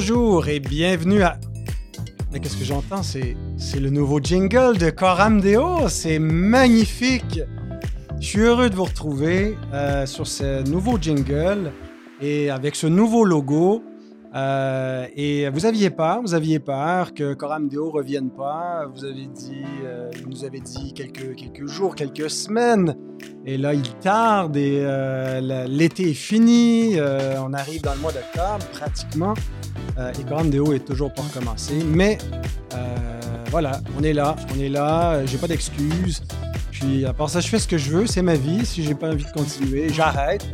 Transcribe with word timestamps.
Bonjour 0.00 0.48
et 0.48 0.60
bienvenue 0.60 1.22
à. 1.22 1.38
Mais 2.32 2.40
qu'est-ce 2.40 2.56
que 2.56 2.64
j'entends? 2.64 3.02
C'est, 3.02 3.36
c'est 3.58 3.80
le 3.80 3.90
nouveau 3.90 4.18
jingle 4.18 4.78
de 4.78 4.88
Coram 4.88 5.42
Deo. 5.42 5.90
C'est 5.90 6.18
magnifique. 6.18 7.40
Je 8.18 8.26
suis 8.26 8.40
heureux 8.40 8.70
de 8.70 8.76
vous 8.76 8.84
retrouver 8.84 9.58
euh, 9.74 10.06
sur 10.06 10.26
ce 10.26 10.66
nouveau 10.66 10.96
jingle 10.98 11.70
et 12.18 12.48
avec 12.48 12.76
ce 12.76 12.86
nouveau 12.86 13.26
logo. 13.26 13.82
Euh, 14.34 15.06
et 15.16 15.50
vous 15.50 15.66
aviez 15.66 15.90
peur, 15.90 16.22
vous 16.22 16.32
aviez 16.32 16.60
peur 16.60 17.12
que 17.12 17.34
Coram 17.34 17.68
Deo 17.68 17.90
revienne 17.90 18.30
pas. 18.30 18.86
Vous 18.94 19.04
avez 19.04 19.26
dit, 19.26 19.64
euh, 19.84 20.10
vous 20.22 20.30
nous 20.30 20.44
avez 20.46 20.60
dit 20.60 20.94
quelques, 20.94 21.34
quelques 21.34 21.66
jours, 21.66 21.94
quelques 21.94 22.30
semaines. 22.30 22.96
Et 23.44 23.58
là, 23.58 23.74
il 23.74 23.94
tarde 23.96 24.56
et 24.56 24.80
euh, 24.82 25.66
l'été 25.66 26.10
est 26.10 26.14
fini. 26.14 26.94
Euh, 26.98 27.34
on 27.44 27.52
arrive 27.52 27.82
dans 27.82 27.92
le 27.92 28.00
mois 28.00 28.12
d'octobre 28.12 28.64
pratiquement. 28.72 29.34
Euh, 29.98 30.12
et 30.18 30.24
Coram 30.24 30.50
Deo 30.50 30.72
est 30.72 30.84
toujours 30.84 31.12
pas 31.12 31.22
recommencé. 31.22 31.74
Mais 31.84 32.18
voilà, 33.50 33.80
on 33.98 34.04
est 34.04 34.12
là, 34.12 34.36
on 34.54 34.60
est 34.60 34.68
là. 34.68 35.26
J'ai 35.26 35.36
pas 35.36 35.48
d'excuses. 35.48 36.22
Puis 36.70 37.04
à 37.04 37.12
part 37.12 37.28
ça, 37.28 37.40
je 37.40 37.48
fais 37.48 37.58
ce 37.58 37.66
que 37.66 37.78
je 37.78 37.90
veux. 37.90 38.06
C'est 38.06 38.22
ma 38.22 38.36
vie. 38.36 38.64
Si 38.64 38.84
j'ai 38.84 38.94
pas 38.94 39.10
envie 39.10 39.24
de 39.24 39.32
continuer, 39.32 39.88
j'arrête. 39.88 40.46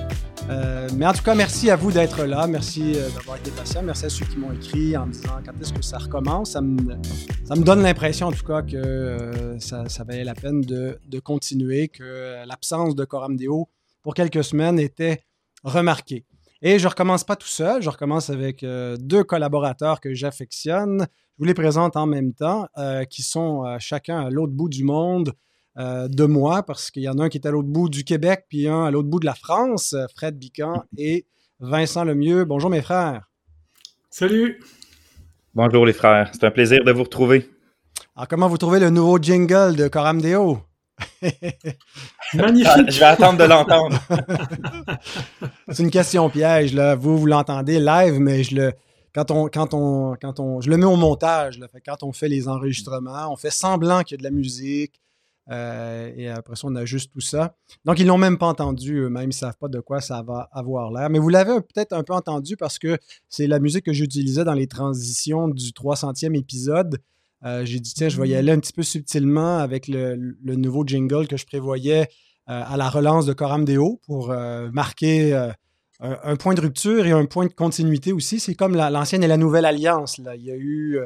Euh, 0.48 0.88
mais 0.94 1.06
en 1.06 1.12
tout 1.12 1.22
cas, 1.22 1.34
merci 1.34 1.70
à 1.70 1.76
vous 1.76 1.90
d'être 1.90 2.24
là. 2.24 2.46
Merci 2.46 2.94
euh, 2.96 3.08
d'avoir 3.10 3.36
été 3.36 3.50
patient. 3.50 3.82
Merci 3.82 4.06
à 4.06 4.10
ceux 4.10 4.26
qui 4.26 4.36
m'ont 4.36 4.52
écrit 4.52 4.96
en 4.96 5.06
me 5.06 5.12
disant 5.12 5.40
quand 5.44 5.52
est-ce 5.60 5.72
que 5.72 5.82
ça 5.82 5.98
recommence. 5.98 6.52
Ça 6.52 6.60
me, 6.60 7.64
donne 7.64 7.82
l'impression, 7.82 8.28
en 8.28 8.32
tout 8.32 8.44
cas, 8.44 8.62
que 8.62 8.76
euh, 8.76 9.58
ça, 9.58 9.84
valait 10.04 10.24
la 10.24 10.34
peine 10.34 10.60
de, 10.60 10.98
de 11.06 11.18
continuer, 11.18 11.88
que 11.88 12.44
l'absence 12.46 12.94
de 12.94 13.04
Coram 13.04 13.36
Deo 13.36 13.68
pour 14.02 14.14
quelques 14.14 14.44
semaines 14.44 14.78
était 14.78 15.22
remarquée. 15.64 16.24
Et 16.62 16.78
je 16.78 16.88
recommence 16.88 17.24
pas 17.24 17.36
tout 17.36 17.46
seul. 17.46 17.82
Je 17.82 17.90
recommence 17.90 18.30
avec 18.30 18.64
deux 18.64 19.24
collaborateurs 19.24 20.00
que 20.00 20.14
j'affectionne. 20.14 21.00
Je 21.00 21.38
vous 21.38 21.44
les 21.44 21.54
présente 21.54 21.96
en 21.96 22.06
même 22.06 22.32
temps, 22.32 22.66
qui 23.10 23.22
sont 23.22 23.64
chacun 23.78 24.20
à 24.20 24.30
l'autre 24.30 24.52
bout 24.52 24.68
du 24.68 24.84
monde. 24.84 25.34
Euh, 25.78 26.08
de 26.08 26.24
moi, 26.24 26.62
parce 26.62 26.90
qu'il 26.90 27.02
y 27.02 27.08
en 27.08 27.18
a 27.18 27.24
un 27.24 27.28
qui 27.28 27.36
est 27.36 27.46
à 27.46 27.50
l'autre 27.50 27.68
bout 27.68 27.90
du 27.90 28.02
Québec, 28.02 28.46
puis 28.48 28.66
un 28.66 28.84
à 28.84 28.90
l'autre 28.90 29.08
bout 29.08 29.20
de 29.20 29.26
la 29.26 29.34
France, 29.34 29.92
euh, 29.92 30.06
Fred 30.16 30.38
Bican 30.38 30.84
et 30.96 31.26
Vincent 31.60 32.02
Lemieux. 32.04 32.46
Bonjour 32.46 32.70
mes 32.70 32.80
frères. 32.80 33.28
Salut. 34.08 34.58
Bonjour 35.54 35.84
les 35.84 35.92
frères, 35.92 36.30
c'est 36.32 36.44
un 36.44 36.50
plaisir 36.50 36.82
de 36.82 36.92
vous 36.92 37.02
retrouver. 37.02 37.50
Alors 38.14 38.26
comment 38.26 38.48
vous 38.48 38.56
trouvez 38.56 38.80
le 38.80 38.88
nouveau 38.88 39.18
jingle 39.18 39.76
de 39.76 39.88
Coram 39.88 40.22
Deo? 40.22 40.60
Magnifique. 42.34 42.72
Ah, 42.74 42.90
je 42.90 42.98
vais 42.98 43.04
attendre 43.04 43.38
de 43.38 43.44
l'entendre. 43.44 43.98
c'est 45.68 45.82
une 45.82 45.90
question 45.90 46.30
piège, 46.30 46.74
là. 46.74 46.94
Vous, 46.94 47.18
vous 47.18 47.26
l'entendez 47.26 47.78
live, 47.80 48.18
mais 48.18 48.42
je 48.44 48.54
le, 48.54 48.72
quand 49.14 49.30
on, 49.30 49.48
quand 49.48 49.74
on, 49.74 50.16
quand 50.20 50.40
on, 50.40 50.60
je 50.60 50.70
le 50.70 50.76
mets 50.76 50.86
au 50.86 50.96
montage. 50.96 51.58
Là. 51.58 51.68
quand 51.84 52.02
on 52.02 52.12
fait 52.12 52.28
les 52.28 52.48
enregistrements, 52.48 53.32
on 53.32 53.36
fait 53.36 53.50
semblant 53.50 54.02
qu'il 54.02 54.16
y 54.16 54.18
a 54.18 54.20
de 54.20 54.24
la 54.24 54.30
musique, 54.30 55.00
euh, 55.50 56.12
et 56.16 56.28
après 56.28 56.56
ça, 56.56 56.66
on 56.66 56.74
ajuste 56.74 57.12
tout 57.12 57.20
ça. 57.20 57.54
Donc, 57.84 58.00
ils 58.00 58.06
l'ont 58.06 58.18
même 58.18 58.38
pas 58.38 58.46
entendu 58.46 58.98
eux-mêmes. 58.98 59.24
Ils 59.24 59.28
ne 59.28 59.32
savent 59.32 59.56
pas 59.56 59.68
de 59.68 59.80
quoi 59.80 60.00
ça 60.00 60.22
va 60.22 60.48
avoir 60.52 60.90
l'air. 60.90 61.08
Mais 61.10 61.18
vous 61.18 61.28
l'avez 61.28 61.60
peut-être 61.60 61.92
un 61.92 62.02
peu 62.02 62.14
entendu 62.14 62.56
parce 62.56 62.78
que 62.78 62.98
c'est 63.28 63.46
la 63.46 63.58
musique 63.58 63.84
que 63.84 63.92
j'utilisais 63.92 64.44
dans 64.44 64.54
les 64.54 64.66
transitions 64.66 65.48
du 65.48 65.70
300e 65.70 66.36
épisode. 66.36 66.98
Euh, 67.44 67.64
j'ai 67.64 67.80
dit, 67.80 67.92
tiens, 67.94 68.08
je 68.08 68.20
vais 68.20 68.28
y 68.28 68.34
aller 68.34 68.52
un 68.52 68.58
petit 68.58 68.72
peu 68.72 68.82
subtilement 68.82 69.58
avec 69.58 69.88
le, 69.88 70.16
nouveau 70.42 70.84
jingle 70.86 71.28
que 71.28 71.36
je 71.36 71.46
prévoyais 71.46 72.08
euh, 72.48 72.62
à 72.66 72.76
la 72.76 72.88
relance 72.88 73.26
de 73.26 73.32
Coram 73.32 73.64
Deo 73.64 74.00
pour 74.06 74.34
marquer 74.72 75.34
un, 76.00 76.36
point 76.36 76.54
de 76.54 76.60
rupture 76.60 77.06
et 77.06 77.12
un 77.12 77.26
point 77.26 77.46
de 77.46 77.52
continuité 77.52 78.12
aussi. 78.12 78.40
C'est 78.40 78.54
comme 78.54 78.74
l'ancienne 78.76 79.22
et 79.22 79.28
la 79.28 79.36
nouvelle 79.36 79.64
alliance. 79.64 80.18
Là. 80.18 80.36
Il 80.36 80.44
y 80.44 80.50
a 80.50 80.56
eu 80.56 81.00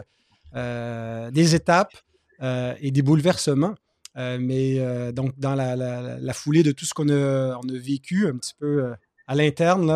des 1.33 1.55
étapes 1.55 1.97
et 2.43 2.91
des 2.91 3.03
bouleversements. 3.03 3.75
Euh, 4.17 4.39
mais 4.41 4.79
euh, 4.79 5.13
donc, 5.13 5.39
dans 5.39 5.55
la, 5.55 6.33
foulée 6.33 6.63
de 6.63 6.73
tout 6.73 6.85
ce 6.85 6.95
qu'on 6.95 7.09
a, 7.09 7.57
on 7.57 7.69
a 7.69 7.79
vécu 7.79 8.27
un 8.27 8.37
petit 8.37 8.55
peu 8.59 8.85
euh, 8.85 8.95
à 9.31 9.35
l'interne, 9.37 9.87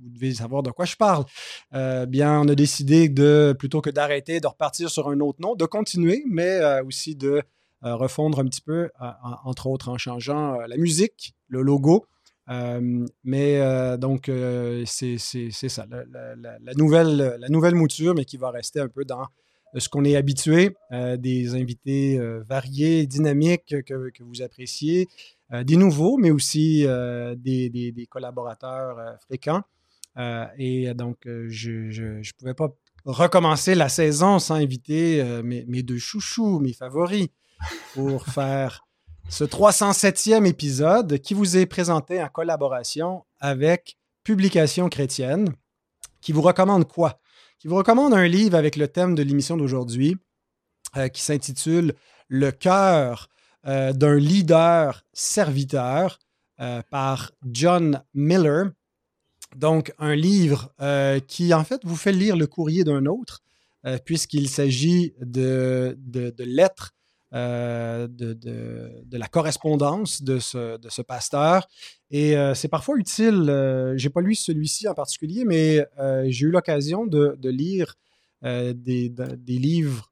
vous 0.00 0.08
devez 0.08 0.32
savoir 0.32 0.62
de 0.62 0.70
quoi 0.70 0.86
je 0.86 0.96
parle, 0.96 1.24
bien, 2.08 2.40
on 2.40 2.48
a 2.48 2.54
décidé 2.54 3.10
de, 3.10 3.54
plutôt 3.58 3.82
que 3.82 3.90
d'arrêter, 3.90 4.40
de 4.40 4.46
repartir 4.46 4.88
sur 4.88 5.08
un 5.10 5.20
autre 5.20 5.38
nom, 5.42 5.54
de 5.54 5.66
continuer, 5.66 6.24
mais 6.26 6.60
aussi 6.86 7.14
de 7.14 7.42
refondre 7.82 8.38
un 8.38 8.46
petit 8.46 8.62
peu, 8.62 8.88
entre 9.44 9.66
autres 9.66 9.90
en 9.90 9.98
changeant 9.98 10.58
la 10.60 10.78
musique, 10.78 11.34
le 11.48 11.60
logo. 11.60 12.06
mais 13.22 13.60
donc, 13.98 14.30
c'est 14.86 15.18
ça, 15.18 15.86
la, 15.90 16.74
nouvelle, 16.74 17.36
la 17.38 17.48
nouvelle 17.50 17.74
mouture, 17.74 18.14
mais 18.14 18.24
qui 18.24 18.38
va 18.38 18.50
rester 18.50 18.80
un 18.80 18.88
peu 18.88 19.04
dans 19.04 19.26
ce 19.78 19.88
qu'on 19.88 20.04
est 20.04 20.16
habitué, 20.16 20.76
euh, 20.92 21.16
des 21.16 21.54
invités 21.54 22.18
euh, 22.18 22.42
variés, 22.42 23.06
dynamiques 23.06 23.74
que, 23.84 24.22
vous 24.22 24.42
appréciez, 24.42 25.02
euh, 25.02 25.39
des 25.64 25.76
nouveaux, 25.76 26.16
mais 26.16 26.30
aussi 26.30 26.86
des, 27.36 28.08
collaborateurs 28.10 29.18
fréquents. 29.20 29.62
et 30.58 30.92
donc, 30.94 31.18
je 31.24 31.70
ne 31.70 32.38
pouvais 32.38 32.54
pas 32.54 32.68
recommencer 33.04 33.74
la 33.74 33.88
saison 33.88 34.38
sans 34.38 34.56
inviter 34.56 35.22
mes, 35.42 35.64
mes, 35.66 35.82
deux 35.82 35.98
chouchous, 35.98 36.60
mes 36.60 36.72
favoris, 36.72 37.28
pour 37.94 38.26
faire 38.28 38.86
ce 39.28 39.44
307e 39.44 40.46
épisode 40.46 41.18
qui 41.18 41.34
vous 41.34 41.56
est 41.56 41.66
présenté 41.66 42.22
en 42.22 42.28
collaboration 42.28 43.24
avec 43.40 43.96
Publication 44.22 44.88
chrétienne, 44.90 45.48
qui 46.20 46.32
vous 46.32 46.42
recommande 46.42 46.86
quoi? 46.86 47.20
qui 47.60 47.68
vous 47.68 47.76
recommande 47.76 48.14
un 48.14 48.26
livre 48.26 48.56
avec 48.56 48.76
le 48.76 48.88
thème 48.88 49.14
de 49.14 49.22
l'émission 49.22 49.56
d'aujourd'hui 49.56 50.16
euh, 50.96 51.08
qui 51.08 51.22
s'intitule 51.22 51.94
Le 52.26 52.50
cœur 52.50 53.28
euh, 53.66 53.92
d'un 53.92 54.16
leader 54.16 55.04
serviteur 55.12 56.18
euh, 56.60 56.82
par 56.90 57.32
John 57.50 58.02
Miller. 58.14 58.70
Donc, 59.56 59.92
un 59.98 60.14
livre 60.14 60.72
qui, 61.26 61.52
en 61.52 61.64
fait, 61.64 61.80
vous 61.84 61.96
fait 61.96 62.12
lire 62.12 62.36
le 62.36 62.46
courrier 62.46 62.84
d'un 62.84 63.04
autre, 63.06 63.40
puisqu'il 64.04 64.48
s'agit 64.48 65.12
de, 65.20 65.98
lettres 66.38 66.92
de, 67.32 69.16
la 69.16 69.26
correspondance 69.26 70.22
de 70.22 70.38
ce, 70.38 70.78
ce 70.88 71.02
pasteur 71.02 71.66
et 72.10 72.36
euh, 72.36 72.54
c'est 72.54 72.68
parfois 72.68 72.96
utile, 72.96 73.48
euh, 73.48 73.96
j'ai 73.96 74.10
pas 74.10 74.20
lu 74.20 74.34
celui-ci 74.34 74.88
en 74.88 74.94
particulier, 74.94 75.44
mais 75.44 75.86
euh, 75.98 76.24
j'ai 76.28 76.46
eu 76.46 76.50
l'occasion 76.50 77.06
de, 77.06 77.36
lire 77.44 77.94
des, 78.42 79.12
livres 79.46 80.09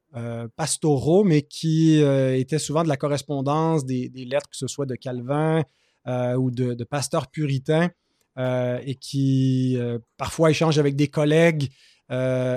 pastoraux, 0.57 1.25
mais 1.25 1.43
qui 1.43 2.01
étaient 2.01 2.59
souvent 2.59 2.83
de 2.83 2.89
la 2.89 2.97
correspondance, 2.97 3.85
des, 3.85 4.11
lettres, 4.15 4.49
que 4.49 4.57
ce 4.57 4.67
soit 4.67 4.87
de 4.87 4.95
Calvin 4.95 5.63
ou 6.07 6.51
de, 6.51 6.85
pasteurs 6.85 7.29
puritains, 7.29 7.91
et 8.39 8.95
qui 9.01 9.79
parfois 10.17 10.51
échangent 10.51 10.79
avec 10.79 10.97
des 10.97 11.09
collègues 11.09 11.71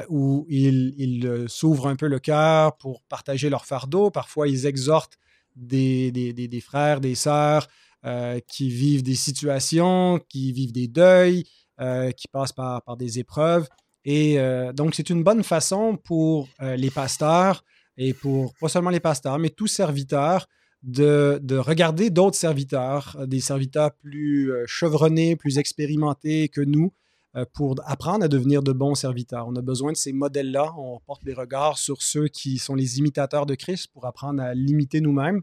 où 0.09 0.45
ils, 0.49 1.45
s'ouvrent 1.47 1.87
un 1.87 1.95
peu 1.95 2.07
le 2.07 2.19
cœur 2.19 2.77
pour 2.77 3.01
partager 3.03 3.49
leur 3.49 3.65
fardeau. 3.65 4.11
Parfois, 4.11 4.47
ils 4.47 4.65
exhortent 4.65 5.17
des, 5.55 6.61
frères, 6.63 7.01
des 7.01 7.15
sœurs 7.15 7.67
euh, 8.05 8.39
qui 8.47 8.69
vivent 8.69 9.03
des 9.03 9.15
situations, 9.15 10.19
qui 10.29 10.51
vivent 10.51 10.71
des 10.71 10.87
deuils, 10.87 11.43
euh, 11.79 12.11
qui 12.11 12.27
passent 12.27 12.53
par, 12.53 12.81
des 12.97 13.19
épreuves. 13.19 13.67
Et 14.05 14.39
euh, 14.39 14.73
donc, 14.73 14.95
c'est 14.95 15.09
une 15.09 15.23
bonne 15.23 15.43
façon 15.43 15.97
pour 15.97 16.47
les 16.59 16.89
pasteurs 16.89 17.63
et 17.97 18.13
pour 18.13 18.53
pas 18.55 18.69
seulement 18.69 18.89
les 18.89 18.99
pasteurs, 18.99 19.37
mais 19.37 19.49
tous 19.49 19.67
serviteurs 19.67 20.47
de, 20.83 21.39
de 21.43 21.57
regarder 21.57 22.09
d'autres 22.09 22.37
serviteurs, 22.37 23.15
des 23.27 23.41
serviteurs 23.41 23.91
plus 23.93 24.51
chevronnés, 24.65 25.35
plus 25.35 25.59
expérimentés 25.59 26.49
que 26.49 26.61
nous, 26.61 26.91
pour 27.53 27.75
apprendre 27.85 28.25
à 28.25 28.27
devenir 28.27 28.63
de 28.63 28.71
bons 28.71 28.95
serviteurs. 28.95 29.47
On 29.47 29.55
a 29.55 29.61
besoin 29.61 29.91
de 29.91 29.97
ces 29.97 30.13
modèles-là. 30.13 30.73
On 30.77 30.99
porte 31.05 31.23
des 31.23 31.33
regards 31.33 31.77
sur 31.77 32.01
ceux 32.01 32.27
qui 32.27 32.57
sont 32.57 32.75
les 32.75 32.97
imitateurs 32.97 33.45
de 33.45 33.55
Christ 33.55 33.89
pour 33.93 34.05
apprendre 34.05 34.41
à 34.41 34.53
l'imiter 34.53 35.01
nous-mêmes. 35.01 35.41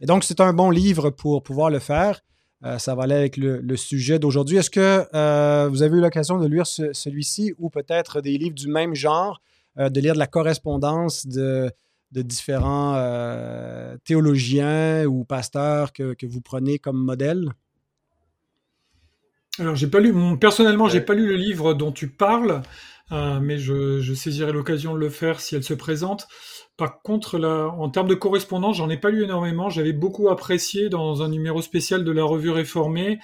Et 0.00 0.06
donc, 0.06 0.24
c'est 0.24 0.40
un 0.40 0.52
bon 0.52 0.70
livre 0.70 1.10
pour 1.10 1.42
pouvoir 1.42 1.70
le 1.70 1.78
faire. 1.78 2.20
Euh, 2.66 2.78
ça 2.78 2.94
va 2.96 3.04
aller 3.04 3.14
avec 3.14 3.36
le, 3.36 3.76
sujet 3.76 4.18
d'aujourd'hui. 4.18 4.56
Est-ce 4.56 4.70
que 4.70 5.04
euh, 5.14 5.68
vous 5.68 5.82
avez 5.82 5.96
eu 5.96 6.00
l'occasion 6.00 6.38
de 6.38 6.48
lire 6.48 6.66
celui-ci 6.66 7.54
ou 7.58 7.70
peut-être 7.70 8.20
des 8.20 8.36
livres 8.38 8.56
du 8.56 8.66
même 8.66 8.94
genre, 8.94 9.40
euh, 9.78 9.88
de 9.88 10.00
lire 10.00 10.14
de 10.14 10.18
la 10.18 10.26
correspondance 10.26 11.26
de, 11.26 11.72
différents 12.10 12.94
théologiens 14.04 15.04
ou 15.04 15.24
pasteurs 15.24 15.92
que, 15.92 16.26
vous 16.26 16.40
prenez 16.40 16.78
comme 16.78 16.96
modèle? 16.96 17.50
Alors, 19.58 19.76
j'ai 19.76 19.86
pas 19.86 20.00
lu, 20.00 20.14
personnellement, 20.38 20.88
j'ai 20.88 21.02
pas 21.02 21.12
lu 21.12 21.26
le 21.26 21.36
livre 21.36 21.74
dont 21.74 21.92
tu 21.92 22.08
parles. 22.08 22.62
Mais 23.10 23.58
je, 23.58 24.14
saisirai 24.14 24.52
l'occasion 24.52 24.94
de 24.94 24.98
le 24.98 25.10
faire 25.10 25.40
si 25.40 25.54
elle 25.54 25.64
se 25.64 25.74
présente. 25.74 26.26
Par 26.76 27.00
contre, 27.00 27.38
là, 27.38 27.68
en 27.68 27.88
termes 27.88 28.08
de 28.08 28.14
correspondance, 28.14 28.76
j'en 28.76 28.90
ai 28.90 28.98
pas 28.98 29.10
lu 29.10 29.24
énormément. 29.24 29.70
J'avais 29.70 29.94
beaucoup 29.94 30.28
apprécié 30.28 30.88
dans 30.88 31.22
un 31.22 31.28
numéro 31.28 31.62
spécial 31.62 32.04
de 32.04 32.12
la 32.12 32.24
revue 32.24 32.50
réformée 32.50 33.18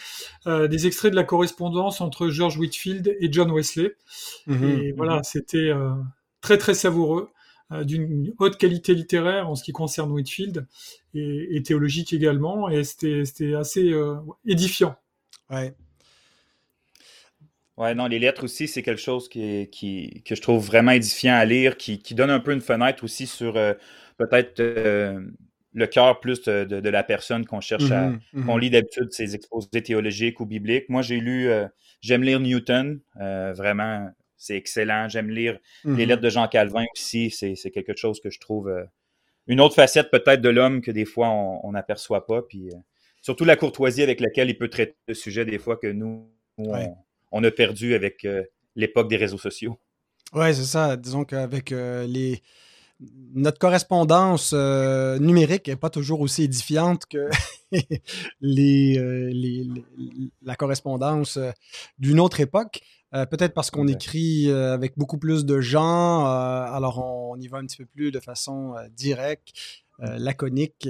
des 0.46 0.87
extraits 0.87 1.11
de 1.11 1.17
la 1.17 1.25
correspondance 1.25 2.00
entre 2.00 2.29
George 2.29 2.56
Whitfield 2.56 3.14
et 3.20 3.31
John 3.31 3.50
Wesley. 3.50 3.94
Mhm, 4.46 4.64
et 4.64 4.93
voilà, 4.93 5.17
mhm. 5.17 5.25
c'était 5.25 5.70
très 6.40 6.56
très 6.56 6.75
savoureux. 6.75 7.29
Euh, 7.73 7.84
d'une 7.84 8.34
haute 8.38 8.58
qualité 8.58 8.94
littéraire 8.94 9.49
en 9.49 9.55
ce 9.55 9.62
qui 9.62 9.73
concerne 9.73 10.11
Whitfield 10.11 10.67
et, 11.14 11.62
théologique 11.62 12.12
également. 12.12 12.69
Et 12.69 12.84
c'était 12.84 13.55
assez 13.55 13.93
euh, 13.93 14.17
édifiant. 14.44 14.96
Ouais. 15.49 15.75
Ouais, 17.78 17.94
non, 17.94 18.06
les 18.06 18.19
lettres 18.19 18.44
aussi, 18.44 18.69
c'est 18.69 18.82
quelque 18.82 19.00
chose 19.00 19.28
qui, 19.28 19.69
qui, 19.70 20.22
que 20.26 20.34
je 20.34 20.42
trouve 20.42 20.64
vraiment 20.64 20.92
édifiant 20.92 21.34
à 21.34 21.44
lire, 21.44 21.76
qui, 21.76 21.98
qui 21.98 22.14
donne 22.14 22.30
un 22.30 22.40
peu 22.40 22.52
une 22.52 22.60
fenêtre 22.60 23.02
aussi 23.02 23.26
sur 23.26 23.56
euh, 23.56 23.72
peut-être 24.19 24.60
le 24.60 25.86
cœur 25.86 26.20
plus 26.20 26.42
de, 26.42 26.88
la 26.88 27.02
personne 27.02 27.46
qu'on 27.46 27.60
cherche 27.60 27.90
à. 27.90 28.10
Mm-hmm, 28.10 28.20
mm-hmm. 28.34 28.44
qu'on 28.44 28.56
lit 28.58 28.70
d'habitude 28.70 29.12
ses 29.12 29.34
exposés 29.34 29.82
théologiques 29.82 30.40
ou 30.40 30.46
bibliques. 30.46 30.88
Moi, 30.90 31.00
j'ai 31.00 31.19
lu, 31.19 31.48
j'aime 32.02 32.22
lire 32.22 32.40
Newton, 32.40 33.00
vraiment 33.16 34.10
c'est 34.42 34.56
excellent. 34.56 35.08
J'aime 35.08 35.30
lire 35.30 35.58
les 35.84 35.90
mhm. 35.92 36.08
lettres 36.08 36.22
de 36.22 36.28
Jean 36.28 36.48
Calvin 36.48 36.84
aussi. 36.94 37.30
C'est 37.30 37.70
quelque 37.70 37.96
chose 37.96 38.20
que 38.20 38.28
je 38.28 38.40
trouve 38.40 38.69
euh, 38.69 38.84
une 39.46 39.60
autre 39.60 39.76
facette 39.76 40.10
peut-être 40.10 40.40
de 40.40 40.48
l'homme 40.48 40.80
que 40.80 40.90
des 40.90 41.04
fois 41.04 41.28
on 41.30 41.70
n'aperçoit 41.70 42.26
pas. 42.26 42.42
Puis 42.42 42.70
euh, 42.70 42.78
surtout 43.22 43.44
la 43.44 43.56
courtoisie 43.56 44.02
avec 44.02 44.20
laquelle 44.20 44.50
il 44.50 44.58
peut 44.58 44.69
traiter 44.69 44.96
le 45.06 45.14
sujet 45.14 45.44
des 45.44 45.58
fois 45.58 45.76
que 45.76 45.86
nous, 45.86 46.28
on, 46.58 46.96
a 47.32 47.50
perdu 47.50 47.94
avec 47.94 48.25
euh, 48.25 48.44
l'époque 48.76 49.08
des 49.08 49.17
réseaux 49.17 49.38
sociaux. 49.38 49.79
Oui, 50.32 50.55
c'est 50.55 50.64
ça. 50.64 50.96
Disons 50.96 51.25
qu'avec 51.25 51.70
les 51.70 52.43
notre 53.34 53.58
correspondance 53.58 54.52
numérique 54.52 55.67
n'est 55.67 55.75
pas 55.75 55.90
toujours 55.90 56.20
aussi 56.20 56.44
édifiante 56.44 57.06
que 57.06 57.29
les, 58.40 59.67
la 60.40 60.55
correspondance 60.55 61.37
d'une 61.99 62.20
autre 62.20 62.38
époque. 62.38 62.81
Euh, 63.14 63.26
peut-être 63.26 63.52
parce 63.52 63.70
qu'on 63.70 63.88
écrit 63.88 64.49
euh, 64.49 64.73
avec 64.73 64.96
beaucoup 64.96 65.19
plus 65.19 65.44
de 65.44 65.61
gens, 65.61 66.26
euh, 66.26 66.64
alors 66.64 67.05
on, 67.05 67.37
y 67.38 67.46
va 67.46 67.58
un 67.58 67.67
petit 67.67 67.76
peu 67.76 67.84
plus 67.84 68.11
de 68.11 68.20
façon 68.20 68.75
directe, 68.96 69.52
mm. 69.99 70.17
laconique. 70.17 70.88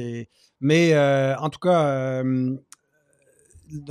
Mais 0.61 0.97
en 0.97 1.51
tout 1.51 1.59
cas, 1.59 2.23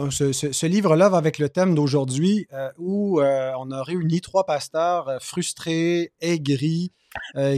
ce, 0.09 0.65
livre-là 0.65 1.09
va 1.09 1.17
avec 1.17 1.39
le 1.39 1.49
thème 1.49 1.75
d'aujourd'hui 1.75 2.47
où 2.77 3.21
on 3.21 3.71
a 3.71 3.83
réuni 3.83 4.21
trois 4.21 4.45
pasteurs 4.45 5.17
frustrés, 5.21 6.13
aigris, 6.21 6.91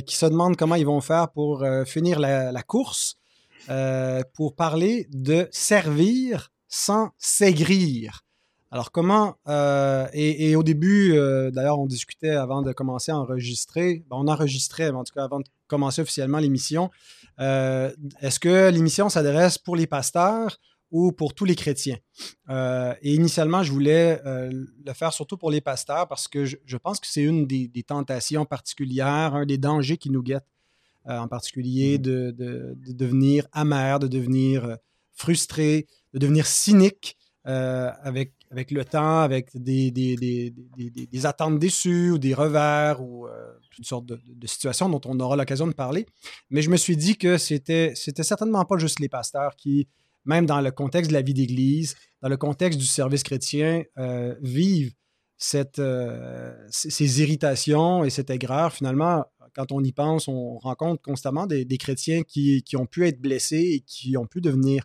qui 0.06 0.16
se 0.16 0.26
demandent 0.26 0.56
comment 0.56 0.76
ils 0.76 0.86
vont 0.86 1.02
faire 1.02 1.30
pour 1.30 1.66
finir 1.86 2.20
la 2.20 2.64
course, 2.64 3.18
pour 4.34 4.56
parler 4.56 5.08
de 5.12 5.48
servir 5.52 6.50
sans 6.68 7.12
s'aigrir. 7.20 8.24
Alors, 8.74 8.92
comment, 8.92 9.36
euh, 9.48 10.08
et, 10.14 10.56
au 10.56 10.64
début, 10.64 11.14
euh, 11.14 11.52
d'ailleurs, 11.52 11.78
on 11.78 11.86
discutait 11.86 12.32
avant 12.32 12.64
de 12.64 12.74
commencer 12.74 13.12
à 13.12 13.18
enregistrer, 13.20 14.04
ben, 14.10 14.18
on 14.20 14.28
enregistrait, 14.28 14.90
en 14.90 15.04
tout 15.04 15.14
cas 15.14 15.24
avant 15.24 15.42
de 15.42 15.46
commencer 15.68 16.02
officiellement 16.02 16.40
l'émission. 16.40 16.90
Euh, 17.40 17.92
est-ce 18.22 18.40
que 18.40 18.72
l'émission 18.72 19.10
s'adresse 19.10 19.60
pour 19.60 19.76
les 19.76 19.86
pasteurs 19.86 20.58
ou 20.94 21.12
pour 21.12 21.34
tous 21.34 21.44
les 21.44 21.56
chrétiens? 21.56 21.98
et 22.50 23.14
initialement, 23.14 23.64
je 23.64 23.72
voulais 23.72 24.22
le 24.24 24.94
faire 24.94 25.12
surtout 25.12 25.36
pour 25.36 25.52
les 25.52 25.60
pasteurs 25.60 26.08
parce 26.08 26.30
que 26.30 26.46
je, 26.46 26.78
pense 26.78 27.02
que 27.02 27.08
c'est 27.08 27.24
une 27.24 27.46
des, 27.46 27.84
tentations 27.86 28.46
particulières, 28.46 29.36
un 29.36 29.46
des 29.46 29.58
dangers 29.58 29.98
qui 29.98 30.10
nous 30.10 30.24
guettent, 30.24 30.48
en 31.06 31.28
particulier 31.28 31.98
mmh. 31.98 32.02
de, 32.02 32.32
de, 32.32 32.76
devenir 32.94 33.46
amer, 33.52 34.00
de 34.00 34.08
devenir 34.08 34.78
frustré, 35.12 35.88
de 36.14 36.20
devenir 36.20 36.46
cynique. 36.46 37.18
avec 37.44 38.34
avec 38.54 38.70
le 38.70 38.86
temps, 38.86 39.22
avec 39.22 39.50
des, 39.56 39.90
des, 39.90 40.16
des, 40.16 40.54
des, 41.08 41.26
attentes 41.26 41.58
déçues 41.58 42.12
ou 42.12 42.18
des 42.20 42.36
revers 42.36 43.02
ou 43.02 43.26
euh, 43.26 43.52
toutes 43.72 43.86
sortes 43.86 44.06
de, 44.06 44.20
situations 44.46 44.88
dont 44.90 45.02
on 45.06 45.20
aura 45.20 45.36
l'occasion 45.36 45.66
de 45.66 45.74
parler. 45.74 46.06
Mais 46.52 46.62
je 46.62 46.70
me 46.70 46.78
suis 46.78 46.96
dit 46.96 47.18
que 47.18 47.40
c'était, 47.40 47.94
c'était 47.96 48.22
certainement 48.22 48.64
pas 48.64 48.78
juste 48.78 49.00
les 49.00 49.10
pasteurs 49.10 49.56
qui, 49.56 49.88
même 50.26 50.46
dans 50.46 50.62
le 50.62 50.72
contexte 50.72 51.10
de 51.10 51.14
la 51.14 51.22
vie 51.22 51.34
d'Église, 51.34 51.96
dans 52.22 52.30
le 52.30 52.38
contexte 52.38 52.80
du 52.80 52.86
service 52.86 53.24
chrétien, 53.24 53.84
euh, 53.98 54.36
vivent 54.42 54.94
euh, 55.56 56.54
ces 56.70 57.22
irritations 57.22 58.04
et 58.04 58.10
cette 58.10 58.30
aigreur. 58.30 58.72
Finalement, 58.72 59.26
quand 59.54 59.72
on 59.72 59.84
y 59.84 59.92
pense, 59.92 60.28
on 60.28 60.58
rencontre 60.58 61.02
constamment 61.02 61.46
des, 61.46 61.66
chrétiens 61.78 62.24
qui, 62.24 62.64
qui, 62.64 62.78
ont 62.78 62.86
pu 62.86 63.06
être 63.08 63.22
blessés 63.22 63.74
et 63.74 63.80
qui 63.82 64.18
ont 64.18 64.26
pu 64.26 64.42
devenir 64.42 64.84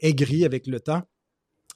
aigris 0.00 0.46
avec 0.46 0.66
le 0.66 0.80
temps. 0.80 1.02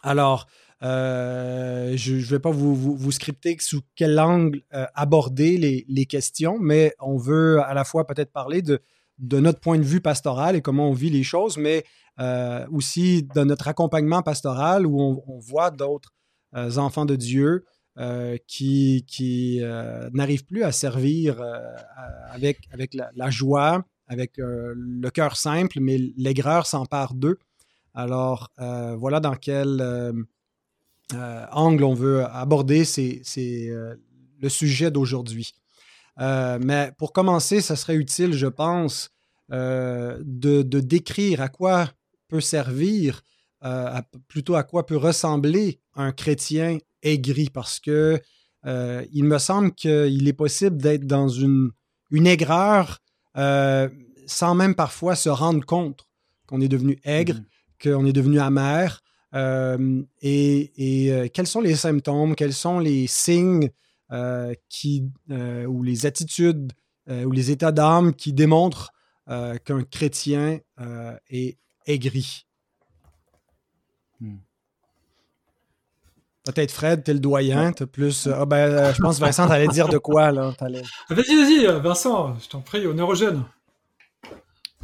Alors, 0.03 0.47
euh, 0.83 1.93
je 1.97 2.15
ne 2.15 2.21
vais 2.21 2.41
pas 2.41 2.50
vous, 2.50 3.12
scripter 3.12 3.56
sous 3.61 3.83
quel 3.95 4.19
angle 4.19 4.62
euh, 4.75 4.87
aborder 4.95 5.56
les, 5.56 6.06
questions, 6.06 6.59
mais 6.59 6.95
on 6.99 7.17
veut 7.17 7.61
à 7.61 7.73
la 7.75 7.85
fois 7.85 8.06
peut-être 8.06 8.33
parler 8.33 8.62
de, 8.62 8.81
de, 9.19 9.38
notre 9.38 9.61
point 9.61 9.79
de 9.79 9.85
vue 9.85 10.00
pastoral 10.00 10.56
et 10.56 10.61
comment 10.61 10.88
on 10.88 10.93
vit 10.93 11.11
les 11.11 11.23
choses, 11.23 11.56
mais 11.56 11.85
euh, 12.20 12.67
aussi 12.70 13.23
de 13.35 13.43
notre 13.43 13.69
accompagnement 13.69 14.23
pastoral 14.23 14.87
où 14.87 15.23
on, 15.26 15.38
voit 15.38 15.70
d'autres 15.70 16.12
enfants 16.76 17.06
de 17.06 17.17
Dieu 17.17 17.64
qui, 18.47 19.05
qui 19.06 19.61
n'arrivent 20.12 20.44
plus 20.44 20.64
à 20.64 20.73
servir 20.73 21.43
avec, 22.31 22.61
avec 22.70 22.94
la, 22.94 23.31
joie, 23.31 23.85
avec 24.06 24.35
le 24.37 25.09
cœur 25.11 25.37
simple, 25.37 25.79
mais 25.81 25.99
l'aigreur 26.17 26.67
s'empare 26.67 27.14
d'eux. 27.14 27.38
Alors, 27.94 28.50
voilà 28.59 29.20
dans 29.20 29.35
quel 29.35 29.81
euh, 31.14 31.44
angle 31.53 31.85
on 31.85 31.94
veut 31.94 32.25
aborder, 32.25 32.85
c'est 32.85 33.23
euh, 33.38 33.94
le 34.41 34.49
sujet 34.49 34.91
d'aujourd'hui. 34.91 35.55
Euh, 36.20 36.59
mais 36.61 36.93
pour 36.99 37.12
commencer, 37.12 37.61
ça 37.61 37.76
serait 37.76 37.97
utile, 37.97 38.32
je 38.32 38.47
pense, 38.47 39.11
de, 39.50 40.62
décrire 40.62 41.43
à 41.43 41.49
quoi 41.49 41.91
peut 42.32 42.40
servir, 42.40 43.23
plutôt 44.26 44.56
à 44.56 44.64
quoi 44.64 44.87
peut 44.87 44.96
ressembler 44.96 45.81
un 45.94 46.11
chrétien 46.11 46.79
aigri, 47.02 47.49
parce 47.49 47.79
que 47.79 48.20
il 48.67 49.25
me 49.25 49.38
semble 49.38 49.73
qu'il 49.73 50.26
est 50.26 50.32
possible 50.32 50.79
d'être 50.79 51.06
dans 51.06 51.29
une, 51.29 51.70
une 52.11 52.26
aigreur 52.26 52.99
sans 54.26 54.55
même 54.55 54.75
parfois 54.75 55.14
se 55.14 55.29
rendre 55.29 55.64
compte 55.64 56.06
qu'on 56.46 56.61
est 56.61 56.69
devenu 56.69 56.99
aigre, 57.05 57.37
mmh 57.37 57.44
qu'on 57.82 58.06
est 58.06 58.12
devenu 58.12 58.38
amer, 58.38 59.02
euh, 59.35 60.02
et, 60.21 60.71
euh, 61.11 61.28
quels 61.33 61.47
sont 61.47 61.61
les 61.61 61.75
symptômes, 61.75 62.35
quels 62.35 62.52
sont 62.52 62.78
les 62.78 63.07
signes 63.07 63.71
euh, 64.12 64.54
qui, 64.68 65.11
ou 65.66 65.83
les 65.83 66.07
attitudes 66.07 66.73
ou 67.09 67.33
les 67.33 67.50
états 67.50 67.73
d'âme 67.73 68.14
qui 68.14 68.33
démontrent 68.33 68.92
qu'un 69.26 69.83
chrétien 69.90 70.61
est 71.28 71.59
aigri? 71.87 72.47
Hmm. 74.21 74.37
Peut-être 76.45 76.73
Fred, 76.73 77.05
t'es 77.05 77.12
le 77.12 77.21
doyen, 77.21 77.73
t'as 77.73 77.87
plus. 77.87 78.27
Ah 78.27 78.47
ben, 78.47 78.93
je 78.93 79.01
pense 79.01 79.21
Vincent, 79.21 79.47
t'allais 79.47 79.69
dire 79.69 79.89
de 79.89 79.99
quoi 79.99 80.33
là 80.33 80.53
ah, 80.61 80.67
Vas-y, 81.11 81.37
vas-y, 81.37 81.81
Vincent, 81.81 82.37
je 82.41 82.49
t'en 82.49 82.61
prie, 82.61 82.85
au 82.87 82.95
neurogène. 82.95 83.45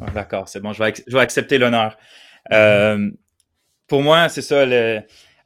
Ah, 0.01 0.11
d'accord, 0.13 0.49
c'est 0.49 0.61
bon, 0.61 0.73
je 0.73 0.83
vais, 0.83 0.95
je 1.07 1.13
vais 1.13 1.23
accepter 1.23 1.59
l'honneur. 1.59 1.97
Euh, 2.53 3.11
pour 3.89 4.03
moi, 4.03 4.29
c'est 4.29 4.43
ça, 4.43 4.65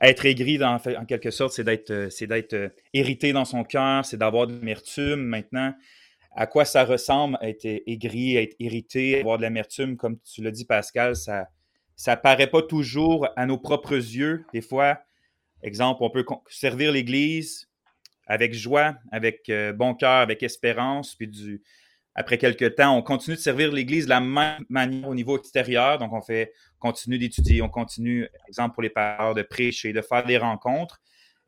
être 0.03 0.27
aigri 0.27 0.63
en, 0.63 0.79
quelque 1.07 1.31
sorte, 1.31 1.53
c'est 1.53 1.65
d'être, 1.65 1.91
euh, 1.91 2.11
c'est 2.11 2.27
d'être 2.27 2.55
euh, 2.55 2.69
irrité 2.93 3.33
dans 3.33 3.45
son 3.45 3.63
cœur, 3.65 4.05
c'est 4.05 4.17
d'avoir 4.17 4.47
de 4.49 4.55
l'amertume. 4.55 5.23
Maintenant, 5.23 5.73
à 6.35 6.47
quoi 6.47 6.65
ça 6.65 6.85
ressemble 6.85 7.39
être 7.43 7.65
aigri, 7.65 8.37
être 8.37 8.57
irrité, 8.59 9.21
avoir 9.21 9.37
de 9.37 9.43
l'amertume, 9.43 9.97
comme 9.97 10.19
tu 10.21 10.43
l'as 10.43 10.51
dit, 10.51 10.65
Pascal, 10.65 11.17
ça 11.17 11.49
ça 11.97 12.17
paraît 12.17 12.49
pas 12.49 12.63
toujours 12.63 13.29
à 13.37 13.47
nos 13.47 13.59
propres 13.59 13.95
yeux. 13.95 14.45
Des 14.53 14.61
fois, 14.61 14.99
exemple, 15.63 16.03
on 16.03 16.11
peut 16.11 16.25
servir 16.49 16.91
l'Église 16.91 17.69
avec 18.27 18.55
joie, 18.55 18.97
avec 19.11 19.49
euh, 19.49 19.73
bon 19.73 19.95
cœur, 19.95 20.21
avec 20.21 20.43
espérance, 20.43 21.15
puis 21.15 21.61
après 22.15 22.39
quelques 22.39 22.75
temps, 22.75 22.97
on 22.97 23.03
continue 23.03 23.37
de 23.37 23.41
servir 23.41 23.73
l'Église 23.73 24.05
de 24.05 24.11
la 24.11 24.21
même 24.21 24.65
manière 24.69 25.09
au 25.09 25.15
niveau 25.15 25.39
extérieur. 25.39 25.99
Donc, 25.99 26.13
on 26.13 26.21
fait, 26.21 26.53
continue 26.79 27.19
d'étudier, 27.19 27.63
on 27.63 27.69
continue, 27.69 28.29
exemple 28.49 28.75
pour 28.75 28.83
les 28.83 28.91
parents, 28.91 29.33
de 29.33 29.43
prêcher, 29.43 29.93
de 29.93 30.03
faire 30.03 30.25
des 30.25 30.39
rencontres. 30.39 31.01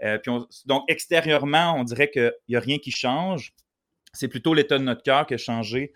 Euh, 0.03 0.19
donc, 0.67 0.85
extérieurement, 0.89 1.75
on 1.77 1.85
dirait 1.85 2.11
qu'il 2.11 2.33
n'y 2.49 2.57
a 2.57 2.61
rien 2.61 2.79
qui 2.79 2.91
change. 2.91 3.53
C'est 4.15 4.29
plutôt 4.29 4.55
l'état 4.55 4.79
de 4.79 4.85
notre 4.85 5.03
cœur 5.03 5.27
qui 5.27 5.35
a 5.35 5.39
changé. 5.39 5.93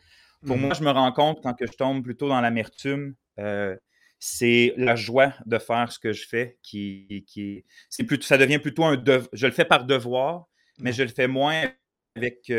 Pour 0.47 0.57
mhm. 0.57 0.67
moi, 0.67 0.75
je 0.75 0.83
me 0.83 0.91
rends 0.91 1.13
compte 1.13 1.43
quand 1.43 1.55
que 1.55 1.67
je 1.67 1.73
tombe 1.73 2.03
plutôt 2.03 2.29
dans 2.29 2.41
l'amertume, 2.41 3.15
euh, 3.39 3.77
c'est 4.21 4.75
la 4.77 4.97
joie 4.97 5.33
de 5.47 5.59
faire 5.59 5.93
ce 5.93 5.99
que 5.99 6.13
je 6.13 6.27
fais 6.27 6.59
qui, 6.63 7.25
qui 7.29 7.65
c'est 7.89 8.05
ça 8.23 8.37
devient 8.37 8.59
plutôt 8.59 8.85
un 8.85 8.97
devoir. 8.97 9.29
Je 9.33 9.47
le 9.47 9.53
fais 9.53 9.65
par 9.65 9.85
devoir, 9.85 10.47
mais 10.81 10.93
je 10.93 11.05
le 11.05 11.09
fais 11.09 11.29
moins 11.29 11.71
avec 12.17 12.53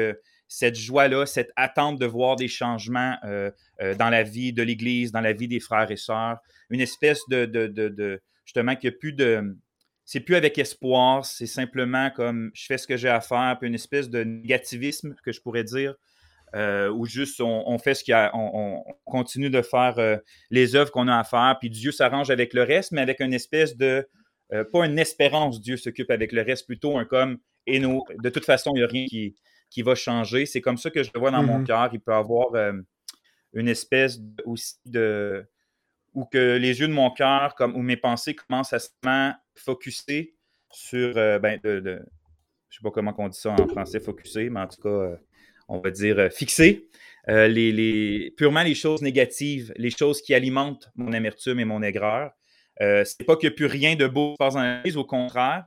cette 0.48 0.76
joie-là, 0.76 1.26
cette 1.26 1.52
attente 1.58 2.00
de 2.00 2.06
voir 2.06 2.38
des 2.38 2.48
changements 2.48 3.18
dans 3.24 4.10
la 4.10 4.24
vie 4.24 4.54
de 4.54 4.64
l'Église, 4.64 5.12
dans 5.12 5.20
la 5.20 5.34
vie 5.34 5.50
des 5.50 5.60
frères 5.60 5.92
et 5.92 5.98
sœurs. 5.98 6.38
Une 6.70 6.80
espèce 6.80 7.20
de, 7.28 7.46
de, 7.46 7.68
de 7.68 8.22
justement, 8.50 8.76
qu'il 8.76 8.90
n'y 8.90 8.96
a 8.96 8.98
plus 8.98 9.14
de 9.14 9.56
c'est 10.12 10.22
plus 10.22 10.34
avec 10.34 10.58
espoir, 10.58 11.24
c'est 11.24 11.46
simplement 11.46 12.10
comme 12.10 12.50
je 12.56 12.66
fais 12.66 12.80
ce 12.80 12.88
que 12.88 12.98
j'ai 12.98 13.10
à 13.10 13.22
faire, 13.22 13.56
puis 13.60 13.68
une 13.68 13.76
espèce 13.76 14.10
de 14.10 14.24
négativisme 14.24 15.14
que 15.24 15.32
je 15.32 15.40
pourrais 15.40 15.64
dire, 15.64 15.94
euh, 16.56 16.90
où 16.90 17.06
juste 17.06 17.40
on, 17.42 17.78
fait 17.78 17.94
ce 17.94 18.04
qu'il 18.04 18.14
y 18.14 18.16
a, 18.16 18.32
on, 18.34 18.84
continue 19.06 19.52
de 19.52 19.62
faire 19.62 20.00
euh, 20.00 20.18
les 20.50 20.76
œuvres 20.76 20.90
qu'on 20.90 21.08
a 21.08 21.20
à 21.20 21.24
faire, 21.24 21.58
puis 21.60 21.70
Dieu 21.70 21.92
s'arrange 21.92 22.32
avec 22.32 22.56
le 22.56 22.64
reste, 22.64 22.92
mais 22.92 23.02
avec 23.02 23.20
une 23.20 23.36
espèce 23.36 23.78
de, 23.78 24.10
euh, 24.52 24.64
pas 24.64 24.88
une 24.88 24.98
espérance, 24.98 25.62
Dieu 25.62 25.78
s'occupe 25.78 26.10
avec 26.10 26.32
le 26.32 26.42
reste, 26.42 26.66
plutôt 26.66 26.98
un 26.98 27.06
comme, 27.06 27.38
et 27.68 27.78
nous, 27.78 28.02
de 28.24 28.30
toute 28.32 28.46
façon, 28.46 28.72
il 28.74 28.80
n'y 28.80 28.84
a 28.86 28.88
rien 28.88 29.06
qui, 29.06 29.36
qui 29.70 29.84
va 29.84 29.94
changer. 29.94 30.48
C'est 30.48 30.62
comme 30.62 30.78
ça 30.78 30.90
que 30.90 31.04
je 31.04 31.12
le 31.14 31.20
vois 31.20 31.30
dans 31.30 31.44
mon 31.44 31.60
mm-hmm. 31.60 31.68
cœur. 31.68 31.90
Il 31.94 32.00
peut 32.00 32.16
avoir 32.16 32.48
une 33.54 33.68
espèce 33.68 34.18
aussi 34.44 34.74
de, 34.88 35.46
ou 36.14 36.26
que 36.26 36.58
les 36.58 36.80
yeux 36.80 36.88
de 36.88 36.94
mon 36.94 37.12
cœur, 37.12 37.56
ou 37.76 37.82
mes 37.82 37.98
pensées 37.98 38.36
commencent 38.36 38.74
à 38.74 38.80
se 38.80 38.90
focuser 39.56 40.36
sur, 40.72 41.18
euh, 41.18 41.40
ben, 41.40 41.60
je 41.64 42.00
sais 42.70 42.84
pas 42.84 42.92
comment 42.92 43.14
on 43.18 43.30
dit 43.30 43.38
ça 43.38 43.52
en 43.52 43.68
français, 43.68 44.00
focuser, 44.00 44.50
mais 44.50 44.62
en 44.62 44.68
tout 44.68 44.82
cas, 44.82 44.90
euh, 44.90 45.16
on 45.68 45.80
va 45.80 45.92
dire 45.92 46.20
euh, 46.20 46.30
fixer, 46.30 46.88
les, 47.28 47.72
les, 47.72 48.34
purement 48.38 48.64
les 48.64 48.74
choses 48.74 49.04
négatives, 49.04 49.72
les 49.78 49.92
choses 49.92 50.20
qui 50.22 50.34
alimentent 50.34 50.90
mon 50.96 51.14
amertume 51.14 51.60
et 51.60 51.66
mon 51.66 51.84
aigreur. 51.84 52.32
c'est 52.80 53.24
pas 53.24 53.36
qu'il 53.36 53.50
n'y 53.50 53.54
a 53.54 53.56
plus 53.56 53.68
rien 53.68 53.96
de 53.96 54.08
beau 54.08 54.34
dans 54.40 54.58
la 54.58 54.82
au 54.96 55.04
contraire. 55.06 55.66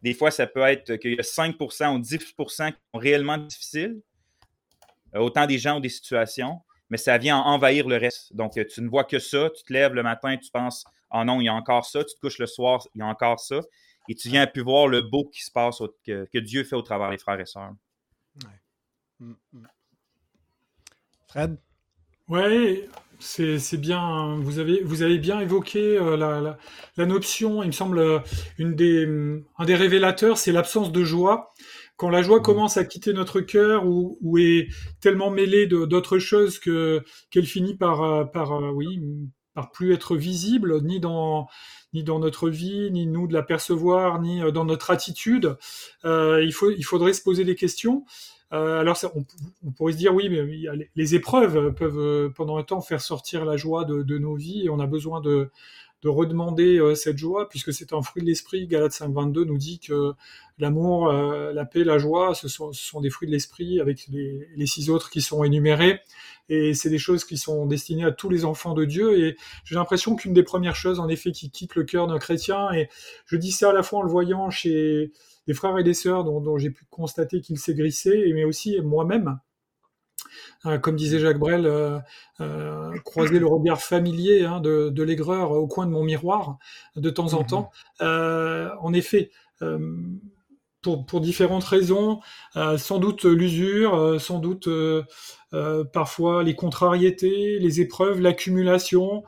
Des 0.00 0.14
fois, 0.14 0.30
ça 0.30 0.46
peut 0.46 0.62
être 0.62 0.96
qu'il 0.96 1.12
y 1.12 1.18
a 1.18 1.22
5% 1.22 1.96
ou 1.96 1.98
10 1.98 2.18
qui 2.18 2.34
sont 2.48 2.72
réellement 2.94 3.36
difficiles. 3.36 4.00
Autant 5.14 5.44
des 5.44 5.58
gens 5.58 5.76
ou 5.76 5.80
des 5.80 5.90
situations 5.90 6.60
mais 6.92 6.98
ça 6.98 7.16
vient 7.16 7.38
envahir 7.38 7.88
le 7.88 7.96
reste. 7.96 8.36
Donc, 8.36 8.52
tu 8.52 8.82
ne 8.82 8.88
vois 8.90 9.04
que 9.04 9.18
ça, 9.18 9.48
tu 9.48 9.64
te 9.64 9.72
lèves 9.72 9.94
le 9.94 10.02
matin, 10.02 10.36
tu 10.36 10.50
penses, 10.50 10.84
oh 11.10 11.24
non, 11.24 11.40
il 11.40 11.44
y 11.46 11.48
a 11.48 11.54
encore 11.54 11.86
ça, 11.86 12.04
tu 12.04 12.14
te 12.14 12.20
couches 12.20 12.38
le 12.38 12.44
soir, 12.44 12.86
il 12.94 12.98
y 12.98 13.02
a 13.02 13.06
encore 13.06 13.40
ça, 13.40 13.60
et 14.10 14.14
tu 14.14 14.28
viens 14.28 14.42
à 14.42 14.46
plus 14.46 14.60
voir 14.60 14.88
le 14.88 15.00
beau 15.00 15.24
qui 15.24 15.42
se 15.42 15.50
passe, 15.50 15.82
que, 16.06 16.38
Dieu 16.38 16.64
fait 16.64 16.76
au 16.76 16.82
travers 16.82 17.08
des 17.08 17.16
frères 17.16 17.40
et 17.40 17.46
sœurs. 17.46 17.72
Mm, 19.20 19.32
mm. 19.54 19.66
Fred? 21.28 21.56
Oui, 22.28 22.84
c'est 23.18 23.80
bien. 23.80 24.36
Vous 24.40 24.58
avez, 24.58 24.82
vous 24.82 25.00
avez 25.00 25.16
bien 25.16 25.40
évoqué 25.40 25.96
euh, 25.96 26.18
la, 26.18 26.58
la, 26.98 27.06
notion, 27.06 27.62
il 27.62 27.68
me 27.68 27.72
semble, 27.72 28.00
euh, 28.00 28.18
une 28.58 28.74
des, 28.74 29.06
un 29.56 29.64
des 29.64 29.76
révélateurs, 29.76 30.36
c'est 30.36 30.52
l'absence 30.52 30.92
de 30.92 31.04
joie 31.04 31.54
quand 31.96 32.10
la 32.10 32.22
joie 32.22 32.40
mmh. 32.40 32.42
commence 32.42 32.76
à 32.76 32.84
quitter 32.84 33.12
notre 33.12 33.40
cœur 33.40 33.86
ou, 33.86 34.38
est 34.38 34.68
tellement 35.00 35.30
mêlée 35.30 35.66
d'autres 35.66 36.18
choses 36.18 36.58
que 36.58 37.02
qu'elle 37.30 37.46
finit 37.46 37.76
par 37.76 38.02
euh, 38.02 38.24
par 38.24 38.52
euh, 38.52 38.70
oui 38.70 39.00
par 39.54 39.70
plus 39.70 39.92
être 39.92 40.16
visible 40.16 40.82
ni 40.82 40.98
dans 40.98 41.48
ni 41.92 42.02
dans 42.02 42.18
notre 42.18 42.48
vie 42.48 42.90
ni 42.90 43.06
nous 43.06 43.26
de 43.26 43.34
la 43.34 43.42
percevoir 43.42 44.20
ni 44.20 44.42
euh, 44.42 44.50
dans 44.50 44.64
notre 44.64 44.90
attitude 44.90 45.56
il 46.04 46.52
faut 46.52 46.70
il 46.70 46.84
faudrait 46.84 47.12
se 47.12 47.22
poser 47.22 47.44
des 47.44 47.54
questions 47.54 48.04
alors 48.50 48.98
on, 49.64 49.70
pourrait 49.72 49.94
se 49.94 49.98
dire 49.98 50.14
oui 50.14 50.28
mais 50.28 50.44
les 50.94 51.14
épreuves 51.14 51.72
peuvent 51.72 52.30
pendant 52.34 52.58
un 52.58 52.62
temps 52.62 52.82
faire 52.82 53.00
sortir 53.00 53.46
la 53.46 53.56
joie 53.56 53.86
de, 53.86 54.02
de 54.02 54.18
nos 54.18 54.34
vies 54.34 54.64
et 54.64 54.68
on 54.68 54.78
a 54.78 54.86
besoin 54.86 55.22
de 55.22 55.50
de 56.02 56.08
redemander 56.08 56.78
euh, 56.78 56.94
cette 56.94 57.16
joie, 57.16 57.48
puisque 57.48 57.72
c'est 57.72 57.92
un 57.92 58.02
fruit 58.02 58.22
de 58.22 58.26
l'esprit. 58.26 58.66
Galate 58.66 58.92
5.22 58.92 59.44
nous 59.44 59.56
dit 59.56 59.78
que 59.78 60.12
l'amour, 60.58 61.08
euh, 61.08 61.52
la 61.52 61.64
paix, 61.64 61.84
la 61.84 61.98
joie, 61.98 62.34
ce 62.34 62.48
sont, 62.48 63.00
des 63.00 63.10
fruits 63.10 63.28
de 63.28 63.32
l'esprit 63.32 63.80
avec 63.80 64.08
les, 64.08 64.66
six 64.66 64.90
autres 64.90 65.10
qui 65.10 65.20
sont 65.20 65.44
énumérés. 65.44 66.00
Et 66.48 66.74
c'est 66.74 66.90
des 66.90 66.98
choses 66.98 67.24
qui 67.24 67.36
sont 67.36 67.66
destinées 67.66 68.04
à 68.04 68.10
tous 68.10 68.28
les 68.28 68.44
enfants 68.44 68.74
de 68.74 68.84
Dieu. 68.84 69.18
Et 69.18 69.36
j'ai 69.64 69.76
l'impression 69.76 70.16
qu'une 70.16 70.34
des 70.34 70.42
premières 70.42 70.76
choses, 70.76 70.98
en 70.98 71.08
effet, 71.08 71.30
qui 71.30 71.50
quitte 71.50 71.76
le 71.76 71.84
cœur 71.84 72.08
d'un 72.08 72.18
chrétien, 72.18 72.72
et 72.72 72.88
je 73.26 73.36
dis 73.36 73.52
ça 73.52 73.70
à 73.70 73.72
la 73.72 73.84
fois 73.84 74.00
en 74.00 74.02
le 74.02 74.10
voyant 74.10 74.50
chez 74.50 75.12
des 75.46 75.54
frères 75.54 75.78
et 75.78 75.84
des 75.84 75.94
sœurs 75.94 76.24
dont, 76.24 76.58
j'ai 76.58 76.70
pu 76.70 76.84
constater 76.90 77.40
qu'ils 77.40 77.58
s'aigrissaient, 77.58 78.30
mais 78.34 78.44
aussi 78.44 78.80
moi-même, 78.80 79.38
euh, 80.66 80.78
comme 80.78 80.96
disait 80.96 81.18
Jacques 81.18 81.38
Brel, 81.38 81.66
euh, 81.66 81.98
euh, 82.40 82.92
croiser 83.04 83.38
le 83.38 83.46
regard 83.46 83.80
familier 83.80 84.44
hein, 84.44 84.60
de, 84.60 84.90
de 84.90 85.02
l'aigreur 85.02 85.52
au 85.52 85.66
coin 85.66 85.86
de 85.86 85.90
mon 85.90 86.04
miroir 86.04 86.58
de 86.96 87.10
temps 87.10 87.34
en 87.34 87.42
mmh 87.42 87.46
temps. 87.46 87.70
en 88.00 88.92
effet, 88.92 89.30
pour, 90.82 91.06
pour, 91.06 91.20
différentes 91.20 91.64
raisons, 91.64 92.20
sans 92.76 92.98
doute 92.98 93.24
l'usure, 93.24 94.20
sans 94.20 94.38
doute 94.38 94.68
parfois 95.92 96.42
les 96.42 96.54
contrariétés, 96.54 97.58
les 97.58 97.80
épreuves, 97.80 98.20
l'accumulation, 98.20 99.22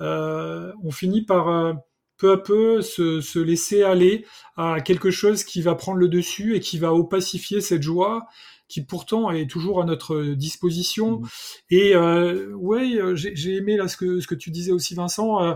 on 0.00 0.90
finit 0.90 1.24
par 1.24 1.74
peu 2.20 2.32
à 2.32 2.36
peu 2.36 2.82
se, 2.82 3.20
se, 3.20 3.38
laisser 3.38 3.82
aller 3.82 4.26
à 4.56 4.80
quelque 4.80 5.10
chose 5.10 5.42
qui 5.42 5.62
va 5.62 5.74
prendre 5.74 5.98
le 5.98 6.08
dessus 6.08 6.54
et 6.54 6.60
qui 6.60 6.78
va 6.78 6.92
opacifier 6.92 7.62
cette 7.62 7.82
joie, 7.82 8.26
qui 8.70 8.82
pourtant 8.82 9.30
est 9.30 9.50
toujours 9.50 9.82
à 9.82 9.84
notre 9.84 10.22
disposition. 10.34 11.18
Mmh. 11.18 11.28
Et 11.70 11.94
euh, 11.94 12.54
ouais, 12.54 12.94
euh, 12.96 13.14
j'ai 13.16 13.56
aimé 13.56 13.76
là 13.76 13.88
ce 13.88 13.96
que 13.96 14.20
ce 14.20 14.26
que 14.26 14.36
tu 14.36 14.50
disais 14.50 14.72
aussi, 14.72 14.94
Vincent, 14.94 15.42
euh, 15.42 15.54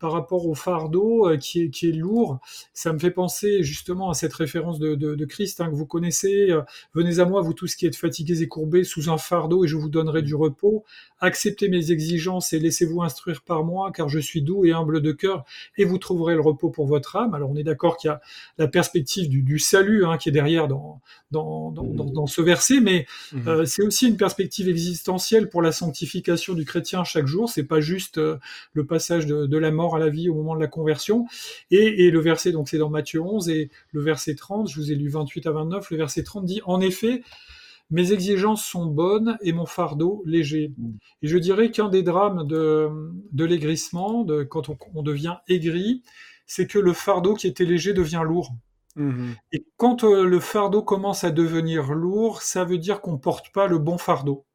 par 0.00 0.12
rapport 0.12 0.46
au 0.46 0.54
fardeau 0.54 1.28
euh, 1.28 1.36
qui 1.36 1.62
est 1.62 1.70
qui 1.70 1.88
est 1.88 1.92
lourd. 1.92 2.40
Ça 2.74 2.92
me 2.92 2.98
fait 2.98 3.12
penser 3.12 3.62
justement 3.62 4.10
à 4.10 4.14
cette 4.14 4.34
référence 4.34 4.78
de, 4.78 4.94
de, 4.96 5.14
de 5.14 5.24
Christ 5.24 5.60
hein, 5.60 5.70
que 5.70 5.74
vous 5.74 5.86
connaissez. 5.86 6.52
Venez 6.94 7.20
à 7.20 7.24
moi, 7.24 7.40
vous 7.40 7.54
tous 7.54 7.76
qui 7.76 7.86
êtes 7.86 7.96
fatigués 7.96 8.42
et 8.42 8.48
courbés, 8.48 8.84
sous 8.84 9.08
un 9.10 9.18
fardeau, 9.18 9.64
et 9.64 9.68
je 9.68 9.76
vous 9.76 9.88
donnerai 9.88 10.22
du 10.22 10.34
repos. 10.34 10.84
Acceptez 11.20 11.68
mes 11.68 11.92
exigences 11.92 12.52
et 12.52 12.58
laissez-vous 12.58 13.02
instruire 13.02 13.42
par 13.42 13.64
moi, 13.64 13.92
car 13.92 14.08
je 14.08 14.18
suis 14.18 14.42
doux 14.42 14.64
et 14.64 14.72
humble 14.72 15.00
de 15.00 15.12
cœur, 15.12 15.44
et 15.78 15.84
vous 15.84 15.98
trouverez 15.98 16.34
le 16.34 16.40
repos 16.40 16.70
pour 16.70 16.86
votre 16.86 17.14
âme. 17.14 17.32
Alors 17.34 17.50
on 17.50 17.56
est 17.56 17.62
d'accord 17.62 17.96
qu'il 17.96 18.08
y 18.08 18.12
a 18.12 18.20
la 18.58 18.66
perspective 18.66 19.28
du, 19.28 19.42
du 19.42 19.58
salut 19.60 20.04
hein, 20.04 20.16
qui 20.18 20.28
est 20.30 20.32
derrière 20.32 20.66
dans 20.66 21.00
dans, 21.30 21.70
dans, 21.70 21.84
dans, 21.84 22.04
dans 22.04 22.26
ce 22.26 22.40
verset 22.40 22.55
mais 22.80 23.06
mhm. 23.32 23.48
euh, 23.48 23.64
c'est 23.64 23.82
aussi 23.82 24.08
une 24.08 24.16
perspective 24.16 24.68
existentielle 24.68 25.48
pour 25.48 25.62
la 25.62 25.72
sanctification 25.72 26.54
du 26.54 26.64
chrétien 26.64 27.04
chaque 27.04 27.26
jour. 27.26 27.50
C'est 27.50 27.64
pas 27.64 27.80
juste 27.80 28.18
euh, 28.18 28.36
le 28.72 28.86
passage 28.86 29.26
de, 29.26 29.58
la 29.58 29.70
mort 29.70 29.96
à 29.96 29.98
la 29.98 30.08
vie 30.08 30.28
au 30.28 30.34
moment 30.34 30.54
de 30.54 30.60
la 30.60 30.66
conversion. 30.66 31.26
Et, 31.70 32.10
le 32.10 32.20
verset, 32.20 32.52
donc 32.52 32.68
c'est 32.68 32.78
dans 32.78 32.90
Matthieu 32.90 33.20
11 33.20 33.48
et 33.48 33.70
le 33.92 34.02
verset 34.02 34.34
30, 34.34 34.70
je 34.70 34.76
vous 34.76 34.92
ai 34.92 34.94
lu 34.94 35.08
28 35.08 35.46
à 35.46 35.52
29, 35.52 35.90
le 35.90 35.96
verset 35.96 36.22
30 36.22 36.44
dit, 36.44 36.60
en 36.64 36.80
effet, 36.80 37.22
mes 37.90 38.12
exigences 38.12 38.64
sont 38.64 38.86
bonnes 38.86 39.38
et 39.40 39.52
mon 39.52 39.66
fardeau 39.66 40.22
léger. 40.26 40.72
Mhm. 40.76 40.98
Et 41.22 41.28
je 41.28 41.38
dirais 41.38 41.70
qu'un 41.70 41.88
des 41.88 42.02
drames 42.02 42.46
de, 42.46 42.88
de 43.32 43.44
l'aigrissement, 43.44 44.24
de, 44.24 44.42
quand 44.42 44.68
on, 44.68 44.76
on 44.94 45.02
devient 45.02 45.36
aigri, 45.48 46.02
c'est 46.46 46.66
que 46.66 46.78
le 46.78 46.92
fardeau 46.92 47.34
qui 47.34 47.46
était 47.46 47.64
léger 47.64 47.92
devient 47.92 48.22
lourd. 48.24 48.52
Mmh 48.96 49.32
Et 49.52 49.66
quand 49.76 50.04
euh, 50.04 50.24
le 50.24 50.40
fardeau 50.40 50.82
commence 50.82 51.22
à 51.22 51.30
devenir 51.30 51.92
lourd, 51.92 52.42
ça 52.42 52.64
veut 52.64 52.78
dire 52.78 53.00
qu'on 53.02 53.18
porte 53.18 53.52
pas 53.52 53.66
le 53.66 53.78
bon 53.78 53.98
fardeau. 53.98 54.46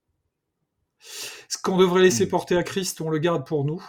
Ce 1.00 1.58
qu'on 1.62 1.78
devrait 1.78 2.02
laisser 2.02 2.26
mmh. 2.26 2.30
porter 2.30 2.58
à 2.58 2.64
Christ, 2.64 3.02
on 3.02 3.10
le 3.10 3.20
garde 3.20 3.46
pour 3.46 3.66
nous, 3.66 3.84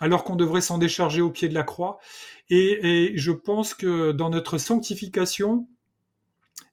alors 0.00 0.22
qu'on 0.24 0.36
devrait 0.36 0.60
s'en 0.60 0.78
décharger 0.78 1.22
au 1.22 1.30
pied 1.30 1.48
de 1.48 1.54
la 1.54 1.62
croix. 1.62 1.98
Et, 2.50 3.12
je 3.16 3.32
pense 3.32 3.74
que 3.74 4.12
dans 4.12 4.30
notre 4.30 4.58
sanctification, 4.58 5.66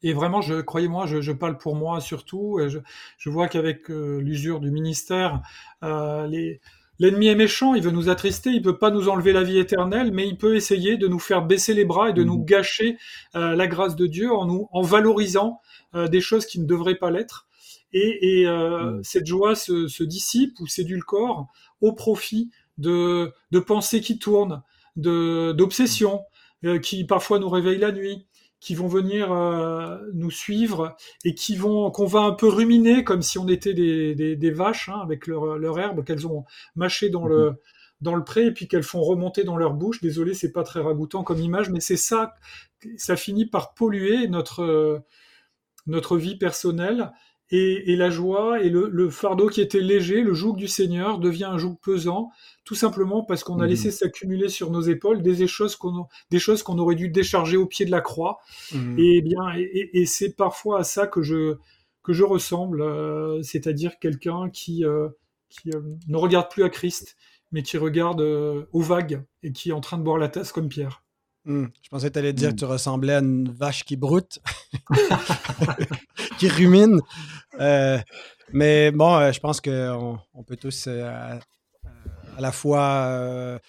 et 0.01 0.13
vraiment, 0.13 0.41
je 0.41 0.61
croyez-moi, 0.61 1.05
je, 1.05 1.31
parle 1.31 1.57
pour 1.57 1.75
moi 1.75 2.01
surtout. 2.01 2.59
je, 2.67 2.79
je 3.17 3.29
vois 3.29 3.47
qu'avec 3.47 3.89
euh, 3.89 4.19
l'usure 4.19 4.59
du 4.59 4.69
ministère, 4.69 5.41
euh, 5.83 6.27
les, 6.27 6.59
L'ennemi 6.99 7.27
est 7.27 7.35
méchant, 7.35 7.73
il 7.73 7.81
veut 7.81 7.91
nous 7.91 8.09
attrister, 8.09 8.51
il 8.51 8.61
peut 8.61 8.77
pas 8.77 8.91
nous 8.91 9.09
enlever 9.09 9.33
la 9.33 9.43
vie 9.43 9.57
éternelle, 9.57 10.11
mais 10.11 10.27
il 10.27 10.37
peut 10.37 10.55
essayer 10.55 10.95
de 10.95 11.07
nous 11.07 11.19
faire 11.19 11.43
baisser 11.43 11.73
les 11.73 11.85
bras 11.85 12.11
et 12.11 12.13
de 12.13 12.23
nous 12.23 12.37
mmh. 12.37 12.45
gâcher 12.45 12.97
euh, 13.35 13.55
la 13.55 13.67
grâce 13.67 13.95
de 13.95 14.05
Dieu 14.05 14.31
en 14.31 14.45
nous 14.45 14.67
en 14.71 14.83
valorisant 14.83 15.59
euh, 15.95 16.07
des 16.07 16.21
choses 16.21 16.45
qui 16.45 16.59
ne 16.59 16.65
devraient 16.65 16.95
pas 16.95 17.09
l'être. 17.09 17.47
Et, 17.95 18.47
euh, 18.47 18.91
mmh. 18.91 19.03
cette 19.03 19.27
joie 19.27 19.55
se, 19.55 20.03
dissipe 20.03 20.59
ou 20.59 20.67
s'édulcore 20.67 21.47
au 21.81 21.93
profit 21.93 22.49
de, 22.77 23.31
de 23.51 23.59
pensées 23.59 24.01
qui 24.01 24.17
tournent, 24.17 24.61
de 24.95 25.51
d'obsessions 25.51 26.23
qui 26.81 27.03
parfois 27.03 27.39
nous 27.39 27.49
réveillent 27.49 27.77
la 27.77 27.91
nuit, 27.91 28.25
qui 28.63 28.75
vont 28.75 28.87
venir 28.87 29.33
euh, 29.33 29.97
nous 30.13 30.31
suivre 30.31 30.95
et 31.25 31.35
qui 31.35 31.57
vont 31.57 31.91
qu'on 31.91 32.05
va 32.05 32.21
un 32.21 32.31
peu 32.31 32.47
ruminer 32.47 33.03
comme 33.03 33.21
si 33.21 33.37
on 33.37 33.49
était 33.49 33.73
des, 33.73 34.15
des, 34.15 34.37
des 34.37 34.51
vaches 34.51 34.87
hein, 34.87 35.01
avec 35.03 35.27
leur, 35.27 35.57
leur 35.57 35.77
herbe 35.77 36.05
qu'elles 36.05 36.25
ont 36.25 36.45
mâché 36.77 37.09
dans 37.09 37.25
le 37.25 37.49
mhm. 37.49 37.55
dans 37.99 38.15
le 38.15 38.23
pré 38.23 38.45
et 38.45 38.51
puis 38.53 38.69
qu'elles 38.69 38.83
font 38.83 39.01
remonter 39.01 39.43
dans 39.43 39.57
leur 39.57 39.73
bouche. 39.73 39.99
Désolé, 39.99 40.33
c'est 40.33 40.53
pas 40.53 40.63
très 40.63 40.79
ragoûtant 40.79 41.23
comme 41.23 41.41
image, 41.41 41.71
mais 41.71 41.81
c'est 41.81 41.97
ça, 41.97 42.35
ça 42.95 43.17
finit 43.17 43.45
par 43.45 43.73
polluer 43.73 44.29
notre 44.29 45.03
notre 45.85 46.15
vie 46.15 46.37
personnelle 46.37 47.11
Et, 47.55 47.95
la 47.95 48.09
joie 48.09 48.63
et 48.63 48.69
le, 48.69 49.09
fardeau 49.11 49.47
qui 49.47 49.61
était 49.61 49.79
léger, 49.79 50.23
le 50.23 50.33
joug 50.33 50.55
du 50.55 50.67
Seigneur, 50.67 51.19
devient 51.19 51.43
un 51.43 51.59
joug 51.59 51.77
pesant, 51.83 52.31
tout 52.65 52.73
simplement 52.73 53.23
parce 53.23 53.43
qu'on 53.43 53.59
a 53.59 53.67
laissé 53.67 53.89
mhm. 53.89 53.93
s'accumuler 53.93 54.49
sur 54.49 54.71
nos 54.71 54.81
épaules 54.81 55.21
des 55.21 55.45
choses 55.45 55.75
qu'on 55.75 56.07
des 56.31 56.39
choses 56.39 56.63
qu'on 56.63 56.79
aurait 56.79 56.95
dû 56.95 57.09
décharger 57.09 57.55
au 57.55 57.67
pied 57.67 57.85
de 57.85 57.91
la 57.91 58.01
croix. 58.01 58.39
Mhm. 58.73 58.97
Et 58.97 59.21
bien, 59.21 59.43
et, 59.55 60.05
c'est 60.07 60.35
parfois 60.35 60.79
à 60.79 60.83
ça 60.83 61.05
que 61.05 61.21
je 61.21 61.57
que 62.01 62.11
je 62.11 62.23
ressemble, 62.23 62.81
euh, 62.81 63.43
c'est-à-dire 63.43 63.99
quelqu'un 63.99 64.49
qui 64.49 64.83
euh, 64.83 65.09
qui 65.49 65.69
euh, 65.75 65.81
ne 66.07 66.17
regarde 66.17 66.49
plus 66.49 66.63
à 66.63 66.69
Christ, 66.69 67.15
mais 67.51 67.61
qui 67.61 67.77
regarde 67.77 68.19
aux 68.19 68.81
vagues 68.81 69.23
et 69.43 69.51
qui 69.51 69.69
est 69.69 69.73
en 69.73 69.81
train 69.81 69.99
de 69.99 70.03
boire 70.03 70.17
la 70.17 70.27
tasse 70.27 70.51
comme 70.51 70.69
Pierre. 70.69 71.02
Hmm. 71.45 71.65
Je 71.81 71.89
pensais 71.89 72.07
que 72.07 72.13
tu 72.13 72.19
allais 72.19 72.33
dire 72.33 72.51
que 72.51 72.55
tu 72.55 72.65
ressemblais 72.65 73.15
à 73.15 73.19
une 73.19 73.51
vache 73.51 73.83
qui 73.83 73.97
broute, 73.97 74.39
qui 76.39 76.47
rumine. 76.47 77.01
Euh, 77.59 77.99
mais 78.53 78.91
bon, 78.91 79.15
euh, 79.15 79.31
je 79.31 79.39
pense 79.41 79.59
qu'on 79.59 80.19
on 80.33 80.43
peut 80.43 80.55
tous 80.55 80.85
euh, 80.87 81.05
à, 81.05 81.39
la 82.39 82.51
fois 82.53 83.59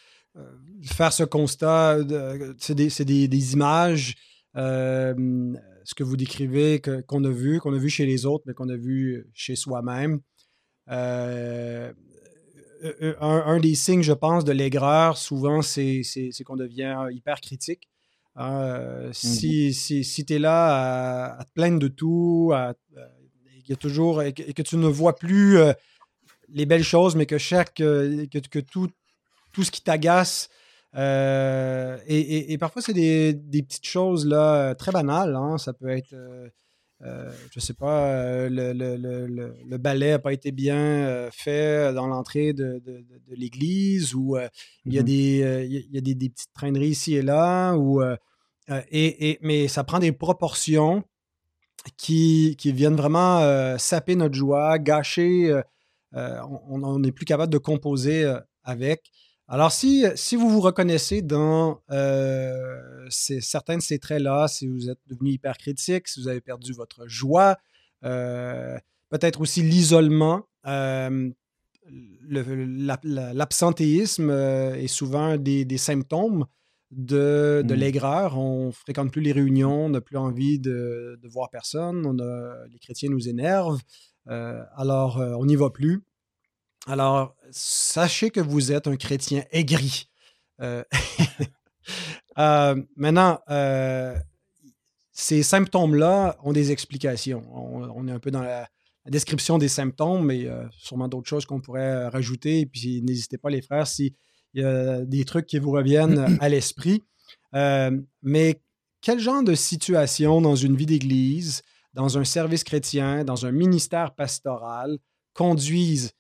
faire 0.85 1.13
ce 1.13 1.25
constat. 1.25 1.99
C'est 2.59 2.77
des, 2.77 2.89
des, 3.05 3.29
des, 3.29 3.53
images, 3.55 4.15
ce 4.55 5.95
que 5.97 6.05
vous 6.05 6.17
décrivez, 6.17 6.81
qu'on 6.81 7.25
a 7.25 7.31
vu, 7.31 7.59
qu'on 7.59 7.75
a 7.75 7.79
vu 7.79 7.89
chez 7.89 8.07
les 8.07 8.25
autres, 8.25 8.45
mais 8.47 8.55
qu'on 8.55 8.69
a 8.69 8.77
vu 8.77 9.27
chez 9.35 9.57
soi-même. 9.57 10.21
Euh, 12.85 12.93
euh, 13.01 13.15
un, 13.21 13.59
des 13.61 13.75
signes, 13.75 14.03
je 14.03 14.13
pense, 14.13 14.45
de 14.45 14.53
l'aigreur, 14.53 15.17
souvent, 15.17 15.63
c'est 15.63 16.03
qu'on 16.45 16.57
devient 16.57 17.07
hyper 17.11 17.41
critique. 17.41 17.89
Euh, 18.37 19.11
si, 19.13 19.69
mmh 19.69 20.03
si, 20.03 20.25
tu 20.27 20.35
es 20.35 20.39
là 20.39 21.37
à, 21.39 21.45
te 21.45 21.51
plaindre 21.55 21.79
de 21.79 21.89
tout, 21.89 22.53
y 23.69 23.73
a 23.73 23.77
toujours, 23.77 24.23
et 24.23 24.33
que, 24.33 24.63
tu 24.63 24.77
ne 24.77 24.87
vois 24.87 25.17
plus 25.17 25.59
les 26.49 26.67
belles 26.67 26.85
choses, 26.85 27.17
mais 27.17 27.27
que 27.27 27.39
chaque 27.39 27.75
que, 27.75 28.27
que 28.27 28.59
tout, 28.59 28.91
tout 29.53 29.63
ce 29.63 29.71
qui 29.71 29.83
t'agace, 29.83 30.51
et, 30.95 32.57
parfois 32.61 32.83
c'est 32.83 32.93
des, 32.93 33.63
petites 33.63 33.87
choses 33.87 34.27
là, 34.27 34.75
très 34.75 34.93
banales. 34.93 35.37
Hein, 35.37 35.57
ça 35.57 35.73
peut 35.73 35.89
être 35.89 36.15
euh, 37.03 37.31
je 37.51 37.61
sais 37.61 37.75
pas, 37.75 38.07
euh, 38.07 38.49
le, 38.49 39.77
ballet 39.77 40.11
n'a 40.13 40.19
pas 40.19 40.33
été 40.33 40.53
bien 40.53 40.77
euh, 40.77 41.29
fait 41.33 41.93
dans 41.93 42.07
l'entrée 42.07 42.53
de, 42.53 42.83
l'église 43.29 44.15
ou 44.15 44.37
il 44.87 44.95
y 44.95 44.99
a, 44.99 45.03
des, 45.03 45.67
il 45.69 45.95
y 45.95 45.99
a 45.99 46.01
des, 46.01 46.15
petites 46.15 46.53
traîneries 46.55 46.91
ici 46.91 47.15
et 47.15 47.23
là. 47.23 47.75
Ou, 47.75 48.03
et, 48.91 49.39
mais 49.43 49.69
ça 49.69 49.85
prend 49.85 49.99
des 49.99 50.13
proportions 50.13 51.05
qui, 51.97 52.57
qui 52.59 52.73
viennent 52.73 52.97
vraiment 52.97 53.77
saper 53.79 54.17
notre 54.17 54.35
joie, 54.35 54.79
gâcher. 54.79 55.61
on 56.13 56.99
n'est 56.99 57.13
plus 57.13 57.27
capable 57.27 57.53
de 57.53 57.59
composer 57.59 58.33
avec. 58.63 59.11
Alors, 59.47 59.73
si, 59.73 60.07
si 60.15 60.37
vous 60.37 60.49
vous 60.49 60.61
reconnaissez 60.61 61.21
dans 61.21 61.83
euh, 61.91 63.07
certains 63.11 63.77
de 63.77 63.83
ces 63.83 63.99
traits-là, 63.99 64.49
si 64.49 64.67
vous 64.67 64.89
êtes 64.89 65.01
devenu 65.07 65.33
hypercritique, 65.33 66.09
si 66.09 66.21
vous 66.21 66.29
avez 66.29 66.41
perdu 66.41 66.73
votre 66.73 67.07
joie, 67.07 67.59
euh, 68.05 68.79
peut-être 69.11 69.43
aussi 69.43 69.63
l'isolement, 69.63 70.45
euh, 70.67 71.31
l'absentéisme 72.27 74.31
est 74.31 74.87
souvent 74.87 75.37
des, 75.37 75.67
des 75.67 75.79
symptômes 75.79 76.47
de, 76.91 77.63
de 77.67 77.75
mmh. 77.75 77.79
l'aigreur. 77.79 78.39
On 78.39 78.69
ne 78.69 78.73
fréquente 78.73 79.13
plus 79.13 79.21
les 79.21 79.33
réunions, 79.33 79.85
on 79.85 79.91
n'a 79.91 80.01
plus 80.01 80.17
envie 80.17 80.59
de, 80.59 81.19
de, 81.23 81.29
voir 81.29 81.51
personne, 81.51 82.07
on 82.07 82.19
a, 82.19 82.67
les 82.73 82.79
chrétiens 82.79 83.11
nous 83.11 83.29
énervent, 83.29 83.83
alors 84.25 85.19
on 85.19 85.45
n'y 85.45 85.57
va 85.57 85.69
plus. 85.69 86.03
Alors, 86.87 87.35
sachez 87.51 88.31
que 88.31 88.41
vous 88.41 88.73
êtes 88.73 88.87
un 88.87 88.97
chrétien 88.97 89.45
aigri. 89.51 90.11
Euh, 90.61 90.85
euh, 92.39 92.83
maintenant, 92.97 93.41
euh, 93.49 94.17
ces 95.13 95.43
symptômes-là 95.43 96.37
ont 96.43 96.53
des 96.53 96.73
explications. 96.73 97.43
On, 97.55 98.07
est 98.07 98.13
un 98.13 98.19
peu 98.19 98.31
dans 98.31 98.43
la, 98.43 98.69
description 99.07 99.59
des 99.59 99.69
symptômes, 99.69 100.25
mais 100.25 100.49
sûrement 100.71 101.09
d'autres 101.09 101.29
choses 101.29 101.45
qu'on 101.45 101.61
pourrait 101.61 102.09
rajouter. 102.09 102.65
puis, 102.65 103.03
n'hésitez 103.03 103.37
pas, 103.37 103.51
les 103.51 103.61
frères, 103.61 103.87
s'il 103.87 104.15
y 104.55 104.65
a 104.65 105.05
des 105.05 105.27
trucs 105.27 105.47
qui 105.47 105.59
vous 105.59 105.73
reviennent 105.73 106.39
à 106.41 106.49
l'esprit. 106.49 107.03
mais 107.53 108.63
quel 109.03 109.19
genre 109.19 109.43
de 109.43 109.55
situation 109.55 110.41
dans 110.41 110.57
une 110.57 110.75
vie 110.75 110.87
d'église, 110.87 111.63
dans 111.93 112.17
un 112.17 112.25
service 112.25 112.65
chrétien, 112.65 113.25
dans 113.25 113.45
un 113.45 113.53
ministère 113.53 114.15
pastoral 114.15 114.97
conduisent 115.35 116.13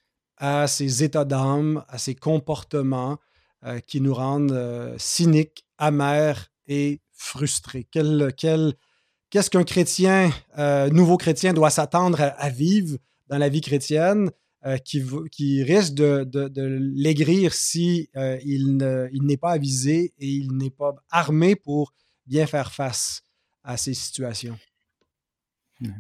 à 0.44 0.66
ces 0.66 1.02
états 1.02 1.24
d'âme, 1.24 1.82
à 1.88 1.96
ces 1.96 2.14
comportements 2.14 3.16
euh, 3.64 3.80
qui 3.80 4.02
nous 4.02 4.12
rendent 4.12 4.52
euh, 4.52 4.94
cyniques, 4.98 5.64
amers 5.78 6.52
et 6.66 7.00
frustrés. 7.12 7.84
Qu'est-ce 7.84 9.48
qu'un 9.48 9.64
chrétien, 9.64 10.30
euh, 10.58 10.90
nouveau 10.90 11.16
chrétien, 11.16 11.54
doit 11.54 11.70
s'attendre 11.70 12.20
à, 12.20 12.50
vivre 12.50 12.98
dans 13.28 13.38
la 13.38 13.48
vie 13.48 13.62
chrétienne 13.62 14.30
qui, 14.84 15.62
risque 15.62 15.94
de, 15.94 16.24
de, 16.24 16.78
l'aigrir 16.94 17.52
si 17.52 18.08
il 18.44 18.76
n'est 19.22 19.36
pas 19.36 19.52
avisé 19.52 20.14
et 20.18 20.26
il 20.26 20.52
n'est 20.56 20.70
pas 20.70 20.94
armé 21.10 21.54
pour 21.54 21.92
bien 22.26 22.46
faire 22.46 22.72
face 22.72 23.22
à 23.62 23.76
ces 23.76 23.94
situations? 23.94 24.58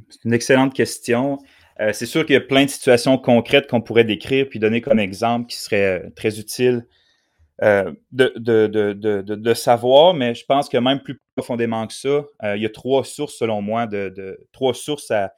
C'est 0.08 0.24
une 0.24 0.32
excellente 0.32 0.74
question. 0.74 1.38
Euh, 1.80 1.92
c'est 1.92 2.06
sûr 2.06 2.24
qu'il 2.24 2.34
y 2.34 2.36
a 2.36 2.40
plein 2.40 2.64
de 2.64 2.70
situations 2.70 3.18
concrètes 3.18 3.68
qu'on 3.68 3.80
pourrait 3.80 4.04
décrire 4.04 4.48
puis 4.48 4.58
donner 4.58 4.80
comme 4.80 5.00
exemple 5.00 5.48
qui 5.48 5.56
seraient 5.56 6.04
euh, 6.04 6.10
très 6.14 6.38
utiles 6.38 6.86
euh, 7.62 7.92
de, 8.12 8.32
de, 8.36 9.54
savoir, 9.54 10.14
mais 10.14 10.34
je 10.34 10.44
pense 10.44 10.68
que 10.68 10.76
même 10.76 11.00
plus 11.00 11.20
profondément 11.36 11.86
que 11.86 11.94
ça, 11.94 12.24
il 12.56 12.62
y 12.62 12.66
a 12.66 12.68
trois 12.68 13.04
sources, 13.04 13.36
selon 13.36 13.62
moi, 13.62 13.86
de, 13.86 14.38
trois 14.52 14.74
sources 14.74 15.10
à, 15.12 15.32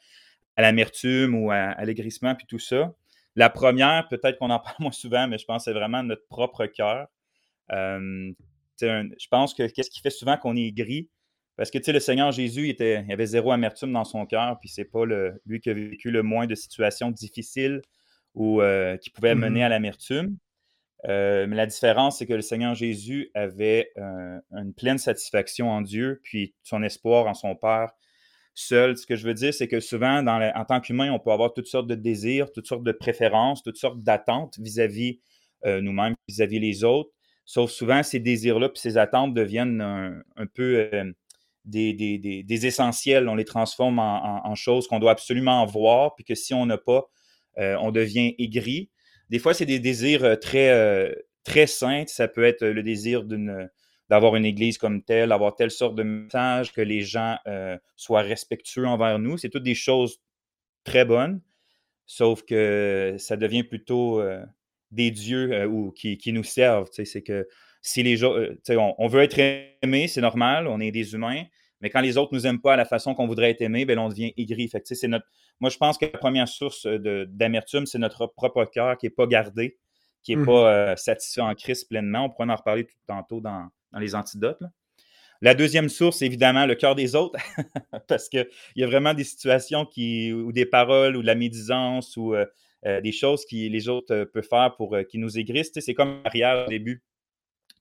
l'amertume 0.57 1.35
ou 1.35 1.51
à, 1.51 1.75
l'aigrissement 1.85 2.35
puis 2.35 2.47
tout 2.47 2.59
ça. 2.59 2.95
La 3.35 3.51
première, 3.51 4.09
peut-être 4.09 4.39
qu'on 4.39 4.49
en 4.49 4.59
parle 4.61 4.77
moins 4.79 4.93
souvent, 4.93 5.29
mais 5.29 5.37
je 5.37 5.45
pense 5.45 5.65
que 5.65 5.71
c'est 5.71 5.79
vraiment 5.79 6.03
notre 6.03 6.27
propre 6.27 6.65
cœur. 6.65 7.07
je 7.71 8.33
pense 9.31 9.53
que 9.53 9.67
qu'est-ce 9.67 9.91
qui 9.91 10.01
fait 10.01 10.11
souvent 10.11 10.39
qu'on 10.39 10.57
est 10.57 10.69
aigri, 10.69 11.11
parce 11.57 11.71
que, 11.71 11.79
tu 11.79 11.85
sais, 11.85 11.93
le 11.93 12.01
Seigneur 12.01 12.33
Jésus, 12.33 12.65
il, 12.65 12.71
était, 12.71 13.03
il 13.07 13.13
avait 13.13 13.27
zéro 13.27 13.51
amertume 13.51 13.93
dans 13.93 14.05
son 14.05 14.27
cœur, 14.27 14.59
puis 14.61 14.69
c'est 14.69 14.85
pas 14.85 15.07
le, 15.07 15.41
lui 15.47 15.61
qui 15.61 15.71
a 15.71 15.75
vécu 15.75 16.11
le 16.11 16.23
moins 16.23 16.47
de 16.47 16.55
situations 16.55 17.11
difficiles 17.11 17.81
ou 18.35 18.61
euh, 18.61 18.99
qui 18.99 19.09
pouvaient 19.11 19.35
mener 19.35 19.61
mmh 19.61 19.65
à 19.65 19.69
l'amertume. 19.71 20.37
Euh, 21.09 21.47
mais 21.49 21.57
la 21.57 21.67
différence, 21.67 22.19
c'est 22.19 22.27
que 22.27 22.35
le 22.35 22.43
Seigneur 22.43 22.75
Jésus 22.75 23.31
avait 23.35 23.91
euh, 23.97 24.39
une 24.53 24.75
pleine 24.75 24.99
satisfaction 24.99 25.71
en 25.71 25.81
Dieu, 25.81 26.21
puis 26.23 26.55
son 26.63 26.83
espoir 26.83 27.27
en 27.27 27.35
son 27.35 27.55
Père 27.55 27.93
seul. 28.55 28.97
Ce 28.97 29.07
que 29.07 29.17
je 29.17 29.27
veux 29.27 29.35
dire, 29.35 29.55
c'est 29.55 29.69
que 29.69 29.81
souvent, 29.81 30.23
dans 30.23 30.41
en 30.55 30.65
tant 30.67 30.81
qu'humain, 30.81 31.11
on 31.11 31.19
peut 31.19 31.31
avoir 31.31 31.55
toutes 31.55 31.69
sortes 31.69 31.87
de 31.87 31.95
désirs, 31.95 32.53
toutes 32.53 32.67
sortes 32.67 32.85
de 32.85 32.93
préférences, 32.93 33.63
toutes 33.63 33.77
sortes 33.77 34.03
d'attentes 34.03 34.59
vis-à-vis 34.59 35.21
nous-mêmes, 35.65 36.15
vis-à-vis 36.29 36.61
les 36.61 36.85
autres. 36.85 37.11
Sauf 37.45 37.71
souvent, 37.71 38.03
ces 38.03 38.21
désirs-là 38.21 38.69
puis 38.69 38.81
ces 38.81 38.99
attentes 38.99 39.35
deviennent 39.35 39.81
un 39.81 40.47
peu 40.47 40.89
des, 41.67 42.67
essentiels, 42.67 43.29
on 43.29 43.35
les 43.35 43.45
transforme 43.45 43.99
en, 43.99 44.55
choses 44.55 44.87
qu'on 44.87 44.99
doit 44.99 45.11
absolument 45.11 45.65
voir, 45.67 46.15
puis 46.15 46.25
que 46.25 46.35
si 46.35 46.55
on 46.55 46.67
n'a 46.67 46.79
pas, 46.79 47.09
euh, 47.59 47.77
on 47.81 47.91
devient 47.91 48.35
aigri. 48.39 48.91
Des 49.29 49.39
fois, 49.39 49.55
c'est 49.55 49.67
des 49.67 49.81
désirs 49.81 50.25
euh, 50.25 50.37
très, 50.37 50.71
euh, 50.71 51.13
très 51.43 51.67
saints. 51.67 52.05
Ça 52.07 52.29
peut 52.29 52.45
être 52.45 52.65
le 52.65 52.83
désir 52.83 53.25
d'avoir 54.09 54.37
une 54.37 54.45
église 54.45 54.79
comme 54.79 55.03
telle, 55.03 55.33
avoir 55.33 55.57
telle 55.57 55.71
sorte 55.71 55.97
de 55.97 56.05
message, 56.05 56.73
que 56.73 56.81
les 56.81 57.03
gens 57.03 57.39
soient 57.97 58.23
respectueux 58.23 58.87
envers 58.87 59.19
nous. 59.19 59.37
C'est 59.37 59.51
toutes 59.51 59.65
des 59.65 59.75
choses 59.75 60.21
très 60.85 61.05
bonnes, 61.05 61.41
sauf 62.07 62.43
que 62.45 63.17
ça 63.19 63.37
devient 63.37 63.65
plutôt 63.65 64.23
des 64.93 65.11
dieux 65.11 65.67
ou 65.67 65.91
qui, 65.91 66.33
nous 66.33 66.45
servent. 66.45 66.89
C'est 66.93 67.23
que 67.23 67.49
si 67.87 68.03
les 68.03 68.17
gens, 68.17 68.35
euh, 68.35 68.57
on, 68.99 69.07
veut 69.07 69.23
être 69.23 69.39
aimé, 69.39 70.09
c'est 70.09 70.21
normal, 70.21 70.67
on 70.67 70.81
est 70.81 70.91
des 70.91 71.15
humains, 71.15 71.45
mais 71.81 71.89
quand 71.89 72.01
les 72.01 72.17
autres 72.17 72.35
nous 72.35 72.47
aiment 72.47 72.61
pas 72.61 72.73
à 72.73 72.77
la 72.77 72.85
façon 72.85 73.15
qu'on 73.15 73.27
voudrait 73.27 73.51
être 73.51 73.63
aimé, 73.63 73.85
ben, 73.85 73.99
on 73.99 74.09
devient 74.09 74.33
aigri. 74.37 74.69
Fait 74.69 74.83
c'est 74.85 75.07
notre, 75.07 75.27
moi, 75.61 75.71
je 75.71 75.77
pense 75.77 75.97
que 75.97 76.07
la 76.07 76.19
première 76.19 76.49
source 76.49 76.87
d'amertume, 76.87 77.87
c'est 77.87 77.99
notre 77.99 78.27
propre 78.27 78.65
cœur 78.65 78.99
qui 78.99 79.07
n'est 79.07 79.11
pas 79.11 79.27
gardé, 79.27 79.79
qui 80.23 80.35
n'est 80.35 80.43
mmh 80.43 80.47
pas 80.47 80.73
euh, 80.73 80.97
satisfait 80.97 81.43
en 81.43 81.55
Christ 81.55 81.89
pleinement. 81.89 82.25
On 82.25 82.31
pourra 82.31 82.53
en 82.53 82.57
reparler 82.57 82.85
tout 82.85 82.97
tantôt 83.07 83.41
dans, 83.41 83.69
les 83.99 84.15
antidotes. 84.15 84.63
La 85.41 85.55
deuxième 85.55 85.89
source, 85.89 86.23
évidemment 86.23 86.67
le 86.67 86.75
cœur 86.75 86.97
des 86.97 87.15
autres, 87.15 87.39
parce 88.09 88.29
qu'il 88.29 88.49
y 88.75 88.83
a 88.83 88.87
vraiment 88.87 89.15
des 89.15 89.25
situations 89.25 89.87
qui, 89.87 90.33
ou 90.33 90.51
des 90.51 90.67
paroles, 90.67 91.17
ou 91.17 91.23
de 91.23 91.27
la 91.27 91.35
médisance, 91.37 92.17
ou 92.17 92.35
euh, 92.35 92.47
des 93.01 93.13
choses 93.13 93.45
que 93.47 93.55
les 93.55 93.89
autres 93.89 94.25
peuvent 94.25 94.49
faire 94.49 94.75
pour 94.77 94.97
qui 95.09 95.19
nous 95.19 95.39
aigrissent. 95.39 95.71
C'est 95.79 95.95
comme 95.95 96.21
Maria 96.25 96.65
au 96.65 96.69
début 96.69 97.05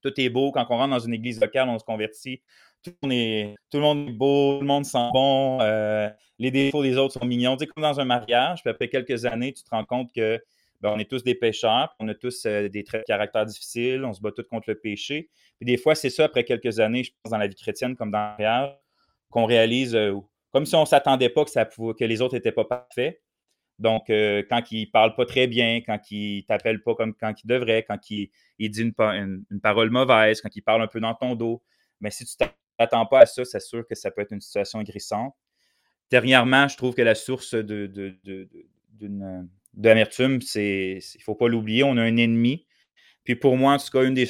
tout 0.02 0.12
est 0.20 0.28
beau. 0.28 0.52
Quand 0.52 0.66
on 0.70 0.76
rentre 0.76 0.90
dans 0.90 0.98
une 0.98 1.14
église 1.14 1.40
locale, 1.40 1.68
on 1.68 1.78
se 1.78 1.84
convertit. 1.84 2.42
Tout 2.82 2.92
le 3.02 3.08
monde 3.08 3.12
est, 3.12 3.54
tout 3.70 3.78
le 3.78 3.82
monde 3.82 4.08
est 4.08 4.12
beau, 4.12 4.54
tout 4.54 4.60
le 4.60 4.66
monde 4.66 4.84
sent 4.84 5.08
bon. 5.12 5.58
Euh, 5.60 6.08
les 6.38 6.50
défauts 6.50 6.82
des 6.82 6.96
autres 6.96 7.14
sont 7.14 7.26
mignons. 7.26 7.56
Tu 7.56 7.66
comme 7.66 7.82
dans 7.82 7.98
un 7.98 8.04
mariage, 8.04 8.62
puis 8.62 8.70
après 8.70 8.88
quelques 8.88 9.24
années, 9.24 9.52
tu 9.52 9.64
te 9.64 9.70
rends 9.70 9.84
compte 9.84 10.12
que 10.14 10.40
ben, 10.80 10.92
on 10.94 10.98
est 10.98 11.08
tous 11.08 11.24
des 11.24 11.34
pécheurs, 11.34 11.94
on 11.98 12.08
a 12.08 12.14
tous 12.14 12.44
euh, 12.46 12.68
des 12.68 12.84
traits 12.84 13.02
de 13.02 13.06
caractère 13.06 13.46
difficiles, 13.46 14.04
on 14.04 14.12
se 14.12 14.20
bat 14.20 14.30
tous 14.30 14.44
contre 14.44 14.68
le 14.68 14.76
péché. 14.76 15.30
Puis 15.58 15.66
des 15.66 15.78
fois, 15.78 15.94
c'est 15.94 16.10
ça, 16.10 16.24
après 16.24 16.44
quelques 16.44 16.80
années, 16.80 17.04
je 17.04 17.12
pense, 17.22 17.30
dans 17.32 17.38
la 17.38 17.46
vie 17.46 17.54
chrétienne 17.54 17.96
comme 17.96 18.10
dans 18.10 18.18
le 18.18 18.44
mariage, 18.44 18.76
qu'on 19.30 19.46
réalise, 19.46 19.94
euh, 19.94 20.14
comme 20.52 20.66
si 20.66 20.74
on 20.74 20.82
ne 20.82 20.86
s'attendait 20.86 21.30
pas 21.30 21.44
que, 21.44 21.50
ça, 21.50 21.64
que 21.64 22.04
les 22.04 22.20
autres 22.20 22.34
n'étaient 22.34 22.52
pas 22.52 22.64
parfaits. 22.64 23.20
Donc, 23.78 24.08
euh, 24.08 24.42
quand 24.48 24.72
il 24.72 24.90
parle 24.90 25.14
pas 25.14 25.26
très 25.26 25.46
bien, 25.46 25.80
quand 25.84 26.00
il 26.10 26.44
t'appelle 26.46 26.82
pas 26.82 26.94
comme 26.94 27.14
quand 27.14 27.34
il 27.42 27.46
devrait, 27.46 27.84
quand 27.86 28.10
il, 28.10 28.30
dit 28.58 28.82
une, 28.82 29.60
parole 29.60 29.90
mauvaise, 29.90 30.40
quand 30.40 30.54
il 30.54 30.62
parle 30.62 30.82
un 30.82 30.86
peu 30.86 31.00
dans 31.00 31.14
ton 31.14 31.34
dos, 31.34 31.62
mais 32.00 32.10
si 32.10 32.24
tu 32.24 32.36
t'attends 32.78 33.06
pas 33.06 33.20
à 33.20 33.26
ça, 33.26 33.44
c'est 33.44 33.60
sûr 33.60 33.86
que 33.86 33.94
ça 33.94 34.10
peut 34.10 34.22
être 34.22 34.32
une 34.32 34.40
situation 34.40 34.78
agressante. 34.78 35.34
Dernièrement, 36.10 36.68
je 36.68 36.76
trouve 36.76 36.94
que 36.94 37.02
la 37.02 37.14
source 37.14 37.54
de, 37.54 37.86
de, 37.86 38.18
de 39.76 39.88
l'amertume, 39.88 40.40
c'est 40.40 41.00
il 41.14 41.22
faut 41.22 41.34
pas 41.34 41.48
l'oublier, 41.48 41.84
on 41.84 41.96
a 41.96 42.02
un 42.02 42.16
ennemi. 42.16 42.66
Puis 43.24 43.34
pour 43.34 43.56
moi, 43.56 43.74
en 43.74 43.78
tout 43.78 43.90
cas, 43.90 44.04
une 44.04 44.14
des, 44.14 44.26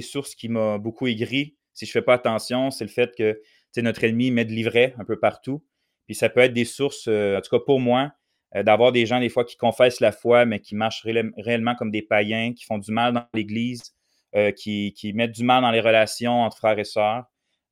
sources 0.00 0.34
qui 0.34 0.48
m'a 0.48 0.78
beaucoup 0.78 1.06
aigri, 1.06 1.56
si 1.72 1.86
je 1.86 1.90
fais 1.90 2.02
pas 2.02 2.14
attention, 2.14 2.70
c'est 2.70 2.84
le 2.84 2.90
fait 2.90 3.14
que 3.16 3.40
notre 3.78 4.04
ennemi 4.04 4.30
met 4.30 4.44
de 4.44 4.52
l'ivraie 4.52 4.94
un 4.98 5.04
peu 5.04 5.18
partout. 5.18 5.64
Puis 6.06 6.14
ça 6.14 6.28
peut 6.28 6.40
être 6.40 6.52
des 6.52 6.64
sources, 6.64 7.06
euh, 7.08 7.38
en 7.38 7.40
tout 7.40 7.50
cas 7.50 7.62
pour 7.64 7.80
moi, 7.80 8.02
euh, 8.02 8.08
d'avoir 8.54 8.92
des 8.92 9.06
gens 9.06 9.20
des 9.20 9.28
fois 9.28 9.44
qui 9.44 9.56
confessent 9.56 10.00
la 10.00 10.12
foi, 10.12 10.46
mais 10.46 10.60
qui 10.60 10.74
marchent 10.74 11.04
réellement 11.36 11.74
comme 11.74 11.90
des 11.90 12.02
païens, 12.02 12.54
qui 12.54 12.64
font 12.64 12.78
du 12.78 12.92
mal 12.92 13.12
dans 13.12 13.26
l'Église, 13.34 13.94
euh, 14.34 14.52
qui, 14.52 15.12
mettent 15.14 15.32
du 15.32 15.44
mal 15.44 15.62
dans 15.62 15.70
les 15.70 15.80
relations 15.80 16.42
entre 16.42 16.56
frères 16.56 16.78
et 16.78 16.84
sœurs. 16.84 17.24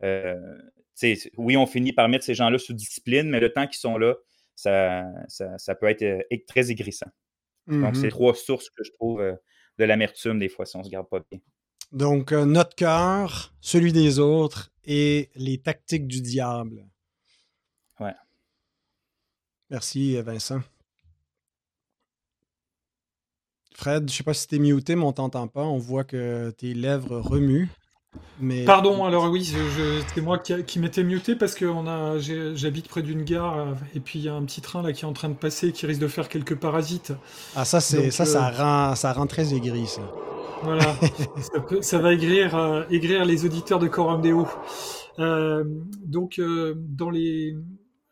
oui, 0.02 1.56
on 1.56 1.66
finit 1.66 1.92
par 1.92 2.08
mettre 2.08 2.24
ces 2.24 2.34
gens-là 2.34 2.58
sous 2.58 2.74
discipline, 2.74 3.28
mais 3.28 3.40
le 3.40 3.52
temps 3.52 3.66
qu'ils 3.66 3.78
sont 3.78 3.96
là, 3.96 4.14
ça, 4.54 5.04
ça, 5.28 5.74
peut 5.74 5.88
être 5.88 6.46
très 6.46 6.70
aigrissant. 6.70 7.10
Donc, 7.66 7.96
c'est 7.96 8.06
mm-hmm. 8.06 8.10
trois 8.10 8.34
sources 8.34 8.70
que 8.70 8.84
je 8.84 8.92
trouve 8.92 9.20
de 9.20 9.84
l'amertume 9.84 10.38
des 10.38 10.48
fois 10.48 10.66
si 10.66 10.76
on 10.76 10.80
ne 10.80 10.84
se 10.84 10.90
garde 10.90 11.08
pas 11.08 11.20
bien. 11.30 11.40
Donc, 11.92 12.32
notre 12.32 12.74
cœur, 12.74 13.54
celui 13.60 13.92
des 13.92 14.18
autres 14.18 14.70
et 14.84 15.30
les 15.34 15.58
tactiques 15.58 16.06
du 16.06 16.20
diable. 16.20 16.86
Ouais. 18.00 18.14
Merci, 19.70 20.20
Vincent. 20.22 20.60
Fred, 23.74 24.08
je 24.08 24.14
ne 24.14 24.16
sais 24.16 24.24
pas 24.24 24.32
si 24.32 24.46
tu 24.46 24.56
es 24.56 24.58
muté, 24.58 24.96
mais 24.96 25.04
on 25.04 25.12
t'entend 25.12 25.48
pas. 25.48 25.62
On 25.62 25.78
voit 25.78 26.04
que 26.04 26.50
tes 26.50 26.72
lèvres 26.72 27.18
remuent. 27.20 27.68
Mais... 28.40 28.64
Pardon, 28.64 29.04
alors 29.04 29.30
oui, 29.30 29.52
c'est 30.14 30.20
moi 30.20 30.38
qui, 30.38 30.64
qui 30.64 30.78
m'étais 30.78 31.04
muté 31.04 31.36
parce 31.36 31.54
que 31.54 31.66
j'habite 32.54 32.88
près 32.88 33.02
d'une 33.02 33.24
gare 33.24 33.58
euh, 33.58 33.74
et 33.94 34.00
puis 34.00 34.18
il 34.18 34.24
y 34.24 34.28
a 34.28 34.34
un 34.34 34.44
petit 34.44 34.62
train 34.62 34.82
là 34.82 34.92
qui 34.92 35.04
est 35.04 35.08
en 35.08 35.12
train 35.12 35.28
de 35.28 35.34
passer 35.34 35.72
qui 35.72 35.84
risque 35.86 36.00
de 36.00 36.08
faire 36.08 36.28
quelques 36.28 36.56
parasites. 36.56 37.12
Ah 37.54 37.64
ça 37.64 37.80
c'est 37.80 38.10
ça, 38.10 38.24
ça, 38.24 38.48
euh, 38.48 38.56
rend, 38.56 38.94
ça 38.94 39.12
rend 39.12 39.26
très 39.26 39.54
aigri 39.54 39.86
ça. 39.86 40.02
Voilà, 40.62 40.96
ça, 41.82 41.98
va 41.98 42.14
aigrir, 42.14 42.56
euh, 42.56 42.84
aigrir 42.90 43.26
les 43.26 43.44
auditeurs 43.44 43.78
de 43.78 43.88
Coram 43.88 44.22
Deo. 44.22 44.46
donc 46.06 46.40
dans 46.76 47.10
les 47.10 47.54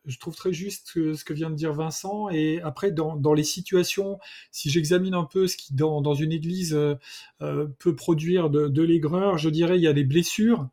je 0.07 0.19
trouve 0.19 0.35
très 0.35 0.53
juste 0.53 0.93
ce 0.95 1.25
que 1.25 1.33
vient 1.33 1.51
de 1.51 1.55
dire 1.55 1.73
Vincent. 1.73 2.29
Et 2.31 2.61
après, 2.63 2.91
dans, 2.91 3.35
les 3.35 3.45
situations, 3.45 4.19
si 4.51 4.71
j'examine 4.71 5.15
un 5.15 5.25
peu 5.25 5.47
ce 5.47 5.57
qui, 5.57 5.75
dans, 5.75 6.15
une 6.15 6.33
église, 6.33 6.75
euh, 6.75 6.95
euh 7.43 7.67
peut 7.79 7.97
produire 7.97 8.51
de, 8.51 8.83
l'aigreur, 8.83 9.39
je 9.39 9.49
dirais 9.49 9.77
il 9.77 9.83
y 9.83 9.89
a 9.89 9.93
des 9.93 10.05
blessures, 10.05 10.69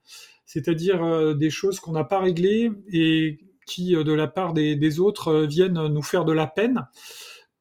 c'est-à-dire 0.46 1.04
euh, 1.04 1.34
des 1.34 1.50
choses 1.50 1.80
qu'on 1.80 1.94
n'a 1.94 2.04
pas 2.04 2.20
réglées 2.20 2.72
et 2.92 3.40
qui, 3.66 3.94
de 3.94 4.14
la 4.14 4.28
part 4.28 4.54
des, 4.54 5.00
autres, 5.00 5.44
viennent 5.44 5.88
nous 5.88 6.04
faire 6.04 6.26
de 6.26 6.34
la 6.34 6.48
peine. 6.48 6.88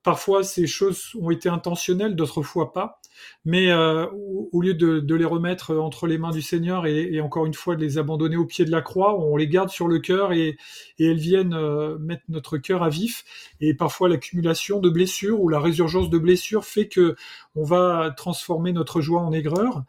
Parfois, 0.02 0.42
ces 0.42 0.66
choses 0.66 1.14
ont 1.20 1.30
été 1.30 1.48
intentionnelles, 1.48 2.16
d'autres 2.16 2.42
fois 2.42 2.72
pas. 2.72 2.99
Mais 3.44 3.70
euh, 3.70 4.06
au 4.12 4.60
lieu 4.60 4.74
de, 4.74 5.14
les 5.14 5.24
remettre 5.24 5.76
entre 5.76 6.06
les 6.06 6.18
mains 6.18 6.30
du 6.30 6.42
Seigneur 6.42 6.86
et, 6.86 7.20
encore 7.20 7.46
une 7.46 7.54
fois 7.54 7.76
de 7.76 7.80
les 7.80 7.98
abandonner 7.98 8.36
au 8.36 8.44
pied 8.44 8.64
de 8.64 8.70
la 8.70 8.82
croix, 8.82 9.18
on 9.18 9.36
les 9.36 9.48
garde 9.48 9.70
sur 9.70 9.88
le 9.88 9.98
cœur 9.98 10.32
et, 10.32 10.56
elles 10.98 11.18
viennent 11.18 11.54
euh, 11.54 11.98
mettre 11.98 12.24
notre 12.28 12.58
cœur 12.58 12.82
à 12.82 12.88
vif. 12.88 13.24
Et 13.60 13.74
parfois 13.74 14.08
l'accumulation 14.08 14.80
de 14.80 14.90
blessures 14.90 15.40
ou 15.40 15.48
la 15.48 15.60
résurgence 15.60 16.10
de 16.10 16.18
blessures 16.18 16.64
fait 16.64 16.88
que 16.88 17.16
on 17.54 17.64
va 17.64 18.12
transformer 18.16 18.72
notre 18.72 19.00
joie 19.00 19.22
en 19.22 19.32
aigreur. 19.32 19.84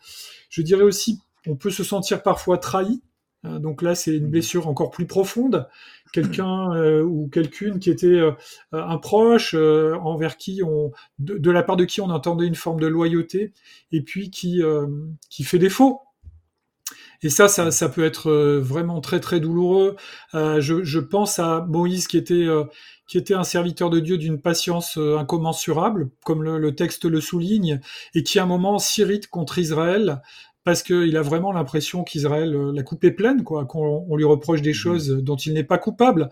Je 0.50 0.62
dirais 0.62 0.84
aussi, 0.84 1.20
on 1.48 1.56
peut 1.56 1.70
se 1.70 1.84
sentir 1.84 2.24
parfois 2.24 2.58
trahi 2.58 2.88
euh, 2.94 3.11
donc 3.44 3.82
là, 3.82 3.96
c'est 3.96 4.16
une 4.16 4.28
mmh. 4.28 4.32
blessure 4.32 4.68
encore 4.68 4.92
plus 4.92 5.08
profonde. 5.08 5.68
Quelqu'un 6.14 6.72
euh, 6.76 7.02
ou 7.02 7.28
quelqu'une 7.28 7.80
qui 7.80 7.90
était 7.90 8.08
euh, 8.08 8.32
un 8.72 8.98
proche, 8.98 9.56
envers 9.56 10.38
qui 10.38 10.62
on, 10.64 10.92
de, 11.20 11.52
la 11.52 11.64
part 11.64 11.78
de 11.78 11.86
qui 11.86 12.02
on 12.02 12.10
entendait 12.10 12.46
une 12.46 12.56
forme 12.56 12.80
de 12.80 12.88
loyauté, 12.88 13.54
et 13.92 14.02
puis 14.02 14.30
qui 14.30 14.62
qui 15.30 15.44
fait 15.44 15.60
défaut. 15.60 16.02
Et 17.24 17.30
ça, 17.30 17.48
ça, 17.48 17.70
ça 17.70 17.88
peut 17.88 18.04
être 18.04 18.32
vraiment 18.60 19.00
très 19.00 19.20
très 19.20 19.40
douloureux. 19.40 19.96
Je, 20.34 20.84
je, 20.84 21.00
pense 21.00 21.38
à 21.40 21.66
Moïse 21.68 22.08
qui 22.08 22.18
était 22.18 22.48
qui 23.08 23.18
était 23.18 23.34
un 23.34 23.44
serviteur 23.44 23.90
de 23.90 24.00
Dieu 24.00 24.18
d'une 24.18 24.42
patience 24.42 24.98
incommensurable, 24.98 26.10
comme 26.24 26.44
le, 26.44 26.58
le, 26.58 26.76
texte 26.76 27.06
le 27.06 27.22
souligne, 27.22 27.80
et 28.16 28.24
qui 28.24 28.40
à 28.40 28.44
un 28.44 28.48
moment 28.48 28.80
s'irrite 28.80 29.28
contre 29.28 29.60
Israël 29.60 30.22
parce 30.63 30.84
qu'il 30.84 31.17
a 31.17 31.21
vraiment 31.21 31.52
l'impression 31.52 32.04
qu'Israël 32.04 32.56
euh, 32.56 32.71
la 32.71 32.84
coupe 32.84 33.04
est 33.04 33.12
pleine, 33.12 33.43
quoi, 33.43 33.65
qu'on 33.65 34.15
lui 34.15 34.26
reproche 34.26 34.62
des 34.62 34.71
mmh. 34.71 34.74
choses 34.74 35.10
dont 35.10 35.36
il 35.36 35.54
n'est 35.54 35.63
pas 35.63 35.78
coupable. 35.78 36.30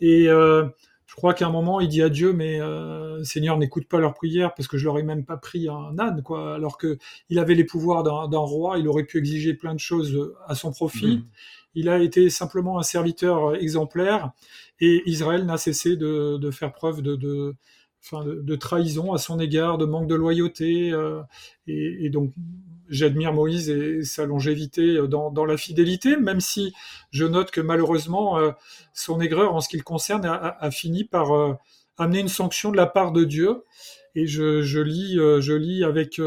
Et 0.00 0.28
euh, 0.28 0.64
je 1.06 1.14
crois 1.14 1.34
qu'à 1.34 1.46
un 1.46 1.50
moment, 1.50 1.80
il 1.80 1.88
dit 1.88 2.02
à 2.02 2.08
Dieu, 2.08 2.32
mais 2.32 2.60
euh, 2.60 3.22
Seigneur, 3.24 3.58
n'écoute 3.58 3.88
pas 3.88 3.98
leurs 3.98 4.14
prières 4.14 4.54
parce 4.54 4.68
que 4.68 4.78
je 4.78 4.84
leur 4.84 4.98
ai 4.98 5.02
même 5.02 5.24
pas 5.24 5.36
pris 5.36 5.68
un 5.68 5.98
âne, 5.98 6.22
quoi. 6.22 6.54
Alors 6.54 6.78
que 6.78 6.98
il 7.30 7.38
avait 7.38 7.54
les 7.54 7.64
pouvoirs 7.64 8.02
d'un 8.04 8.38
roi, 8.38 8.78
il 8.78 8.88
aurait 8.88 9.04
pu 9.04 9.18
exiger 9.18 9.54
plein 9.54 9.74
de 9.74 9.80
choses 9.80 10.32
à 10.46 10.54
son 10.54 10.70
profit. 10.72 11.18
Mmh. 11.18 11.26
Il 11.76 11.88
a 11.88 11.98
été 11.98 12.30
simplement 12.30 12.78
un 12.78 12.84
serviteur 12.84 13.56
exemplaire 13.56 14.30
et 14.78 15.02
Israël 15.06 15.44
n'a 15.44 15.56
cessé 15.56 15.96
de, 15.96 16.36
de, 16.36 16.50
faire 16.52 16.72
preuve 16.72 17.02
de, 17.02 17.16
de, 17.16 17.56
enfin 18.00 18.24
de, 18.24 18.54
trahison 18.54 19.12
à 19.12 19.18
son 19.18 19.40
égard, 19.40 19.76
de 19.76 19.84
manque 19.84 20.06
de 20.06 20.14
loyauté. 20.14 20.92
et, 21.66 22.04
et, 22.04 22.10
donc, 22.10 22.32
j'admire 22.88 23.32
Moïse 23.32 23.70
et 23.70 24.02
sa 24.04 24.26
longévité 24.26 24.98
dans, 25.08 25.30
dans, 25.30 25.44
la 25.44 25.56
fidélité, 25.56 26.16
même 26.16 26.40
si 26.40 26.72
je 27.10 27.24
note 27.24 27.50
que 27.50 27.60
malheureusement, 27.60 28.38
euh, 28.38 28.50
son 28.92 29.20
aigreur 29.20 29.54
en 29.54 29.60
ce 29.60 29.68
qui 29.68 29.76
le 29.76 29.82
concerne 29.82 30.24
a, 30.24 30.56
a 30.58 30.70
fini 30.70 31.04
par 31.04 31.34
euh, 31.34 31.54
amener 31.98 32.20
une 32.20 32.28
sanction 32.28 32.70
de 32.70 32.76
la 32.76 32.86
part 32.86 33.12
de 33.12 33.24
Dieu. 33.24 33.64
Et 34.14 34.26
je, 34.26 34.62
je 34.62 34.80
lis, 34.80 35.18
euh, 35.18 35.40
je 35.40 35.52
lis 35.52 35.84
avec, 35.84 36.20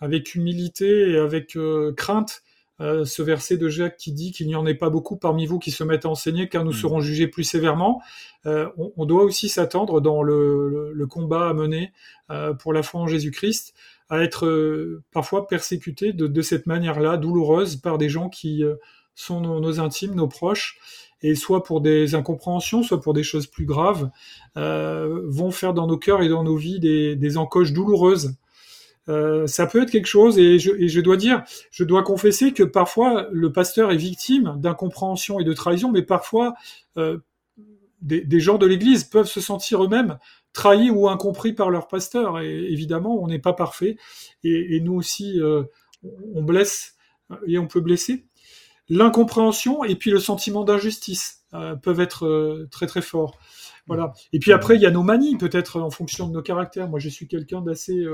avec 0.00 0.34
humilité 0.34 1.10
et 1.10 1.18
avec 1.18 1.56
crainte 1.96 2.42
ce 2.78 3.22
verset 3.22 3.58
de 3.58 3.68
Jacques 3.68 3.96
qui 3.96 4.10
dit 4.10 4.32
qu'il 4.32 4.48
n'y 4.48 4.56
en 4.56 4.66
ait 4.66 4.74
pas 4.74 4.90
beaucoup 4.90 5.16
parmi 5.16 5.46
vous 5.46 5.60
qui 5.60 5.70
se 5.70 5.84
mettent 5.84 6.04
à 6.04 6.08
enseigner 6.08 6.48
car 6.48 6.64
nous 6.64 6.72
hmm. 6.72 6.74
serons 6.74 7.00
jugés 7.00 7.28
plus 7.28 7.44
sévèrement. 7.44 8.02
On, 8.44 8.92
on, 8.96 9.06
doit 9.06 9.22
aussi 9.22 9.48
s'attendre 9.48 10.00
dans 10.00 10.24
le, 10.24 10.68
le, 10.68 10.92
le, 10.92 11.06
combat 11.06 11.48
à 11.48 11.54
mener 11.54 11.92
pour 12.58 12.72
la 12.72 12.82
foi 12.82 13.00
en 13.00 13.06
Jésus-Christ 13.06 13.72
à 14.08 14.22
être 14.22 14.46
euh, 14.46 15.02
parfois 15.12 15.46
persécutés 15.46 16.12
de, 16.12 16.42
cette 16.42 16.66
manière-là, 16.66 17.16
douloureuse, 17.16 17.76
par 17.76 17.98
des 17.98 18.08
gens 18.08 18.28
qui 18.28 18.64
euh, 18.64 18.74
sont 19.14 19.40
nos, 19.40 19.80
intimes, 19.80 20.14
nos 20.14 20.28
proches, 20.28 20.78
et 21.22 21.34
soit 21.34 21.62
pour 21.62 21.80
des 21.80 22.14
incompréhensions, 22.14 22.82
soit 22.82 23.00
pour 23.00 23.14
des 23.14 23.22
choses 23.22 23.46
plus 23.46 23.64
graves, 23.64 24.10
euh, 24.56 25.22
vont 25.26 25.50
faire 25.50 25.72
dans 25.72 25.86
nos 25.86 25.96
cœurs 25.96 26.22
et 26.22 26.28
dans 26.28 26.42
nos 26.42 26.56
vies 26.56 26.80
des, 26.80 27.36
encoches 27.36 27.72
douloureuses. 27.72 28.34
ça 29.06 29.66
peut 29.66 29.82
être 29.82 29.90
quelque 29.90 30.06
chose, 30.06 30.38
et 30.38 30.58
je, 30.58 31.00
dois 31.00 31.16
dire, 31.16 31.42
je 31.70 31.84
dois 31.84 32.02
confesser 32.02 32.52
que 32.52 32.64
parfois 32.64 33.28
le 33.30 33.52
pasteur 33.52 33.92
est 33.92 33.96
victime 33.96 34.56
d'incompréhension 34.58 35.38
et 35.38 35.44
de 35.44 35.52
trahison, 35.52 35.92
mais 35.92 36.02
parfois 36.02 36.54
des, 36.96 38.20
des, 38.20 38.40
gens 38.40 38.58
de 38.58 38.66
l'Église 38.66 39.04
peuvent 39.04 39.28
se 39.28 39.40
sentir 39.40 39.84
eux-mêmes 39.84 40.18
trahis 40.52 40.90
ou 40.90 41.08
incompris 41.08 41.52
par 41.52 41.70
leur 41.70 41.88
pasteur. 41.88 42.40
Et 42.40 42.64
évidemment, 42.70 43.22
on 43.22 43.26
n'est 43.26 43.38
pas 43.38 43.52
parfait. 43.52 43.96
Et, 44.44 44.80
nous 44.80 44.94
aussi, 44.94 45.40
euh, 45.40 45.64
on 46.34 46.42
blesse 46.42 46.96
et 47.46 47.58
on 47.58 47.66
peut 47.66 47.80
blesser. 47.80 48.26
L'incompréhension 48.88 49.84
et 49.84 49.94
puis 49.94 50.10
le 50.10 50.18
sentiment 50.18 50.64
d'injustice 50.64 51.44
euh, 51.54 51.76
peuvent 51.76 52.00
être 52.00 52.26
euh, 52.26 52.68
très 52.70 52.86
très 52.86 53.02
forts. 53.02 53.38
Voilà. 53.86 54.12
Et 54.32 54.38
puis 54.38 54.52
après, 54.52 54.76
il 54.76 54.82
y 54.82 54.86
a 54.86 54.90
nos 54.90 55.02
manies, 55.02 55.36
peut-être 55.36 55.80
en 55.80 55.90
fonction 55.90 56.28
de 56.28 56.32
nos 56.32 56.42
caractères. 56.42 56.88
Moi, 56.88 57.00
je 57.00 57.08
suis 57.08 57.26
quelqu'un 57.26 57.62
d'assez 57.62 58.06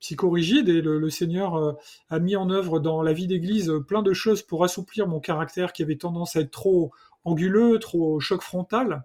psychorigide 0.00 0.70
et 0.70 0.80
le, 0.80 1.10
Seigneur 1.10 1.76
a 2.08 2.18
mis 2.18 2.34
en 2.34 2.48
œuvre 2.48 2.80
dans 2.80 3.02
la 3.02 3.12
vie 3.12 3.26
d'Église 3.26 3.70
plein 3.86 4.00
de 4.02 4.14
choses 4.14 4.40
pour 4.42 4.64
assouplir 4.64 5.06
mon 5.06 5.20
caractère 5.20 5.74
qui 5.74 5.82
avait 5.82 5.96
tendance 5.96 6.34
à 6.34 6.40
être 6.40 6.50
trop 6.50 6.92
anguleux, 7.24 7.78
trop 7.78 8.20
choc 8.20 8.40
frontal. 8.40 9.04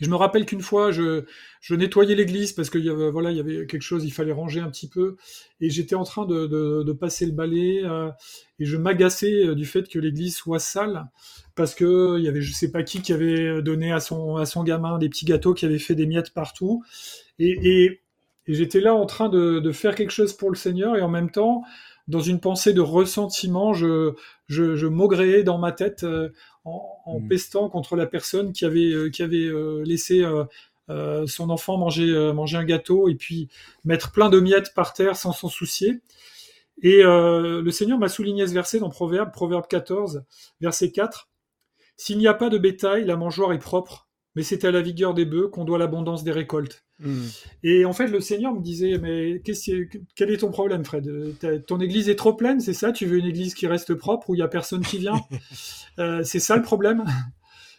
Je 0.00 0.10
me 0.10 0.16
rappelle 0.16 0.46
qu'une 0.46 0.60
fois, 0.60 0.90
je, 0.90 1.24
nettoyais 1.70 2.14
l'église 2.14 2.52
parce 2.52 2.70
qu'il 2.70 2.84
y 2.84 2.90
avait, 2.90 3.10
voilà, 3.10 3.30
il 3.30 3.36
y 3.36 3.40
avait 3.40 3.66
quelque 3.66 3.82
chose, 3.82 4.04
il 4.04 4.10
fallait 4.10 4.32
ranger 4.32 4.60
un 4.60 4.70
petit 4.70 4.88
peu, 4.88 5.16
et 5.60 5.70
j'étais 5.70 5.94
en 5.94 6.04
train 6.04 6.26
de, 6.26 6.92
passer 6.92 7.26
le 7.26 7.32
balai, 7.32 7.82
euh, 7.84 8.10
et 8.58 8.64
je 8.64 8.76
m'agaçais 8.76 9.46
euh, 9.46 9.54
du 9.54 9.66
fait 9.66 9.88
que 9.88 9.98
l'église 9.98 10.36
soit 10.36 10.58
sale, 10.58 11.06
parce 11.54 11.74
que 11.74 12.18
il 12.18 12.24
y 12.24 12.28
avait, 12.28 12.40
je 12.40 12.52
sais 12.52 12.70
pas 12.70 12.82
qui, 12.82 13.02
qui 13.02 13.12
avait 13.12 13.62
donné 13.62 13.92
à 13.92 14.00
son, 14.00 14.36
à 14.36 14.46
son 14.46 14.64
gamin 14.64 14.98
des 14.98 15.08
petits 15.08 15.24
gâteaux, 15.24 15.54
qui 15.54 15.64
avait 15.66 15.78
fait 15.78 15.94
des 15.94 16.06
miettes 16.06 16.32
partout, 16.32 16.82
et, 17.38 17.56
et, 17.62 18.00
et 18.46 18.54
j'étais 18.54 18.80
là 18.80 18.94
en 18.94 19.06
train 19.06 19.28
de, 19.28 19.60
de 19.60 19.72
faire 19.72 19.94
quelque 19.94 20.12
chose 20.12 20.32
pour 20.32 20.50
le 20.50 20.56
Seigneur, 20.56 20.96
et 20.96 21.02
en 21.02 21.08
même 21.08 21.30
temps, 21.30 21.62
dans 22.08 22.20
une 22.20 22.40
pensée 22.40 22.72
de 22.72 22.80
ressentiment, 22.80 23.72
je, 23.72 24.14
je, 24.46 24.76
je 24.76 24.86
maugréais 24.86 25.42
dans 25.42 25.58
ma 25.58 25.72
tête 25.72 26.04
euh, 26.04 26.30
en, 26.64 26.98
en 27.06 27.20
mm. 27.20 27.28
pestant 27.28 27.68
contre 27.68 27.96
la 27.96 28.06
personne 28.06 28.52
qui 28.52 28.64
avait, 28.64 28.92
euh, 28.92 29.10
qui 29.10 29.22
avait 29.22 29.46
euh, 29.46 29.82
laissé 29.84 30.24
son 31.26 31.48
enfant 31.48 31.78
manger, 31.78 32.32
manger 32.34 32.58
un 32.58 32.64
gâteau 32.64 33.08
et 33.08 33.14
puis 33.14 33.48
mettre 33.84 34.12
plein 34.12 34.28
de 34.28 34.38
miettes 34.38 34.74
par 34.74 34.92
terre 34.92 35.16
sans 35.16 35.32
s'en 35.32 35.48
soucier. 35.48 36.02
Et 36.82 37.02
le 37.02 37.70
Seigneur 37.70 37.98
m'a 37.98 38.08
souligné 38.08 38.46
ce 38.46 38.52
verset 38.52 38.80
dans 38.80 38.90
Proverbe, 38.90 39.32
Proverbe 39.32 39.66
14, 39.66 40.24
verset 40.60 40.90
4. 40.90 41.30
S'il 41.96 42.18
n'y 42.18 42.26
a 42.26 42.34
pas 42.34 42.50
de 42.50 42.58
bétail, 42.58 43.06
la 43.06 43.16
mangeoire 43.16 43.54
est 43.54 43.58
propre, 43.58 44.08
mais 44.34 44.42
c'est 44.42 44.64
à 44.64 44.70
la 44.70 44.82
vigueur 44.82 45.14
des 45.14 45.24
bœufs 45.24 45.48
qu'on 45.48 45.64
doit 45.64 45.78
l'abondance 45.78 46.24
des 46.24 46.32
récoltes. 46.32 46.84
Mm. 47.00 47.22
Et 47.62 47.84
en 47.84 47.92
fait, 47.92 48.06
le 48.06 48.20
Seigneur 48.20 48.54
me 48.54 48.60
disait, 48.60 48.98
mais 48.98 49.42
quel 50.14 50.30
est 50.30 50.38
ton 50.38 50.50
problème, 50.50 50.84
Fred? 50.84 51.08
Ton 51.66 51.80
église 51.80 52.08
est 52.08 52.14
trop 52.14 52.34
pleine, 52.34 52.60
c'est 52.60 52.72
ça? 52.72 52.92
Tu 52.92 53.06
veux 53.06 53.18
une 53.18 53.26
église 53.26 53.54
qui 53.54 53.66
reste 53.66 53.94
propre 53.94 54.30
où 54.30 54.34
il 54.34 54.38
y 54.38 54.42
a 54.42 54.48
personne 54.48 54.82
qui 54.82 54.98
vient? 54.98 55.20
Euh, 56.00 56.22
C'est 56.24 56.40
ça 56.40 56.56
le 56.56 56.62
problème? 56.62 57.04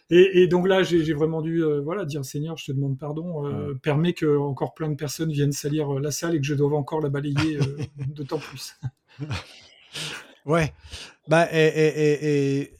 Et, 0.08 0.46
donc 0.46 0.66
là, 0.66 0.82
j'ai 0.82 1.12
vraiment 1.12 1.42
dû 1.42 1.62
euh, 1.62 1.82
voilà 1.82 2.06
dire 2.06 2.24
Seigneur, 2.24 2.56
je 2.56 2.64
te 2.64 2.72
demande 2.72 2.98
pardon, 2.98 3.46
euh, 3.46 3.74
permets 3.74 4.14
que 4.14 4.38
encore 4.38 4.72
plein 4.72 4.88
de 4.88 4.94
personnes 4.94 5.30
viennent 5.30 5.52
salir 5.52 5.92
la 6.00 6.10
salle 6.10 6.34
et 6.34 6.40
que 6.40 6.46
je 6.46 6.54
doive 6.54 6.72
encore 6.72 7.02
la 7.02 7.10
balayer 7.10 7.58
d'autant 8.06 8.38
plus. 8.38 8.78
ouais, 10.46 10.72
ben, 11.28 11.46
et, 11.52 12.72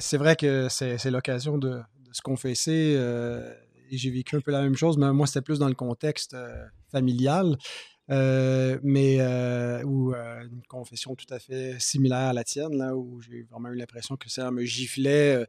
c'est 0.00 0.16
vrai 0.16 0.34
que 0.34 0.66
c'est 0.68 1.10
l'occasion 1.10 1.56
de, 1.56 1.80
de, 2.10 2.14
se 2.14 2.22
confesser 2.22 2.96
et 3.90 3.98
j'ai 3.98 4.10
vécu 4.10 4.36
un 4.36 4.40
peu 4.40 4.50
la 4.50 4.62
même 4.62 4.76
chose, 4.76 4.96
mais 4.96 5.12
moi, 5.12 5.26
c'était 5.26 5.42
plus 5.42 5.58
dans 5.58 5.68
le 5.68 5.74
contexte 5.74 6.34
euh, 6.34 6.64
familial, 6.90 7.56
euh, 8.10 8.78
mais 8.82 9.18
euh, 9.20 9.82
où 9.84 10.14
une 10.14 10.62
confession 10.68 11.14
tout 11.14 11.32
à 11.32 11.38
fait 11.38 11.78
similaire 11.80 12.28
à 12.28 12.32
la 12.32 12.44
tienne, 12.44 12.76
là, 12.76 12.96
où 12.96 13.20
j'ai 13.20 13.42
vraiment 13.42 13.68
eu 13.68 13.76
l'impression 13.76 14.16
que 14.16 14.30
ça 14.30 14.50
me 14.50 14.64
giflait 14.64 15.46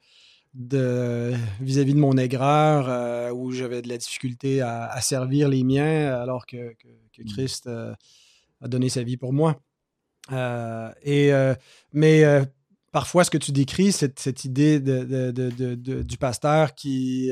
de 0.54 1.34
vis-à-vis 1.62 1.94
de 1.94 2.00
mon 2.00 2.18
aigreur, 2.18 3.34
où 3.34 3.52
j'avais 3.52 3.82
de 3.82 3.88
la 3.88 3.98
difficulté 3.98 4.62
à, 4.62 5.00
servir 5.02 5.48
les 5.48 5.64
miens, 5.64 6.14
alors 6.14 6.46
que, 6.46 6.74
que, 6.74 7.22
mmh. 7.22 7.26
Christ 7.26 7.68
a 7.68 8.68
donné 8.68 8.90
sa 8.90 9.04
vie 9.04 9.18
pour 9.18 9.34
moi. 9.34 9.62
et, 11.04 11.32
mais 11.94 12.24
parfois, 12.92 13.24
ce 13.24 13.32
que 13.32 13.38
tu 13.38 13.52
décris, 13.52 13.92
cette 13.92 14.46
idée 14.46 14.80
du 14.80 16.18
pasteur 16.18 16.76
qui 16.76 17.32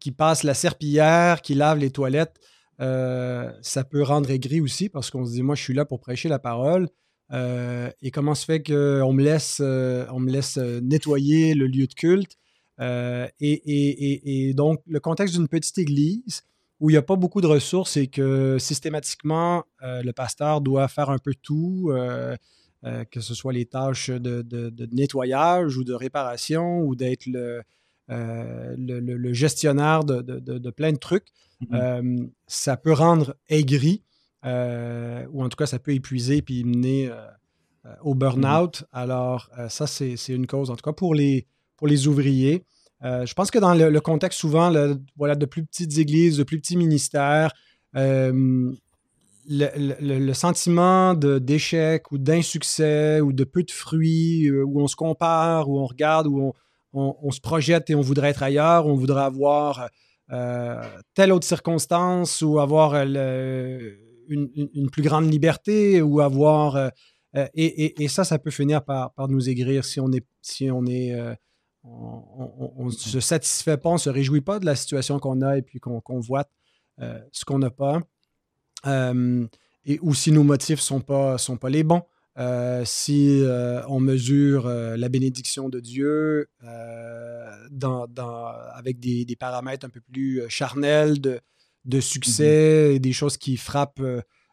qui 0.00 0.10
passe 0.10 0.42
la 0.42 0.54
serpillière, 0.54 1.42
qui 1.42 1.54
lave 1.54 1.78
les 1.78 1.90
toilettes, 1.90 2.40
euh, 2.80 3.52
ça 3.60 3.84
peut 3.84 4.02
rendre 4.02 4.30
aigri 4.30 4.60
aussi 4.60 4.88
parce 4.88 5.10
qu'on 5.10 5.24
se 5.26 5.32
dit, 5.32 5.42
moi, 5.42 5.54
je 5.54 5.62
suis 5.62 5.74
là 5.74 5.84
pour 5.84 6.00
prêcher 6.00 6.28
la 6.28 6.38
parole. 6.38 6.88
Euh, 7.32 7.90
et 8.02 8.10
comment 8.10 8.34
se 8.34 8.44
fait 8.44 8.62
qu'on 8.62 8.72
euh, 8.72 9.12
me 9.12 9.22
laisse 10.30 10.56
nettoyer 10.56 11.54
le 11.54 11.66
lieu 11.66 11.86
de 11.86 11.94
culte? 11.94 12.36
Et, 12.80 14.52
donc, 14.56 14.80
le 14.86 15.00
contexte 15.00 15.36
d'une 15.36 15.48
petite 15.48 15.78
église 15.78 16.42
où 16.80 16.88
il 16.88 16.94
n'y 16.94 16.98
a 16.98 17.02
pas 17.02 17.16
beaucoup 17.16 17.42
de 17.42 17.46
ressources 17.46 17.98
et 17.98 18.06
que 18.06 18.56
systématiquement, 18.58 19.64
le 19.82 20.12
pasteur 20.12 20.62
doit 20.62 20.88
faire 20.88 21.10
un 21.10 21.18
peu 21.18 21.34
tout, 21.42 21.92
que 22.82 23.20
ce 23.20 23.34
soit 23.34 23.52
les 23.52 23.66
tâches 23.66 24.10
de 24.10 24.88
nettoyage 24.92 25.76
ou 25.76 25.84
de 25.84 25.92
réparation 25.92 26.80
ou 26.80 26.96
d'être 26.96 27.26
le, 27.26 27.62
euh, 28.10 28.74
le, 28.76 29.32
gestionnaire 29.32 30.02
de, 30.02 30.70
plein 30.70 30.92
de 30.92 30.98
trucs, 30.98 31.28
mm-hmm. 31.62 31.66
euh, 31.74 32.26
ça 32.48 32.76
peut 32.76 32.92
rendre 32.92 33.36
aigri, 33.48 34.02
euh, 34.44 35.24
ou 35.30 35.44
en 35.44 35.48
tout 35.48 35.56
cas, 35.56 35.66
ça 35.66 35.78
peut 35.78 35.94
épuiser 35.94 36.42
puis 36.42 36.64
mener 36.64 37.08
au 38.02 38.16
burn-out. 38.16 38.80
Mm-hmm. 38.80 38.86
Alors, 38.92 39.48
ça, 39.68 39.86
c'est 39.86 40.16
une 40.28 40.48
cause, 40.48 40.70
en 40.70 40.76
tout 40.76 40.82
cas, 40.82 40.92
pour 40.92 41.14
les, 41.14 41.46
pour 41.76 41.86
les 41.86 42.08
ouvriers. 42.08 42.64
je 43.02 43.32
pense 43.32 43.52
que 43.52 43.60
dans 43.60 43.74
le, 43.74 44.00
contexte 44.00 44.40
souvent 44.40 44.72
voilà, 45.16 45.36
de 45.36 45.46
plus 45.46 45.64
petites 45.64 45.98
églises, 45.98 46.38
de 46.38 46.42
plus 46.42 46.58
petits 46.58 46.76
ministères, 46.76 47.52
le, 49.48 50.32
sentiment 50.32 51.14
d'échec 51.14 52.10
ou 52.12 52.18
d'insuccès 52.18 53.20
ou 53.20 53.32
de 53.32 53.44
peu 53.44 53.62
de 53.62 53.70
fruits, 53.70 54.50
où 54.50 54.80
on 54.80 54.86
se 54.86 54.96
compare, 54.96 55.68
où 55.68 55.78
on 55.78 55.86
regarde, 55.86 56.26
où 56.26 56.52
on, 56.92 57.30
se 57.30 57.40
projette 57.40 57.90
et 57.90 57.94
on 57.94 58.00
voudrait 58.00 58.30
être 58.30 58.42
ailleurs, 58.42 58.86
on 58.86 58.94
voudrait 58.94 59.22
avoir 59.22 59.88
euh, 60.32 60.80
telle 61.14 61.32
autre 61.32 61.46
circonstance 61.46 62.42
ou 62.42 62.60
avoir 62.60 62.92
euh, 62.94 63.94
une, 64.28 64.90
plus 64.90 65.02
grande 65.02 65.30
liberté 65.30 66.02
ou 66.02 66.20
avoir... 66.20 66.76
Euh, 66.76 66.88
et, 67.54 68.08
ça, 68.08 68.24
ça 68.24 68.38
peut 68.38 68.50
finir 68.50 68.84
par, 68.84 69.12
nous 69.28 69.48
aigrir 69.48 69.84
si 69.84 70.00
on 70.00 70.12
est... 70.12 70.26
Si 70.42 70.70
on 70.70 70.86
est 70.86 71.16
on 71.82 72.84
ne 72.84 72.90
se 72.90 73.20
satisfait 73.20 73.78
pas, 73.78 73.88
on 73.88 73.94
ne 73.94 73.98
se 73.98 74.10
réjouit 74.10 74.42
pas 74.42 74.58
de 74.58 74.66
la 74.66 74.76
situation 74.76 75.18
qu'on 75.18 75.40
a 75.40 75.56
et 75.56 75.62
puis 75.62 75.80
qu'on 75.80 76.20
voit 76.20 76.44
ce 76.98 77.44
qu'on 77.46 77.58
n'a 77.58 77.70
pas. 77.70 78.00
Et, 78.86 79.98
ou 80.00 80.14
si 80.14 80.32
nos 80.32 80.44
motifs 80.44 80.78
ne 80.78 80.82
sont 80.82 81.00
pas, 81.00 81.38
sont 81.38 81.56
pas 81.56 81.70
les 81.70 81.82
bons. 81.82 82.02
Euh, 82.38 82.84
si 82.86 83.42
euh, 83.42 83.82
on 83.88 83.98
mesure 83.98 84.66
euh, 84.66 84.96
la 84.96 85.08
bénédiction 85.08 85.68
de 85.68 85.80
Dieu 85.80 86.48
dans, 87.70 88.06
avec 88.74 89.00
des, 89.00 89.36
paramètres 89.38 89.84
un 89.84 89.90
peu 89.90 90.00
plus 90.00 90.42
charnels 90.48 91.20
de, 91.20 91.40
de 91.84 92.00
succès 92.00 92.94
et 92.94 92.98
des 92.98 93.12
choses 93.12 93.36
qui 93.36 93.56
frappent 93.56 94.02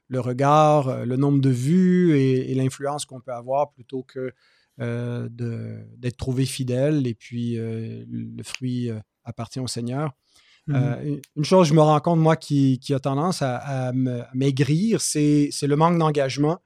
le 0.09 0.19
regard, 0.19 1.05
le 1.05 1.15
nombre 1.17 1.39
de 1.39 1.49
vues 1.49 2.17
et, 2.17 2.53
l'influence 2.55 3.05
qu'on 3.05 3.21
peut 3.21 3.33
avoir 3.33 3.71
plutôt 3.71 4.03
que 4.03 4.33
d'être 4.79 6.17
trouvé 6.17 6.45
fidèle 6.45 7.05
et 7.07 7.15
puis 7.15 7.57
le 7.57 8.43
fruit 8.43 8.89
appartient 9.23 9.59
au 9.59 9.67
Seigneur. 9.67 10.11
Mm-hmm. 10.67 11.21
une 11.37 11.45
chose, 11.45 11.67
je 11.67 11.73
me 11.73 11.81
rends 11.81 11.99
compte, 11.99 12.19
moi, 12.19 12.35
qui, 12.35 12.79
a 12.89 12.99
tendance 12.99 13.41
à, 13.41 13.55
à 13.55 13.91
maigrir, 14.33 15.01
c'est 15.01 15.49
le 15.61 15.75
manque 15.75 15.97
d'engagement 15.97 16.59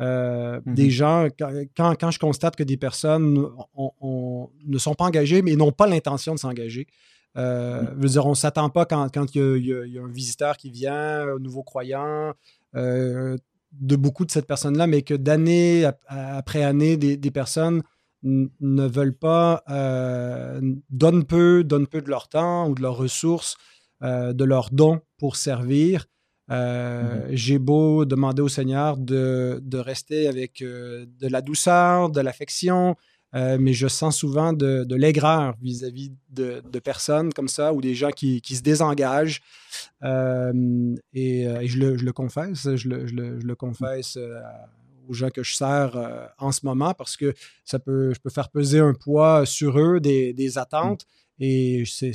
euh, 0.00 0.60
des 0.64 0.84
mhm. 0.84 0.90
gens, 0.90 1.28
quand, 1.76 1.94
quand, 1.98 2.10
je 2.10 2.18
constate 2.18 2.56
que 2.56 2.62
des 2.62 2.78
personnes 2.78 3.34
ne 3.34 4.78
sont 4.78 4.94
pas 4.94 5.04
engagées, 5.04 5.42
mais 5.42 5.56
n'ont 5.56 5.72
pas 5.72 5.86
l'intention 5.86 6.34
de 6.34 6.38
s'engager, 6.38 6.86
euh, 7.36 7.82
mhm. 7.82 8.06
dire, 8.06 8.26
on 8.26 8.30
ne 8.30 8.34
s'attend 8.34 8.70
pas 8.70 8.86
quand, 8.86 9.08
quand 9.12 9.34
il, 9.34 9.66
y 9.66 9.98
a, 9.98 10.02
un 10.02 10.08
visiteur 10.08 10.56
qui 10.56 10.70
vient, 10.70 11.28
un 11.28 11.38
nouveau 11.38 11.62
croyant, 11.62 12.32
euh, 12.76 13.36
de 13.72 13.96
beaucoup 13.96 14.24
de 14.24 14.30
cette 14.30 14.46
personne-là, 14.46 14.86
mais 14.86 15.02
que 15.02 15.14
d'année 15.14 15.88
après 16.08 16.62
année, 16.62 16.96
des, 16.96 17.16
des 17.16 17.30
personnes 17.30 17.82
ne 18.22 18.86
veulent 18.86 19.16
pas, 19.16 19.62
euh, 19.70 20.60
donnent 20.90 21.24
peu, 21.24 21.64
donnent 21.64 21.86
peu 21.86 22.02
de 22.02 22.10
leur 22.10 22.28
temps 22.28 22.68
ou 22.68 22.74
de 22.74 22.82
leurs 22.82 22.96
ressources, 22.96 23.56
de 24.02 24.44
leurs 24.44 24.70
dons 24.70 25.00
pour 25.18 25.36
servir. 25.36 26.06
Euh, 26.50 27.28
mhm. 27.28 27.36
J'ai 27.36 27.58
beau 27.58 28.04
demander 28.04 28.42
au 28.42 28.48
Seigneur 28.48 28.96
de, 28.96 29.60
rester 29.74 30.26
avec 30.26 30.62
euh, 30.62 31.06
de 31.20 31.28
la 31.28 31.42
douceur, 31.42 32.10
de 32.10 32.20
l'affection, 32.20 32.96
euh, 33.36 33.56
mais 33.60 33.72
je 33.72 33.86
sens 33.86 34.16
souvent 34.16 34.52
de, 34.52 34.94
l'aigreur 34.94 35.54
vis-à-vis 35.62 36.12
de, 36.30 36.60
personnes 36.80 37.32
comme 37.32 37.48
ça 37.48 37.72
ou 37.72 37.80
des 37.80 37.94
gens 37.94 38.10
qui, 38.10 38.42
se 38.44 38.62
désengagent. 38.62 39.40
et, 40.02 41.46
je, 41.66 41.78
le, 41.78 42.12
confesse, 42.12 42.74
je 42.74 42.88
le, 42.88 43.54
confesse 43.54 44.18
aux 45.10 45.14
gens 45.14 45.28
que 45.28 45.42
je 45.42 45.54
sers 45.54 46.30
en 46.38 46.52
ce 46.52 46.60
moment 46.64 46.94
parce 46.94 47.16
que 47.16 47.34
ça 47.64 47.78
peut, 47.78 48.14
je 48.14 48.20
peux 48.20 48.30
faire 48.30 48.48
peser 48.48 48.78
un 48.78 48.94
poids 48.94 49.44
sur 49.44 49.78
eux, 49.78 50.00
des, 50.00 50.32
des 50.32 50.56
attentes. 50.56 51.04
Et 51.38 51.84
c'est 51.86 52.12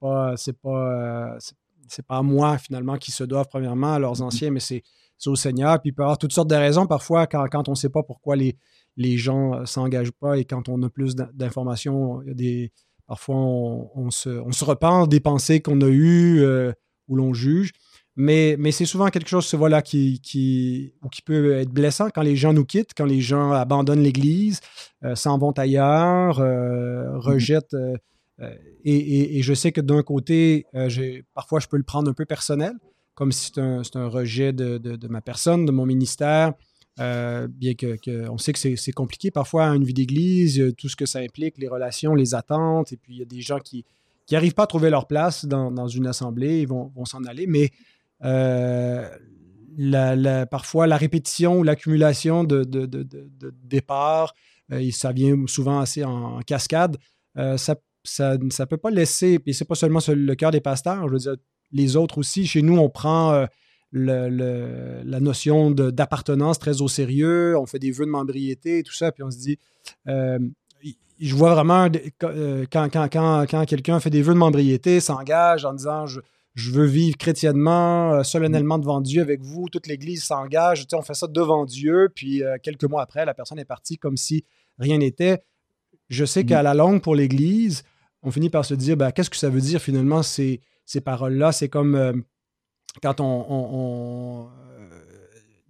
pas, 0.00 0.36
c'est 0.36 0.58
pas, 0.58 1.38
c'est 1.86 2.06
pas 2.06 2.22
moi 2.22 2.58
finalement 2.58 2.96
qui 2.96 3.12
se 3.12 3.24
doivent 3.24 3.48
premièrement 3.48 3.94
à 3.94 3.98
leurs 3.98 4.16
mm-hmm. 4.16 4.22
anciens, 4.22 4.50
mais 4.50 4.60
c'est 4.60 4.82
au 5.26 5.36
Seigneur. 5.36 5.80
Puis 5.80 5.90
il 5.90 5.92
peut 5.92 6.02
y 6.02 6.04
avoir 6.04 6.18
toutes 6.18 6.32
sortes 6.32 6.50
de 6.50 6.56
raisons 6.56 6.86
parfois 6.86 7.26
quand, 7.26 7.46
quand 7.48 7.68
on 7.68 7.72
ne 7.72 7.76
sait 7.76 7.90
pas 7.90 8.02
pourquoi 8.02 8.36
les, 8.36 8.56
les 8.96 9.16
gens 9.16 9.54
ne 9.54 9.60
euh, 9.60 9.66
s'engagent 9.66 10.12
pas 10.12 10.38
et 10.38 10.44
quand 10.44 10.68
on 10.68 10.82
a 10.82 10.90
plus 10.90 11.14
d'informations, 11.14 12.22
des, 12.26 12.72
parfois 13.06 13.36
on, 13.36 14.10
se, 14.10 14.30
on 14.30 14.52
se 14.52 14.64
repent 14.64 15.08
des 15.08 15.20
pensées 15.20 15.60
qu'on 15.60 15.80
a 15.80 15.88
eues 15.88 16.42
euh, 16.42 16.72
ou 17.08 17.16
l'on 17.16 17.34
juge. 17.34 17.72
Mais, 18.14 18.56
mais 18.58 18.72
c'est 18.72 18.84
souvent 18.84 19.08
quelque 19.08 19.28
chose 19.28 19.54
voilà, 19.54 19.80
qui, 19.80 20.20
qui, 20.20 20.92
qui 21.10 21.22
peut 21.22 21.54
être 21.56 21.70
blessant 21.70 22.10
quand 22.10 22.20
les 22.20 22.36
gens 22.36 22.52
nous 22.52 22.66
quittent, 22.66 22.92
quand 22.94 23.06
les 23.06 23.22
gens 23.22 23.52
abandonnent 23.52 24.02
l'Église, 24.02 24.60
euh, 25.02 25.14
s'en 25.14 25.38
vont 25.38 25.52
ailleurs, 25.52 26.40
mm-hmm. 26.40 27.16
rejettent 27.18 27.76
et, 28.84 29.42
je 29.42 29.54
sais 29.54 29.72
que 29.72 29.80
d'un 29.80 30.02
côté, 30.02 30.66
parfois 31.34 31.60
je 31.60 31.68
peux 31.68 31.76
le 31.76 31.82
prendre 31.82 32.10
un 32.10 32.14
peu 32.14 32.24
personnel, 32.24 32.72
comme 33.14 33.32
si 33.32 33.52
c'est 33.54 33.96
un, 33.96 34.08
rejet 34.08 34.52
de, 34.52 35.08
ma 35.08 35.20
personne, 35.20 35.66
de 35.66 35.72
mon 35.72 35.86
ministère. 35.86 36.52
bien 36.98 37.74
que, 37.74 38.28
on 38.28 38.38
sait 38.38 38.52
que 38.52 38.58
c'est 38.58 38.92
compliqué 38.92 39.30
parfois 39.30 39.66
une 39.66 39.84
vie 39.84 39.94
d'église, 39.94 40.74
tout 40.76 40.88
ce 40.88 40.96
que 40.96 41.06
ça 41.06 41.20
implique, 41.20 41.58
les 41.58 41.68
relations, 41.68 42.14
les 42.14 42.34
attentes, 42.34 42.92
et 42.92 42.96
puis 42.96 43.14
il 43.14 43.18
y 43.18 43.22
a 43.22 43.26
des 43.26 43.40
gens 43.40 43.58
qui 43.58 43.84
n'arrivent 44.30 44.54
pas 44.54 44.64
à 44.64 44.68
trouver 44.68 44.90
leur 44.90 45.06
place 45.06 45.44
dans, 45.44 45.88
une 45.88 46.06
assemblée, 46.06 46.62
ils 46.62 46.68
vont, 46.68 47.04
s'en 47.04 47.24
aller, 47.24 47.46
mais 47.46 47.70
parfois 50.50 50.86
la 50.86 50.96
répétition 50.96 51.58
ou 51.58 51.62
l'accumulation 51.62 52.44
de, 52.44 52.64
départs, 53.64 54.34
euh, 54.72 54.90
ça 54.92 55.12
vient 55.12 55.36
souvent 55.46 55.80
assez 55.80 56.04
en, 56.04 56.40
cascade, 56.40 56.96
euh, 57.38 57.56
ça 57.56 57.76
ne 58.36 58.64
peut 58.64 58.76
pas 58.76 58.90
laisser, 58.90 59.38
et 59.44 59.52
c'est 59.52 59.64
pas 59.64 59.74
seulement 59.74 60.00
le 60.08 60.34
cœur 60.34 60.50
des 60.50 60.60
pasteurs, 60.60 61.08
je 61.08 61.12
veux 61.12 61.18
dire, 61.18 61.36
les 61.72 61.96
autres 61.96 62.18
aussi. 62.18 62.46
Chez 62.46 62.62
nous, 62.62 62.76
on 62.76 62.88
prend 62.88 63.32
euh, 63.32 63.46
la 63.92 65.20
notion 65.20 65.70
d'appartenance 65.70 66.58
très 66.58 66.82
au 66.82 66.88
sérieux, 66.88 67.56
on 67.58 67.66
fait 67.66 67.78
des 67.78 67.90
vœux 67.90 68.06
de 68.06 68.10
membriété 68.10 68.82
tout 68.82 68.94
ça, 68.94 69.12
puis 69.12 69.22
on 69.22 69.30
se 69.30 69.38
dit, 69.38 69.58
je 70.06 71.36
vois 71.36 71.54
vraiment 71.54 71.88
quand, 72.18 72.88
quand, 72.90 73.08
quand, 73.08 73.46
quand 73.48 73.64
quelqu'un 73.64 74.00
fait 74.00 74.10
des 74.10 74.22
vœux 74.22 74.34
de 74.34 74.38
membriété, 74.38 74.98
s'engage 75.00 75.64
en 75.64 75.72
disant 75.72 76.06
je, 76.06 76.20
je 76.54 76.70
veux 76.70 76.84
vivre 76.84 77.16
chrétiennement, 77.16 78.12
euh, 78.12 78.22
solennellement 78.22 78.78
devant 78.78 79.00
Dieu 79.00 79.22
avec 79.22 79.40
vous. 79.42 79.68
Toute 79.70 79.86
l'Église 79.86 80.24
s'engage. 80.24 80.86
on 80.92 81.02
fait 81.02 81.14
ça 81.14 81.26
devant 81.26 81.64
Dieu. 81.64 82.10
Puis 82.14 82.42
euh, 82.42 82.56
quelques 82.62 82.84
mois 82.84 83.02
après, 83.02 83.24
la 83.24 83.34
personne 83.34 83.58
est 83.58 83.64
partie 83.64 83.98
comme 83.98 84.16
si 84.16 84.44
rien 84.78 84.98
n'était. 84.98 85.44
Je 86.08 86.24
sais 86.24 86.44
qu'à 86.44 86.62
la 86.62 86.74
longue, 86.74 87.00
pour 87.00 87.14
l'Église, 87.14 87.84
on 88.22 88.30
finit 88.30 88.50
par 88.50 88.64
se 88.64 88.74
dire 88.74 88.96
ben, 88.96 89.12
qu'est-ce 89.12 89.30
que 89.30 89.36
ça 89.36 89.48
veut 89.48 89.60
dire 89.60 89.80
finalement 89.80 90.22
ces, 90.22 90.60
ces 90.84 91.00
paroles-là? 91.00 91.52
C'est 91.52 91.70
comme 91.70 91.94
euh, 91.94 92.12
quand 93.02 93.20
on, 93.20 94.50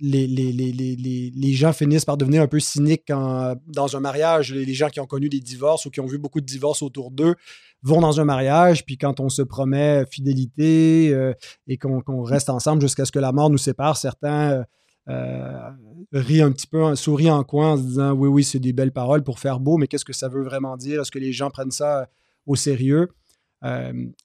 les, 0.01 0.27
les, 0.27 1.53
gens 1.53 1.73
finissent 1.73 2.05
par 2.05 2.16
devenir 2.16 2.42
un 2.42 2.49
peu 2.49 2.59
cyniques 2.59 3.07
dans 3.07 3.97
un 3.97 4.01
mariage. 4.01 4.53
Les, 4.53 4.75
gens 4.75 4.88
qui 4.88 4.99
ont 4.99 5.07
connu 5.07 5.29
des 5.29 5.38
divorces 5.38 5.87
ou 5.87 5.90
qui 5.90 6.01
ont 6.01 6.07
vu 6.07 6.18
beaucoup 6.18 6.40
de 6.40 6.47
divorces 6.47 6.83
autour 6.83 7.12
d'eux 7.12 7.37
vont 7.83 8.01
dans 8.01 8.21
un 8.21 8.25
mariage, 8.25 8.85
puis 8.85 8.97
quand 8.97 9.21
on 9.21 9.29
se 9.29 9.42
promet 9.42 10.05
fidélité 10.07 11.12
euh, 11.12 11.35
et 11.66 11.79
qu'on 11.79 12.23
reste 12.23 12.49
ensemble 12.49 12.81
jusqu'à 12.81 13.05
ce 13.05 13.12
que 13.12 13.18
la 13.18 13.33
mort 13.33 13.51
nous 13.51 13.59
sépare, 13.59 13.97
certains 13.97 14.51
euh, 14.53 14.64
euh, 15.09 15.71
rient 16.12 16.42
un 16.42 16.53
petit 16.53 16.66
peu, 16.66 16.95
sourient 16.95 17.31
en 17.31 17.42
coin 17.42 17.73
en 17.73 17.77
se 17.77 17.83
disant 17.83 18.12
oui, 18.12 18.29
oui, 18.29 18.45
c'est 18.45 18.61
des 18.61 18.73
belles 18.73 18.92
paroles 18.92 19.25
pour 19.25 19.40
faire 19.40 19.59
beau, 19.59 19.79
mais 19.79 19.88
qu'est-ce 19.88 20.05
que 20.05 20.12
ça 20.12 20.29
veut 20.29 20.45
vraiment 20.45 20.77
dire? 20.77 21.01
Est-ce 21.01 21.11
que 21.11 21.18
les 21.18 21.33
gens 21.33 21.51
prennent 21.51 21.71
ça 21.71 22.09
au 22.47 22.57
sérieux? 22.57 23.09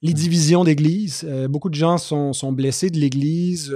les 0.02 0.14
divisions 0.14 0.64
d'Église. 0.64 1.24
beaucoup 1.48 1.70
de 1.70 1.76
gens 1.76 2.00
sont, 2.00 2.52
blessés 2.52 2.90
de 2.90 2.98
l'Église, 2.98 3.72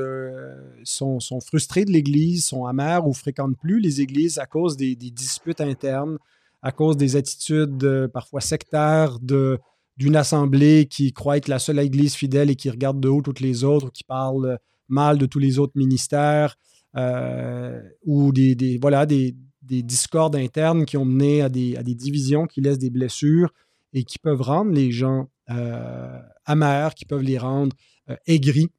sont, 0.83 1.19
frustrés 1.39 1.85
de 1.85 1.91
l'Église, 1.91 2.45
sont 2.45 2.65
amers 2.65 3.05
ou 3.05 3.13
fréquentent 3.13 3.59
plus 3.59 3.79
les 3.79 4.01
Églises 4.01 4.39
à 4.39 4.47
cause 4.47 4.75
des, 4.75 4.95
des 4.95 5.11
disputes 5.11 5.61
internes, 5.61 6.17
à 6.63 6.71
cause 6.71 6.97
des 6.97 7.15
attitudes 7.15 8.07
parfois 8.11 8.41
sectaires 8.41 9.19
de, 9.19 9.59
d'une 10.01 10.15
assemblée 10.15 10.87
qui 10.89 11.13
croit 11.13 11.37
être 11.37 11.47
la 11.47 11.59
seule 11.59 11.77
église 11.77 12.15
fidèle 12.15 12.49
et 12.49 12.55
qui 12.55 12.71
regarde 12.71 12.99
de 12.99 13.07
haut 13.07 13.21
toutes 13.21 13.39
les 13.39 13.63
autres, 13.63 13.91
qui 13.91 14.03
parle 14.03 14.57
mal 14.87 15.19
de 15.19 15.27
tous 15.27 15.37
les 15.37 15.59
autres 15.59 15.73
ministères, 15.75 16.57
euh, 16.97 17.79
ou 18.03 18.31
des, 18.31 18.79
voilà, 18.81 19.05
des, 19.05 19.35
discordes 19.61 20.35
internes 20.35 20.85
qui 20.85 20.97
ont 20.97 21.05
mené 21.05 21.43
à 21.43 21.49
des, 21.49 21.77
à 21.77 21.83
des, 21.83 21.93
divisions 21.93 22.47
qui 22.47 22.61
laissent 22.61 22.79
des 22.79 22.89
blessures 22.89 23.53
et 23.93 24.03
qui 24.03 24.17
peuvent 24.17 24.41
rendre 24.41 24.71
les 24.71 24.91
gens 24.91 25.29
euh, 25.51 26.19
amers, 26.45 26.95
qui 26.95 27.05
peuvent 27.05 27.21
les 27.21 27.37
rendre 27.37 27.75
euh, 28.09 28.15
aigris. 28.25 28.69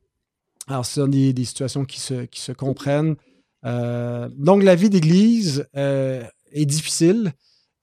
Alors, 0.67 0.85
ce 0.85 1.03
sont 1.03 1.09
des, 1.09 1.33
situations 1.45 1.85
qui 1.85 2.01
se, 2.01 2.25
qui 2.25 2.41
se 2.41 2.51
comprennent. 2.51 3.15
donc, 3.63 4.65
la 4.65 4.75
vie 4.75 4.91
d'Église 4.91 5.69
est 5.73 6.67
difficile. 6.67 7.33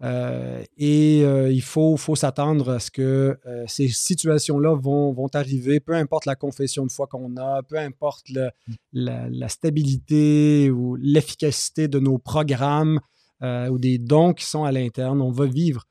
Euh, 0.01 0.63
et 0.77 1.23
euh, 1.23 1.51
il 1.51 1.61
faut, 1.61 1.97
faut 1.97 2.15
s'attendre 2.15 2.69
à 2.69 2.79
ce 2.79 2.89
que 2.89 3.37
euh, 3.45 3.65
ces 3.67 3.89
situations-là 3.89 4.73
vont, 4.75 5.11
vont 5.11 5.27
arriver, 5.33 5.81
peu 5.81 5.93
importe 5.93 6.25
la 6.25 6.35
confession 6.35 6.85
de 6.85 6.91
foi 6.91 7.05
qu'on 7.07 7.35
a, 7.35 7.63
peu 7.63 7.77
importe 7.77 8.29
mm. 8.29 8.49
la, 8.93 9.49
stabilité 9.49 10.71
ou 10.71 10.95
l'efficacité 10.95 11.87
de 11.87 11.99
nos 11.99 12.17
programmes 12.17 12.99
ou 13.41 13.77
des 13.77 13.99
dons 13.99 14.33
qui 14.33 14.43
sont 14.43 14.65
à 14.65 14.71
l'interne. 14.73 15.21
On 15.21 15.31
va 15.31 15.45
vivre 15.45 15.85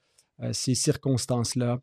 ces 0.52 0.74
circonstances-là, 0.74 1.80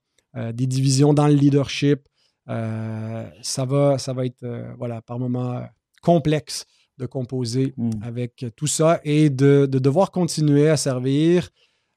des 0.53 0.67
divisions 0.67 1.11
dans 1.15 1.27
le 1.27 1.33
leadership. 1.33 2.07
ça, 2.45 3.65
va, 3.65 3.97
ça 3.97 4.13
va 4.13 4.27
être, 4.27 4.45
voilà, 4.77 5.01
par 5.01 5.17
moments 5.17 5.63
complexe 6.03 6.65
de 6.99 7.07
composer 7.07 7.73
mm. 7.77 7.89
avec 8.03 8.45
tout 8.55 8.67
ça 8.67 9.01
et 9.03 9.31
de, 9.31 9.65
de 9.65 9.79
devoir 9.79 10.11
continuer 10.11 10.69
à 10.69 10.77
servir 10.77 11.49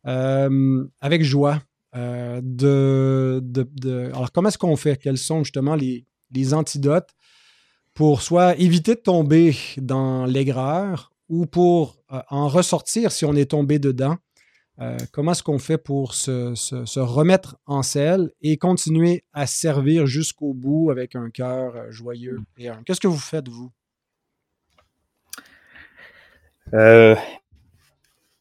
avec 0.05 1.23
joie. 1.23 1.61
Euh, 1.97 2.41
de, 2.43 4.11
Alors, 4.13 4.31
comment 4.33 4.49
est-ce 4.49 4.59
qu'on 4.59 4.77
fait? 4.77 4.97
Quels 4.97 5.19
sont 5.19 5.45
justement 5.45 5.75
les, 5.75 6.05
antidotes 6.53 7.11
pour 7.95 8.23
soit 8.23 8.57
éviter 8.57 8.95
de 8.95 9.01
tomber 9.01 9.57
dans 9.79 10.27
l'aigreur 10.27 11.11
ou 11.29 11.47
pour 11.47 11.97
euh, 12.13 12.21
en 12.29 12.49
ressortir 12.49 13.11
si 13.11 13.25
on 13.25 13.35
est 13.35 13.51
tombé 13.51 13.79
dedans? 13.79 14.17
comment 15.11 15.33
est-ce 15.33 15.43
qu'on 15.43 15.59
fait 15.59 15.77
pour 15.77 16.15
se, 16.15 16.99
remettre 17.01 17.57
en 17.67 17.83
selle 17.83 18.31
et 18.43 18.59
continuer 18.59 19.25
à 19.33 19.49
servir 19.49 20.07
jusqu'au 20.07 20.55
bout 20.55 20.93
avec 20.93 21.17
un 21.17 21.31
cœur 21.31 21.91
joyeux 21.91 22.39
et 22.57 22.69
Qu'est-ce 22.87 23.01
que 23.01 23.09
vous 23.09 23.19
faites, 23.19 23.49
vous? 23.49 23.73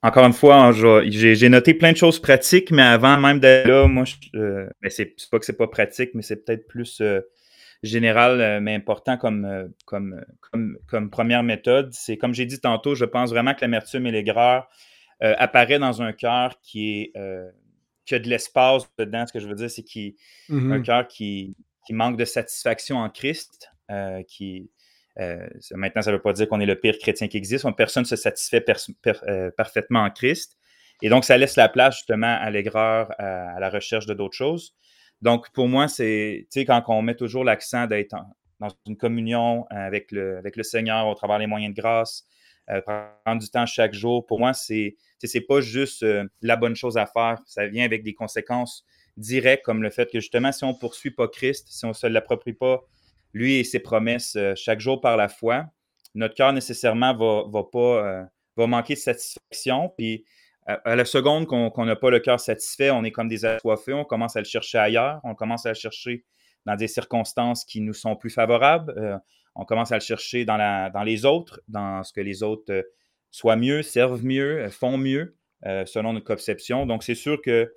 Encore 0.03 0.25
une 0.25 0.33
fois, 0.33 0.71
j'ai 1.07 1.49
noté 1.49 1.73
plein 1.73 1.91
de 1.91 1.97
choses 1.97 2.19
pratiques, 2.19 2.71
mais 2.71 2.83
avant 2.83 3.17
même 3.17 3.39
d'être 3.39 3.67
là, 3.67 3.87
moi, 3.87 4.03
je, 4.05 4.15
euh, 4.35 4.69
mais 4.81 4.89
c'est 4.89 5.15
pas 5.31 5.39
que 5.39 5.45
c'est 5.45 5.57
pas 5.57 5.67
pratique, 5.67 6.11
mais 6.13 6.21
c'est 6.21 6.45
peut-être 6.45 6.67
plus 6.67 7.01
euh, 7.01 7.21
général, 7.81 8.39
euh, 8.39 8.59
mais 8.61 8.75
important 8.75 9.17
comme, 9.17 9.71
comme, 9.85 10.21
comme, 10.87 11.09
première 11.09 11.41
méthode. 11.41 11.89
C'est 11.93 12.17
comme 12.17 12.33
j'ai 12.33 12.45
dit 12.45 12.59
tantôt, 12.59 12.93
je 12.93 13.05
pense 13.05 13.31
vraiment 13.31 13.55
que 13.55 13.61
l'amertume 13.61 14.05
et 14.05 14.11
l'aigreur 14.11 14.67
apparaît 15.19 15.79
dans 15.79 16.03
un 16.03 16.13
cœur 16.13 16.61
qui 16.61 16.91
est 16.91 17.13
qui 18.05 18.15
a 18.15 18.19
de 18.19 18.29
l'espace 18.29 18.83
dedans. 18.99 19.25
Ce 19.25 19.33
que 19.33 19.39
je 19.39 19.47
veux 19.47 19.55
dire, 19.55 19.69
c'est 19.69 19.83
qu'il 19.83 20.13
mm-hmm. 20.49 20.73
un 20.73 20.81
cœur 20.81 21.07
qui, 21.07 21.57
qui, 21.85 21.93
manque 21.93 22.17
de 22.17 22.23
satisfaction 22.23 22.97
en 22.97 23.09
Christ, 23.09 23.71
qui 24.27 24.69
euh, 25.19 25.47
maintenant, 25.71 26.01
ça 26.01 26.11
ne 26.11 26.17
veut 26.17 26.21
pas 26.21 26.33
dire 26.33 26.47
qu'on 26.47 26.59
est 26.59 26.65
le 26.65 26.79
pire 26.79 26.97
chrétien 26.97 27.27
qui 27.27 27.37
existe. 27.37 27.65
Personne 27.75 28.03
ne 28.03 28.07
se 28.07 28.15
satisfait 28.15 28.63
euh, 29.27 29.51
parfaitement 29.55 30.03
en 30.03 30.09
Christ. 30.09 30.57
Et 31.01 31.09
donc, 31.09 31.25
ça 31.25 31.37
laisse 31.37 31.55
la 31.55 31.69
place 31.69 31.95
justement 31.97 32.37
à 32.39 32.49
l'aigreur, 32.49 33.11
à, 33.19 33.59
la 33.59 33.69
recherche 33.69 34.05
de 34.05 34.13
d'autres 34.13 34.35
choses. 34.35 34.75
Donc, 35.21 35.51
pour 35.51 35.67
moi, 35.67 35.87
c'est, 35.87 36.47
quand 36.55 36.83
on 36.87 37.01
met 37.01 37.15
toujours 37.15 37.43
l'accent 37.43 37.87
d'être 37.87 38.15
dans 38.59 38.69
une 38.87 38.97
communion 38.97 39.65
avec 39.69 40.11
le, 40.11 40.41
Seigneur 40.61 41.07
au 41.07 41.13
travers 41.13 41.39
les 41.39 41.47
moyens 41.47 41.73
de 41.73 41.79
grâce, 41.79 42.25
euh, 42.69 42.81
prendre 42.81 43.41
du 43.41 43.49
temps 43.49 43.65
chaque 43.65 43.93
jour, 43.93 44.25
pour 44.25 44.39
moi, 44.39 44.53
c'est, 44.53 44.97
c'est 45.23 45.41
pas 45.41 45.61
juste 45.61 46.05
la 46.41 46.55
bonne 46.55 46.75
chose 46.75 46.97
à 46.97 47.05
faire. 47.05 47.39
Ça 47.45 47.67
vient 47.67 47.85
avec 47.85 48.03
des 48.03 48.13
conséquences 48.13 48.85
directes, 49.17 49.63
comme 49.63 49.81
le 49.81 49.89
fait 49.89 50.11
que 50.11 50.19
justement, 50.19 50.51
si 50.51 50.63
on 50.63 50.73
poursuit 50.75 51.11
pas 51.11 51.27
Christ, 51.27 51.67
si 51.69 51.85
on 51.85 51.93
se 51.93 52.05
l'approprie 52.05 52.53
pas 52.53 52.83
lui 53.33 53.55
et 53.55 53.63
ses 53.63 53.79
promesses 53.79 54.35
euh, 54.35 54.53
chaque 54.55 54.79
jour 54.79 55.01
par 55.01 55.17
la 55.17 55.29
foi, 55.29 55.65
notre 56.15 56.35
cœur 56.35 56.53
nécessairement 56.53 57.15
va, 57.15 57.43
va 57.47 57.63
pas 57.63 58.05
euh, 58.05 58.23
va 58.55 58.67
manquer 58.67 58.95
de 58.95 58.99
satisfaction. 58.99 59.93
Puis 59.97 60.25
à, 60.65 60.95
la 60.95 61.05
seconde 61.05 61.45
qu'on 61.45 61.85
n'a 61.85 61.95
pas 61.95 62.09
le 62.09 62.19
cœur 62.19 62.39
satisfait, 62.39 62.89
on 62.91 63.03
est 63.03 63.11
comme 63.11 63.29
des 63.29 63.45
assoiffés, 63.45 63.93
on 63.93 64.03
commence 64.03 64.35
à 64.35 64.39
le 64.39 64.45
chercher 64.45 64.77
ailleurs, 64.79 65.19
on 65.23 65.35
commence 65.35 65.65
à 65.65 65.69
le 65.69 65.75
chercher 65.75 66.25
dans 66.65 66.75
des 66.75 66.87
circonstances 66.87 67.63
qui 67.63 67.79
nous 67.79 67.93
sont 67.93 68.15
plus 68.15 68.29
favorables, 68.29 68.93
euh, 68.97 69.17
on 69.55 69.63
commence 69.63 69.91
à 69.91 69.95
le 69.95 70.01
chercher 70.01 70.43
dans, 70.43 70.57
la, 70.57 70.89
dans 70.89 71.03
les 71.03 71.25
autres, 71.25 71.61
dans 71.67 72.03
ce 72.03 72.11
que 72.11 72.21
les 72.21 72.43
autres 72.43 72.85
soient 73.31 73.55
mieux, 73.55 73.81
servent 73.81 74.23
mieux, 74.23 74.67
font 74.69 74.97
mieux, 74.97 75.35
selon 75.63 76.13
notre 76.13 76.27
conception. 76.27 76.85
Donc 76.85 77.03
c'est 77.03 77.15
sûr 77.15 77.41
que 77.41 77.73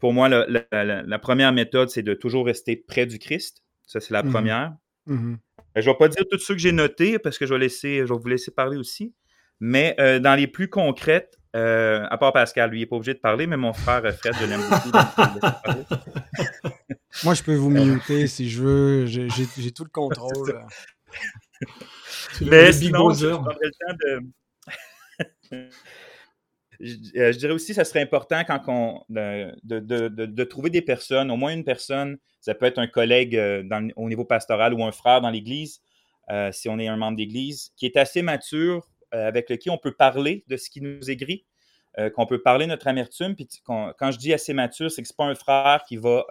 pour 0.00 0.12
moi, 0.12 0.28
la, 0.28 1.18
première 1.18 1.52
méthode, 1.52 1.88
c'est 1.88 2.02
de 2.02 2.14
toujours 2.14 2.46
rester 2.46 2.76
près 2.76 3.06
du 3.06 3.18
Christ. 3.18 3.64
Ça, 3.86 4.00
c'est 4.00 4.12
la 4.12 4.22
mmh 4.22 4.30
première. 4.30 4.76
Mmh 5.06 5.34
ben, 5.74 5.80
je 5.80 5.88
ne 5.88 5.92
vais 5.92 5.98
pas 5.98 6.08
dire 6.08 6.24
tout 6.30 6.38
ce 6.38 6.52
que 6.52 6.58
j'ai 6.58 6.70
noté 6.72 7.18
parce 7.18 7.36
que 7.36 7.46
je 7.46 7.54
vais, 7.54 7.58
laisser, 7.60 7.98
je 8.06 8.12
vais 8.12 8.18
vous 8.18 8.28
laisser 8.28 8.52
parler 8.52 8.76
aussi. 8.76 9.12
Mais 9.60 9.96
euh, 9.98 10.20
dans 10.20 10.34
les 10.34 10.46
plus 10.46 10.68
concrètes, 10.68 11.38
euh, 11.56 12.04
à 12.10 12.18
part 12.18 12.32
Pascal, 12.32 12.70
lui, 12.70 12.78
il 12.78 12.82
n'est 12.82 12.86
pas 12.86 12.96
obligé 12.96 13.14
de 13.14 13.18
parler, 13.18 13.46
mais 13.46 13.56
mon 13.56 13.72
frère 13.72 14.04
euh, 14.04 14.12
Fred, 14.12 14.34
je 14.40 14.46
l'aime 14.46 14.60
beaucoup. 14.60 14.90
Moi, 17.24 17.34
je 17.34 17.42
peux 17.42 17.54
vous 17.54 17.70
muter 17.70 18.26
si 18.26 18.50
je 18.50 18.62
veux. 18.62 19.06
J'ai 19.06 19.72
tout 19.72 19.84
le 19.84 19.90
contrôle. 19.90 20.64
mais 22.40 22.72
sinon, 22.72 23.12
je 23.12 23.26
le 23.26 23.34
temps 23.34 23.94
de... 24.04 24.20
je, 26.80 27.38
dirais 27.38 27.52
aussi 27.52 27.68
que 27.68 27.74
ça 27.74 27.84
serait 27.84 28.02
important 28.02 28.42
quand 28.44 28.60
on, 28.66 29.04
de, 29.08 29.54
de, 29.62 30.08
de, 30.08 30.44
trouver 30.44 30.70
des 30.70 30.82
personnes, 30.82 31.30
au 31.30 31.36
moins 31.36 31.52
une 31.52 31.64
personne, 31.64 32.18
ça 32.44 32.54
peut 32.54 32.66
être 32.66 32.78
un 32.78 32.86
collègue 32.86 33.36
dans, 33.64 33.88
au 33.96 34.08
niveau 34.08 34.24
pastoral 34.24 34.74
ou 34.74 34.84
un 34.84 34.92
frère 34.92 35.20
dans 35.20 35.30
l'Église, 35.30 35.80
si 36.52 36.68
on 36.68 36.78
est 36.78 36.88
un 36.88 36.96
membre 36.96 37.16
d'Église, 37.16 37.72
qui 37.76 37.86
est 37.86 37.96
assez 37.96 38.22
mature, 38.22 38.86
avec 39.12 39.48
lequel 39.48 39.72
on 39.72 39.78
peut 39.78 39.92
parler 39.92 40.44
de 40.48 40.56
ce 40.56 40.68
qui 40.68 40.80
nous 40.80 41.10
aigrit, 41.10 41.44
qu'on 42.14 42.26
peut 42.26 42.42
parler 42.42 42.66
de 42.66 42.70
notre 42.70 42.88
amertume. 42.88 43.34
Puis 43.34 43.48
quand, 43.64 44.10
je 44.10 44.18
dis 44.18 44.32
assez 44.32 44.52
mature, 44.52 44.90
c'est 44.90 45.02
que 45.02 45.08
c'est 45.08 45.16
pas 45.16 45.26
un 45.26 45.34
frère 45.34 45.84
qui 45.86 45.96
va 45.96 46.24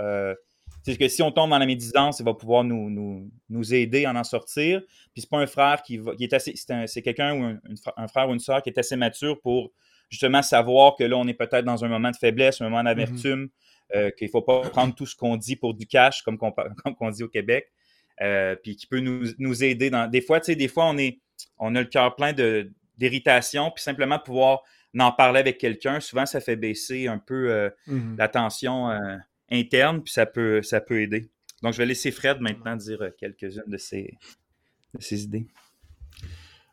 c'est 0.84 0.98
que 0.98 1.08
si 1.08 1.22
on 1.22 1.32
tombe 1.32 1.50
dans 1.50 1.58
la 1.58 1.66
médisance, 1.66 2.20
il 2.20 2.26
va 2.26 2.34
pouvoir 2.34 2.66
nous, 2.66 2.90
nous, 2.90 3.32
nous 3.50 3.74
aider 3.74 4.04
à 4.04 4.12
en 4.12 4.24
sortir. 4.24 4.82
Puis 5.14 5.22
c'est 5.22 5.30
pas 5.30 5.38
un 5.38 5.48
frère 5.48 5.82
qui, 5.82 5.98
va, 5.98 6.14
qui 6.16 6.26
est 6.26 6.34
assez. 6.34 6.54
C'est 6.56 7.02
quelqu'un 7.02 7.40
ou 7.40 7.58
un, 7.96 8.08
frère 8.08 8.30
ou 8.30 8.34
une 8.34 8.40
soeur 8.40 8.62
qui 8.62 8.70
est 8.70 8.78
assez 8.78 8.98
mature 8.98 9.40
pour 9.40 9.72
justement 10.14 10.44
savoir 10.44 10.96
que 10.96 11.04
là, 11.04 11.18
on 11.18 11.28
est 11.28 11.34
peut-être 11.34 11.66
dans 11.66 11.84
un 11.84 11.88
moment 11.88 12.12
de 12.12 12.16
faiblesse, 12.16 12.62
un 12.62 12.70
moment 12.70 12.84
d'amertume, 12.84 13.50
euh, 13.96 14.12
qu'il 14.12 14.28
ne 14.28 14.32
faut 14.32 14.44
pas 14.44 14.62
prendre 14.70 14.94
tout 14.94 15.08
ce 15.08 15.16
qu'on 15.16 15.38
dit 15.38 15.56
pour 15.56 15.74
du 15.74 15.88
cash, 15.88 16.22
comme 16.24 16.38
qu'on 16.38 17.10
dit 17.10 17.24
au 17.24 17.28
Québec. 17.28 17.72
Euh, 18.22 18.56
puis 18.56 18.76
qui 18.76 18.86
peut 18.86 19.00
nous, 19.00 19.26
nous, 19.40 19.64
aider 19.64 19.90
dans. 19.90 20.08
Des 20.08 20.22
fois, 20.22 20.40
tu 20.40 20.46
sais, 20.46 20.56
des 20.56 20.68
fois, 20.68 20.86
on 20.86 21.00
est 21.00 21.20
on 21.58 21.74
a 21.76 21.82
le 21.82 21.88
cœur 21.88 22.16
plein 22.16 22.32
d'irritation, 22.96 23.72
puis 23.72 23.84
simplement 23.84 24.20
pouvoir 24.20 24.62
en 24.98 25.12
parler 25.12 25.40
avec 25.40 25.58
quelqu'un, 25.58 26.00
souvent 26.00 26.28
ça 26.28 26.40
fait 26.40 26.56
baisser 26.56 27.08
un 27.08 27.18
peu 27.18 27.52
euh, 27.52 27.70
mm-hmm. 27.88 28.16
la 28.16 28.28
tension 28.28 28.90
interne, 29.50 30.04
puis 30.04 30.14
ça 30.14 30.28
peut, 30.28 30.62
ça 30.62 30.80
peut 30.80 31.02
aider. 31.02 31.32
Donc, 31.64 31.74
je 31.74 31.80
vais 31.80 31.88
laisser 31.88 32.12
Fred 32.12 32.40
maintenant 32.40 32.76
dire 32.76 33.10
quelques-unes 33.18 33.64
de 33.66 33.78
ses, 33.78 34.16
de 34.94 35.02
ses 35.02 35.24
idées. 35.24 35.48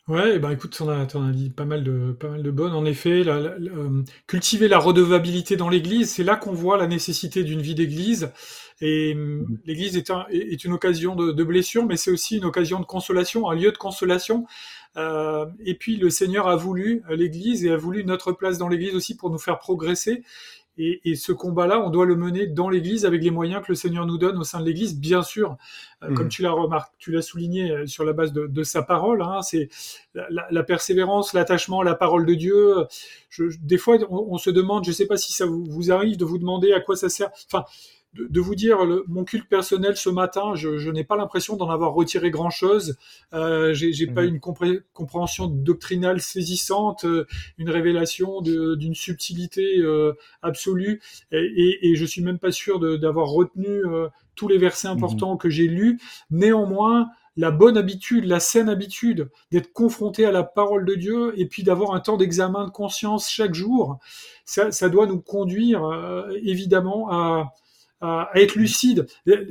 Ouais, 0.09 0.33
eh 0.35 0.39
ben 0.41 0.51
écoute, 0.51 0.77
on 0.81 0.89
a, 0.89 1.03
as 1.03 1.33
dit 1.33 1.51
pas 1.51 1.65
mal 1.65 1.85
de, 1.85 2.13
pas 2.19 2.31
mal 2.31 2.43
de 2.43 2.51
bonnes. 2.51 2.73
En 2.73 2.85
effet, 2.85 3.23
euh, 3.29 4.03
cultiver 4.27 4.67
la 4.67 4.79
redevabilité 4.79 5.57
dans 5.57 5.69
l'Église, 5.69 6.11
c'est 6.11 6.25
là 6.25 6.35
qu'on 6.35 6.53
voit 6.53 6.77
la 6.79 6.89
nécessité 6.89 7.45
d'une 7.45 7.61
vie 7.61 7.77
d'Église. 7.77 8.33
Et 8.81 9.15
mm, 9.15 9.21
mm. 9.21 9.59
l'Église 9.67 9.97
est, 9.97 10.11
est, 10.31 10.65
une 10.65 10.73
occasion 10.73 11.15
de, 11.15 11.31
de 11.31 11.45
blessure, 11.45 11.87
mais 11.87 11.97
c'est 11.97 12.11
aussi 12.11 12.39
une 12.39 12.45
occasion 12.45 12.81
de 12.81 12.87
consolation, 12.87 13.49
un 13.49 13.55
lieu 13.55 13.71
de 13.71 13.79
consolation. 13.79 14.47
Euh, 14.97 15.47
et 15.65 15.75
puis 15.77 15.97
le 15.97 16.11
Seigneur 16.11 16.49
a 16.49 16.57
voulu 16.57 17.05
l'Église 17.11 17.65
et 17.65 17.71
a 17.71 17.77
voulu 17.77 18.05
notre 18.05 18.33
place 18.33 18.59
dans 18.59 18.67
l'Église 18.67 18.95
aussi 18.97 19.17
pour 19.17 19.31
nous 19.31 19.39
faire 19.39 19.59
progresser. 19.59 20.25
Et, 21.05 21.15
ce 21.15 21.33
combat-là, 21.33 21.81
on 21.81 21.91
doit 21.91 22.07
le 22.07 22.17
mener 22.17 22.47
dans 22.47 22.71
l'Église 22.71 23.05
avec 23.05 23.23
les 23.23 23.31
moyens 23.31 23.63
que 23.63 23.71
le 23.71 23.75
Seigneur 23.75 24.07
nous 24.07 24.17
donne 24.17 24.39
au 24.39 24.45
sein 24.45 24.61
de 24.61 24.65
l'Église, 24.65 24.99
bien 24.99 25.23
sûr, 25.23 25.57
euh, 26.03 26.15
comme 26.15 26.25
mhm. 26.25 26.31
tu 26.31 26.43
l'as 26.43 26.53
remarqué, 26.53 26.91
tu 26.99 27.13
l'as 27.13 27.23
souligné 27.23 27.71
euh, 27.71 27.87
sur 27.87 28.05
la 28.05 28.15
base 28.15 28.33
de, 28.33 28.63
sa 28.63 28.83
parole. 28.83 29.21
Hein, 29.21 29.43
c'est 29.43 29.69
la, 30.15 30.63
persévérance, 30.63 31.35
l'attachement 31.35 31.81
à 31.81 31.85
la 31.85 31.95
parole 31.95 32.25
de 32.25 32.35
Dieu. 32.35 32.87
des 33.39 33.79
fois, 33.79 33.99
on, 34.09 34.39
se 34.39 34.51
demande, 34.51 34.85
je 34.85 34.91
ne 34.91 34.95
sais 34.95 35.07
pas 35.07 35.17
si 35.17 35.33
ça 35.33 35.45
vous, 35.45 35.65
vous, 35.65 35.93
arrive 35.93 36.17
de 36.17 36.25
vous 36.25 36.39
demander 36.39 36.73
à 36.73 36.81
quoi 36.81 36.97
ça 36.97 37.09
sert. 37.09 37.31
Enfin, 37.47 37.65
de, 38.15 38.41
vous 38.41 38.57
dire, 38.57 38.79
mon 39.07 39.25
culte 39.25 39.49
personnel 39.49 39.97
ce 39.97 40.09
matin, 40.09 40.55
je, 40.55 40.91
n'ai 40.91 41.05
pas 41.05 41.17
l'impression 41.17 41.57
d'en 41.57 41.71
avoir 41.71 41.95
retiré 41.95 42.31
grand-chose. 42.31 42.97
Euh, 43.33 43.73
j'ai 43.73 44.07
pas 44.09 44.23
mhm. 44.23 44.35
une 44.35 44.41
compréhension 44.93 45.47
doctrinale 45.47 46.21
saisissante, 46.21 47.05
euh, 47.05 47.27
une 47.59 47.71
révélation 47.71 48.41
d'une 48.41 48.95
subtilité 48.95 49.79
euh, 49.79 50.15
absolue, 50.43 51.01
et, 51.31 51.91
et, 51.91 51.95
je 51.95 52.05
suis 52.05 52.23
même 52.23 52.39
pas 52.39 52.51
sûr 52.51 52.81
d'avoir 52.99 53.29
retenu 53.29 53.69
euh, 53.69 54.09
tous 54.35 54.49
les 54.49 54.59
versets 54.59 54.89
mhm. 54.89 54.95
importants 54.95 55.37
que 55.37 55.49
j'ai 55.49 55.69
lus. 55.69 56.01
Néanmoins, 56.31 57.09
la 57.37 57.53
bonne 57.53 57.77
habitude, 57.77 58.25
la 58.25 58.41
saine 58.41 58.69
habitude 58.69 59.31
d'être 59.53 59.73
confronté 59.73 60.25
à 60.25 60.33
la 60.33 60.43
parole 60.43 60.85
de 60.85 60.97
Dieu 60.97 61.33
et 61.37 61.47
puis 61.47 61.63
d'avoir 61.63 61.95
un 61.95 62.01
temps 62.01 62.17
d'examen 62.17 62.65
de 62.65 62.71
conscience 62.71 63.31
chaque 63.31 63.55
jour, 63.55 63.99
ça, 64.45 64.73
ça 64.73 64.89
doit 64.89 65.07
nous 65.07 65.21
conduire 65.21 65.81
évidemment 66.43 67.09
à, 67.09 67.53
à, 68.01 68.31
être 68.35 68.55
lucide. 68.55 69.07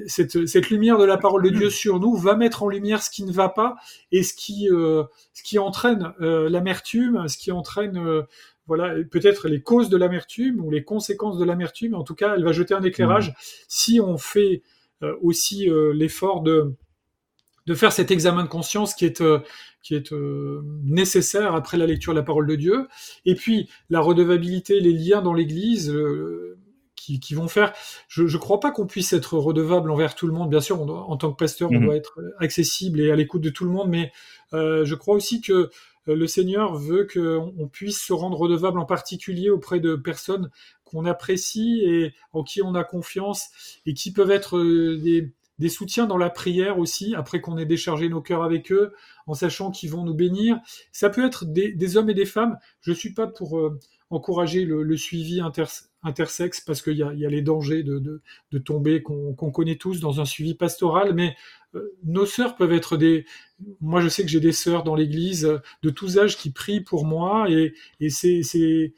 Cette, 0.08 0.47
cette, 0.47 0.70
lumière 0.70 0.97
de 0.97 1.06
la 1.06 1.18
parole 1.18 1.43
de 1.43 1.50
Dieu 1.50 1.70
sur 1.70 2.00
nous 2.00 2.16
va 2.16 2.36
mettre 2.36 2.64
en 2.64 2.70
lumière 2.70 3.04
ce 3.04 3.10
qui 3.10 3.24
ne 3.24 3.32
va 3.32 3.50
pas 3.50 3.76
et 4.12 4.24
ce 4.24 4.34
qui, 4.34 4.70
euh, 4.70 5.04
ce 5.34 5.43
qui 5.43 5.60
entraîne 5.60 6.14
euh, 6.22 6.50
l'amertume, 6.50 7.28
ce 7.28 7.38
qui 7.38 7.52
entraîne 7.52 7.97
euh, 7.97 8.24
voilà 8.68 8.93
peut-être 9.12 9.47
les 9.47 9.62
causes 9.62 9.89
de 9.89 9.97
l'amertume 9.97 10.64
ou 10.64 10.70
les 10.70 10.84
conséquences 10.84 11.38
de 11.38 11.45
l'amertume. 11.45 11.95
En 11.95 12.04
tout 12.04 12.16
cas, 12.16 12.36
elle 12.36 12.43
va 12.43 12.52
jeter 12.52 12.74
un 12.74 12.84
éclairage 12.84 13.34
si 13.68 14.00
on 14.00 14.18
fait 14.18 14.62
aussi 15.24 15.68
l'effort 15.93 16.41
de 16.41 16.76
de 17.66 17.74
faire 17.74 17.91
cet 17.91 18.12
examen 18.12 18.43
de 18.43 18.47
conscience 18.47 18.93
qui 18.93 19.06
est 19.06 19.24
qui 19.82 19.95
est 19.95 20.14
nécessaire 20.84 21.56
après 21.56 21.78
la 21.78 21.88
lecture 21.88 22.14
de 22.14 22.20
la 22.20 22.24
parole 22.24 22.45
de 22.45 22.56
Dieu. 22.56 22.88
Et 23.26 23.34
puis 23.34 23.72
la 23.89 24.02
redevabilité, 24.02 24.80
les 24.82 24.93
liens 24.93 25.24
dans 25.24 25.34
l'Église, 25.34 25.91
qui, 27.18 27.34
vont 27.34 27.47
faire. 27.47 27.74
Je 28.07 28.24
ne 28.24 28.38
crois 28.38 28.60
pas 28.60 28.72
qu'on 28.72 28.86
puisse 28.86 29.14
être 29.14 29.38
redevable 29.38 29.89
envers 29.89 30.16
tout 30.16 30.28
le 30.28 30.34
monde. 30.34 30.49
Bien 30.49 30.62
sûr, 30.62 30.80
en 30.82 31.18
tant 31.18 31.32
que 31.32 31.38
pasteur, 31.38 31.72
on 31.72 31.80
mhm. 31.80 31.86
doit 31.86 31.95
être 31.95 32.20
accessible 32.39 32.99
et 33.01 33.12
à 33.12 33.16
l'écoute 33.16 33.41
de 33.41 33.49
tout 33.49 33.66
le 33.66 33.72
monde, 33.72 33.89
mais 33.89 34.12
euh, 34.53 34.86
je 34.86 34.95
crois 34.95 35.16
aussi 35.16 35.41
que 35.41 35.53
euh, 36.07 36.16
le 36.16 36.28
Seigneur 36.28 36.76
veut 36.76 37.07
qu'on 37.12 37.68
puisse 37.68 38.01
se 38.01 38.14
rendre 38.14 38.38
redevable 38.38 38.80
en 38.80 38.86
particulier 38.86 39.49
auprès 39.49 39.80
de 39.80 39.95
personnes 39.95 40.49
qu'on 40.84 41.05
apprécie 41.05 41.82
et 41.86 42.14
en 42.34 42.43
qui 42.43 42.62
on 42.62 42.76
a 42.76 42.84
confiance 42.84 43.49
et 43.86 43.93
qui 43.93 44.12
peuvent 44.12 44.32
être 44.32 44.57
euh, 44.57 44.97
des, 44.97 45.32
des 45.60 45.70
soutiens 45.70 46.07
dans 46.07 46.18
la 46.18 46.30
prière 46.30 46.80
aussi, 46.80 47.16
après 47.16 47.41
qu'on 47.41 47.57
ait 47.57 47.66
déchargé 47.66 48.10
nos 48.10 48.22
cœurs 48.22 48.43
avec 48.43 48.72
eux, 48.72 48.93
en 49.28 49.34
sachant 49.34 49.72
qu'ils 49.72 49.91
vont 49.91 50.03
nous 50.03 50.16
bénir. 50.16 50.60
Ça 50.91 51.10
peut 51.10 51.26
être 51.26 51.45
des, 51.45 51.72
des 51.72 51.97
hommes 51.97 52.10
et 52.10 52.16
des 52.16 52.26
femmes. 52.26 52.57
Je 52.82 52.91
suis 52.91 53.14
pas 53.14 53.28
pour 53.28 53.60
encourager 54.10 54.66
le, 54.66 54.84
le 54.84 54.97
suivi 54.97 55.39
inter, 55.39 55.66
intersexe 56.03 56.62
parce 56.62 56.82
qu'il 56.82 56.97
y 56.97 57.03
a, 57.03 57.14
y 57.14 57.26
a, 57.26 57.30
les 57.30 57.41
dangers 57.41 57.84
de, 57.84 57.99
de, 57.99 58.22
de 58.51 58.57
tomber 58.57 59.03
qu'on 59.03 59.51
connaît 59.51 59.76
tous 59.76 59.99
dans 59.99 60.20
un 60.20 60.26
suivi 60.26 60.55
pastoral, 60.55 61.14
mais 61.14 61.36
euh, 61.76 61.95
nos 62.03 62.26
sœurs 62.26 62.55
peuvent 62.55 62.72
être 62.74 62.97
des. 62.97 63.26
Moi, 63.82 64.01
je 64.01 64.07
sais 64.07 64.24
que 64.24 64.30
j'ai 64.30 64.39
des 64.39 64.51
sœurs 64.51 64.84
dans 64.84 64.95
l'Église 64.95 65.45
euh, 65.45 65.60
de 65.84 65.89
tous 65.89 66.18
âges 66.18 66.38
qui 66.38 66.51
prient 66.51 66.82
pour 66.82 67.05
moi 67.05 67.49
et, 67.49 67.74
et 67.99 68.10
c'est, 68.10 68.41
c'est, 68.43 68.93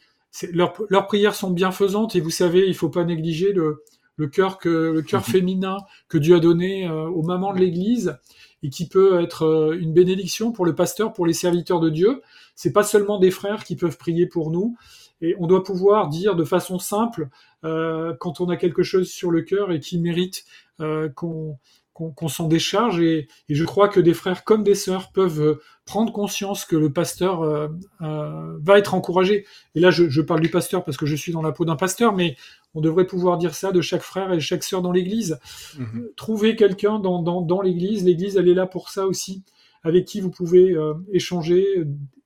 leurs, 0.53 0.73
prières 1.07 1.35
sont 1.35 1.51
bienfaisantes 1.51 2.15
et 2.15 2.21
vous 2.21 2.29
savez, 2.29 2.67
il 2.67 2.75
faut 2.75 2.89
pas 2.89 3.03
négliger 3.03 3.51
le, 3.51 3.83
le 4.15 4.27
cœur 4.27 4.57
que 4.57 4.69
le 4.69 5.01
cœur 5.01 5.21
mhm. 5.27 5.33
féminin 5.33 5.77
que 6.07 6.17
Dieu 6.17 6.35
a 6.35 6.39
donné 6.39 6.87
euh, 6.87 7.09
aux 7.09 7.23
mamans 7.23 7.53
de 7.53 7.59
l'Église 7.59 8.17
et 8.63 8.69
qui 8.69 8.87
peut 8.87 9.21
être 9.21 9.75
une 9.79 9.91
bénédiction 9.91 10.51
pour 10.51 10.65
le 10.65 10.75
pasteur, 10.75 11.13
pour 11.13 11.25
les 11.25 11.33
serviteurs 11.33 11.79
de 11.79 11.89
Dieu. 11.89 12.21
C'est 12.61 12.73
pas 12.73 12.83
seulement 12.83 13.17
des 13.17 13.31
frères 13.31 13.63
qui 13.63 13.75
peuvent 13.75 13.97
prier 13.97 14.27
pour 14.27 14.51
nous, 14.51 14.77
et 15.19 15.35
on 15.39 15.47
doit 15.47 15.63
pouvoir 15.63 16.09
dire 16.09 16.35
de 16.35 16.43
façon 16.43 16.77
simple 16.77 17.29
euh, 17.63 18.13
quand 18.19 18.39
on 18.39 18.49
a 18.49 18.55
quelque 18.55 18.83
chose 18.83 19.09
sur 19.09 19.31
le 19.31 19.41
cœur 19.41 19.71
et 19.71 19.79
qui 19.79 19.97
mérite 19.97 20.45
euh, 20.79 21.09
qu'on 21.09 21.57
qu'on 21.93 22.27
s'en 22.27 22.47
décharge. 22.47 22.99
Et, 22.99 23.27
et, 23.49 23.55
je 23.55 23.63
crois 23.63 23.87
que 23.87 23.99
des 23.99 24.13
frères 24.13 24.43
comme 24.43 24.63
des 24.63 24.75
sœurs 24.75 25.11
peuvent 25.11 25.59
prendre 25.85 26.13
conscience 26.13 26.65
que 26.65 26.75
le 26.75 26.91
pasteur 26.91 27.41
euh, 27.41 27.67
euh, 28.01 28.57
va 28.61 28.77
être 28.77 28.93
encouragé. 28.93 29.45
Et 29.75 29.79
là, 29.79 29.91
je, 29.91 30.09
je, 30.09 30.21
parle 30.21 30.41
du 30.41 30.49
pasteur 30.49 30.83
parce 30.83 30.97
que 30.97 31.05
je 31.05 31.15
suis 31.15 31.31
dans 31.31 31.41
la 31.41 31.51
peau 31.51 31.65
d'un 31.65 31.75
pasteur, 31.75 32.15
mais 32.15 32.35
on 32.73 32.81
devrait 32.81 33.05
pouvoir 33.05 33.37
dire 33.37 33.53
ça 33.53 33.71
de 33.71 33.81
chaque 33.81 34.01
frère 34.01 34.31
et 34.31 34.35
de 34.35 34.41
chaque 34.41 34.63
sœur 34.63 34.81
dans 34.81 34.91
l'Église. 34.91 35.39
Mhm. 35.77 36.09
Trouver 36.15 36.55
quelqu'un 36.55 36.99
dans, 36.99 37.21
dans, 37.21 37.41
dans 37.41 37.61
l'Église. 37.61 38.03
L'Église, 38.05 38.37
elle 38.37 38.47
est 38.47 38.53
là 38.53 38.67
pour 38.67 38.89
ça 38.89 39.05
aussi, 39.05 39.43
avec 39.83 40.05
qui 40.05 40.21
vous 40.21 40.31
pouvez 40.31 40.75
échanger, 41.11 41.65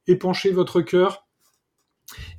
épancher 0.07 0.51
votre 0.51 0.81
cœur 0.81 1.25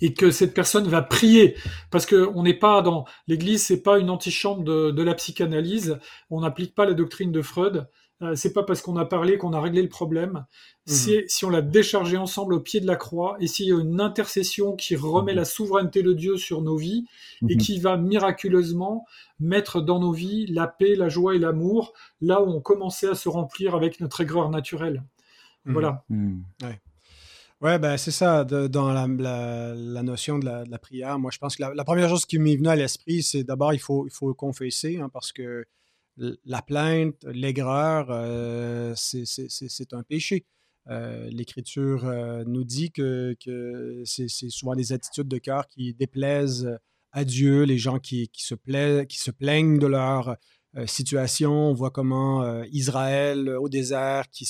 et 0.00 0.14
que 0.14 0.30
cette 0.30 0.54
personne 0.54 0.86
va 0.88 1.02
prier. 1.02 1.56
Parce 1.90 2.06
que 2.06 2.30
on 2.34 2.42
n'est 2.42 2.54
pas 2.54 2.82
dans 2.82 3.04
l'église 3.26 3.62
c'est 3.64 3.82
pas 3.82 3.98
une 3.98 4.10
antichambre 4.10 4.62
de, 4.64 4.90
de 4.90 5.02
la 5.02 5.14
psychanalyse. 5.14 5.98
On 6.30 6.40
n'applique 6.40 6.74
pas 6.74 6.86
la 6.86 6.94
doctrine 6.94 7.32
de 7.32 7.42
Freud 7.42 7.88
euh, 8.22 8.34
c'est 8.34 8.52
pas 8.52 8.62
parce 8.62 8.80
qu'on 8.80 8.96
a 8.96 9.04
parlé 9.04 9.36
qu'on 9.36 9.52
a 9.52 9.60
réglé 9.60 9.82
le 9.82 9.88
problème 9.88 10.46
c'est 10.86 11.22
mhm. 11.22 11.28
si 11.28 11.44
on 11.44 11.50
l'a 11.50 11.60
déchargé 11.60 12.16
ensemble 12.16 12.54
au 12.54 12.60
pied 12.60 12.80
de 12.80 12.86
la 12.86 12.96
croix 12.96 13.36
et 13.40 13.46
s'il 13.46 13.66
y 13.66 13.72
a 13.72 13.78
une 13.78 14.00
intercession 14.00 14.74
qui 14.74 14.96
remet 14.96 15.32
mhm. 15.32 15.38
la 15.38 15.44
souveraineté 15.44 16.02
de 16.02 16.12
Dieu 16.12 16.36
sur 16.36 16.62
nos 16.62 16.76
vies 16.76 17.04
et 17.48 17.54
mhm. 17.54 17.60
qui 17.60 17.78
va 17.78 17.96
miraculeusement 17.96 19.04
mettre 19.38 19.82
dans 19.82 20.00
nos 20.00 20.12
vies 20.12 20.46
la 20.46 20.66
paix 20.66 20.94
la 20.94 21.10
joie 21.10 21.34
et 21.34 21.38
l'amour 21.38 21.92
là 22.22 22.42
où 22.42 22.46
on 22.46 22.60
commençait 22.60 23.08
à 23.08 23.14
se 23.14 23.28
remplir 23.28 23.74
avec 23.74 24.00
notre 24.00 24.20
aigreur 24.22 24.48
naturelle 24.50 25.04
voilà 25.66 26.04
ouais. 26.08 26.80
Ouais, 27.62 27.78
ben 27.78 27.96
c'est 27.96 28.10
ça, 28.10 28.44
dans 28.44 28.92
la, 28.92 29.06
la, 29.08 30.02
notion 30.02 30.38
de 30.38 30.44
la, 30.44 30.78
prière. 30.78 31.18
Moi, 31.18 31.30
je 31.32 31.38
pense 31.38 31.56
que 31.56 31.62
la, 31.62 31.84
première 31.84 32.10
chose 32.10 32.26
qui 32.26 32.38
m'est 32.38 32.54
venue 32.54 32.68
à 32.68 32.76
l'esprit, 32.76 33.22
c'est 33.22 33.44
d'abord, 33.44 33.72
il 33.72 33.78
faut, 33.78 34.06
il 34.06 34.12
faut 34.12 34.34
confesser, 34.34 34.98
hein, 34.98 35.08
parce 35.10 35.32
que 35.32 35.64
la 36.16 36.62
plainte, 36.62 37.24
l'aigreur, 37.24 38.06
euh, 38.10 38.94
c'est 38.96 39.92
un 39.92 40.02
péché. 40.02 40.46
Euh, 40.88 41.28
L'Écriture 41.30 42.06
euh, 42.06 42.44
nous 42.46 42.64
dit 42.64 42.90
que, 42.90 43.36
c'est 44.04 44.28
souvent 44.28 44.74
des 44.74 44.92
attitudes 44.92 45.28
de 45.28 45.38
cœur 45.38 45.66
qui 45.68 45.94
déplaisent 45.94 46.78
à 47.12 47.24
Dieu, 47.24 47.62
les 47.64 47.78
gens 47.78 47.98
qui, 47.98 48.30
se, 48.36 48.54
plaignent 48.54 49.78
de 49.78 49.86
leur 49.86 50.36
situation. 50.86 51.52
On 51.52 51.72
voit 51.72 51.90
comment 51.90 52.62
Israël 52.64 53.48
au 53.48 53.68
désert 53.68 54.28
qui 54.30 54.46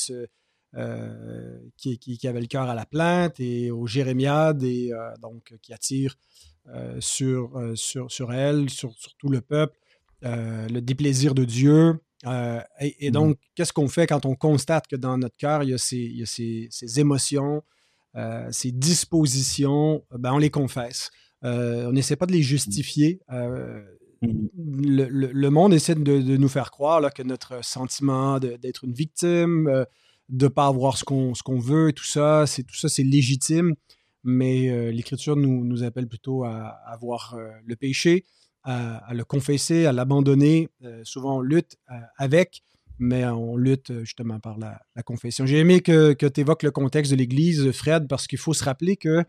avait 0.73 2.41
le 2.41 2.47
cœur 2.47 2.69
à 2.69 2.75
la 2.75 2.87
plainte, 2.87 3.39
et 3.41 3.71
aux 3.71 3.87
Jérémiades, 3.87 4.65
et 4.65 4.91
donc 5.23 5.55
qui 5.63 5.73
attire 5.73 6.17
sur, 6.99 7.61
elle, 8.33 8.69
sur, 8.69 8.95
tout 9.19 9.29
le 9.29 9.41
peuple, 9.41 9.79
le 10.27 10.81
déplaisir 10.81 11.35
de 11.35 11.45
Dieu. 11.45 11.99
et, 12.81 13.11
mmh 13.11 13.13
donc, 13.13 13.39
qu'est-ce 13.55 13.73
qu'on 13.73 13.89
fait 13.89 14.07
quand 14.07 14.27
on 14.27 14.35
constate 14.35 14.87
que 14.87 14.97
dans 14.97 15.19
notre 15.19 15.37
cœur, 15.37 15.63
il 15.63 15.71
y 15.71 15.75
a 15.75 15.79
ces, 15.79 15.97
il 15.97 16.19
y 16.19 16.23
a 16.23 16.27
ces, 16.27 16.69
ces 16.71 17.01
émotions, 17.01 17.63
ces 18.51 18.73
dispositions, 18.73 20.05
ben 20.11 20.33
on 20.33 20.39
les 20.39 20.51
confesse. 20.51 21.11
on 21.43 21.93
n'essaie 21.93 22.17
pas 22.17 22.27
de 22.27 22.33
les 22.33 22.43
justifier. 22.43 23.21
Mmh. 24.23 24.49
Le, 24.59 25.49
monde 25.51 25.75
essaie 25.75 25.95
de, 25.95 26.37
nous 26.37 26.49
faire 26.49 26.71
croire 26.71 27.13
que 27.13 27.23
notre 27.23 27.65
sentiment 27.65 28.39
d'être 28.39 28.85
une 28.85 28.93
victime, 28.93 29.69
euh, 29.69 29.85
de 30.29 30.47
ne 30.47 30.49
pas 30.49 30.67
avoir 30.67 30.97
ce 30.97 31.05
qu'on 31.05 31.59
veut, 31.59 31.93
tout 31.93 32.05
ça, 32.05 32.47
c'est 32.47 32.63
tout 32.63 32.75
ça, 32.75 32.89
c'est 32.89 33.03
légitime. 33.03 33.75
Mais 34.25 34.71
euh, 34.71 34.91
l'Écriture 34.91 35.37
nous, 35.37 35.65
nous, 35.65 35.85
appelle 35.85 36.09
plutôt 36.09 36.45
à, 36.45 36.69
avoir 36.87 37.35
euh, 37.35 37.51
le 37.65 37.77
péché, 37.77 38.25
à, 38.67 39.15
le 39.15 39.25
confesser, 39.25 39.87
à 39.87 39.93
l'abandonner. 39.93 40.69
souvent, 41.05 41.39
on 41.39 41.41
lutte 41.41 41.77
avec, 42.19 42.63
mais 42.99 43.25
on 43.25 43.57
lutte 43.57 44.01
justement 44.01 44.41
par 44.41 44.59
la, 44.59 44.81
confession. 45.05 45.47
J'ai 45.47 45.59
aimé 45.59 45.81
que, 45.81 46.13
que 46.13 46.27
tu 46.27 46.41
évoques 46.41 46.63
le 46.63 46.71
contexte 46.71 47.13
de 47.13 47.17
l'Église, 47.17 47.71
Fred, 47.73 48.09
parce 48.09 48.27
qu'il 48.27 48.39
faut 48.39 48.55
se 48.55 48.65
rappeler 48.65 48.97
que 48.97 49.25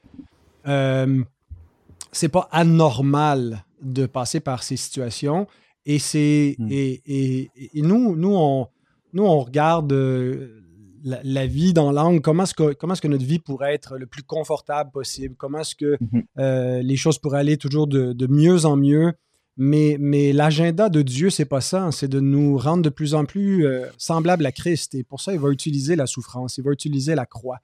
c'est 2.12 2.30
pas 2.30 2.48
anormal 2.52 3.64
de 3.82 4.06
passer 4.06 4.40
par 4.40 4.64
ces 4.64 4.78
situations. 4.78 5.48
Et 5.86 6.00
c'est 6.00 6.56
hmm. 6.58 6.68
et, 6.70 7.50
nous, 7.76 8.16
nous, 8.16 8.36
on, 8.36 8.68
nous, 9.14 9.24
on 9.24 9.40
regarde 9.40 9.94
euh, 9.94 10.62
la, 11.04 11.48
vie 11.48 11.74
dans 11.74 11.92
l'angle, 11.92 12.22
comment 12.22 12.44
est-ce 12.44 12.54
que, 12.54 12.74
comment 12.74 12.94
est-ce 12.94 13.02
que 13.02 13.08
notre 13.08 13.24
vie 13.24 13.40
pourrait 13.40 13.74
être 13.74 13.98
le 13.98 14.06
plus 14.06 14.24
confortable 14.24 14.92
possible, 14.92 15.36
comment 15.38 15.60
est-ce 15.60 15.76
que 15.76 15.98
mhm. 16.02 16.24
euh, 16.40 16.82
les 16.82 16.98
choses 16.98 17.20
pourraient 17.20 17.40
aller 17.40 17.58
toujours 17.58 17.88
de, 17.88 18.28
mieux 18.28 18.66
en 18.66 18.76
mieux? 18.76 19.14
Mais, 19.58 19.98
mais 20.00 20.34
l'agenda 20.34 20.88
de 20.90 21.02
Dieu, 21.02 21.30
c'est 21.30 21.46
pas 21.46 21.62
ça, 21.62 21.92
c'est 21.92 22.08
de 22.08 22.20
nous 22.20 22.58
rendre 22.58 22.84
de 22.84 22.90
plus 22.90 23.16
en 23.16 23.26
plus 23.26 23.66
euh, 23.66 23.88
semblables 23.98 24.46
à 24.46 24.52
Christ. 24.52 24.94
Et 24.94 25.04
pour 25.04 25.20
ça, 25.20 25.34
il 25.34 25.40
va 25.40 25.50
utiliser 25.50 25.96
la 25.96 26.06
souffrance, 26.06 26.58
il 26.58 26.64
va 26.64 26.72
utiliser 26.72 27.16
la 27.16 27.26
croix. 27.26 27.60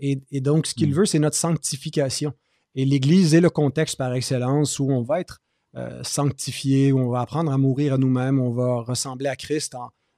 et, 0.00 0.40
donc, 0.40 0.66
ce 0.66 0.74
qu'il 0.74 0.90
hmm. 0.90 0.94
veut, 0.94 1.04
c'est 1.06 1.18
notre 1.18 1.36
sanctification. 1.36 2.32
Et 2.74 2.84
l'Église 2.84 3.34
est 3.34 3.40
le 3.40 3.50
contexte 3.50 3.96
par 3.96 4.12
excellence 4.12 4.78
où 4.78 4.90
on 4.90 5.02
va 5.02 5.20
être 5.20 5.40
euh, 5.76 6.02
sanctifié, 6.02 6.90
où 6.90 6.98
on 7.00 7.10
va 7.10 7.20
apprendre 7.20 7.52
à 7.52 7.58
mourir 7.58 7.94
à 7.94 7.98
nous-mêmes, 7.98 8.40
on 8.40 8.50
va 8.50 8.76
ressembler 8.80 9.28
à 9.28 9.36
Christ 9.36 9.74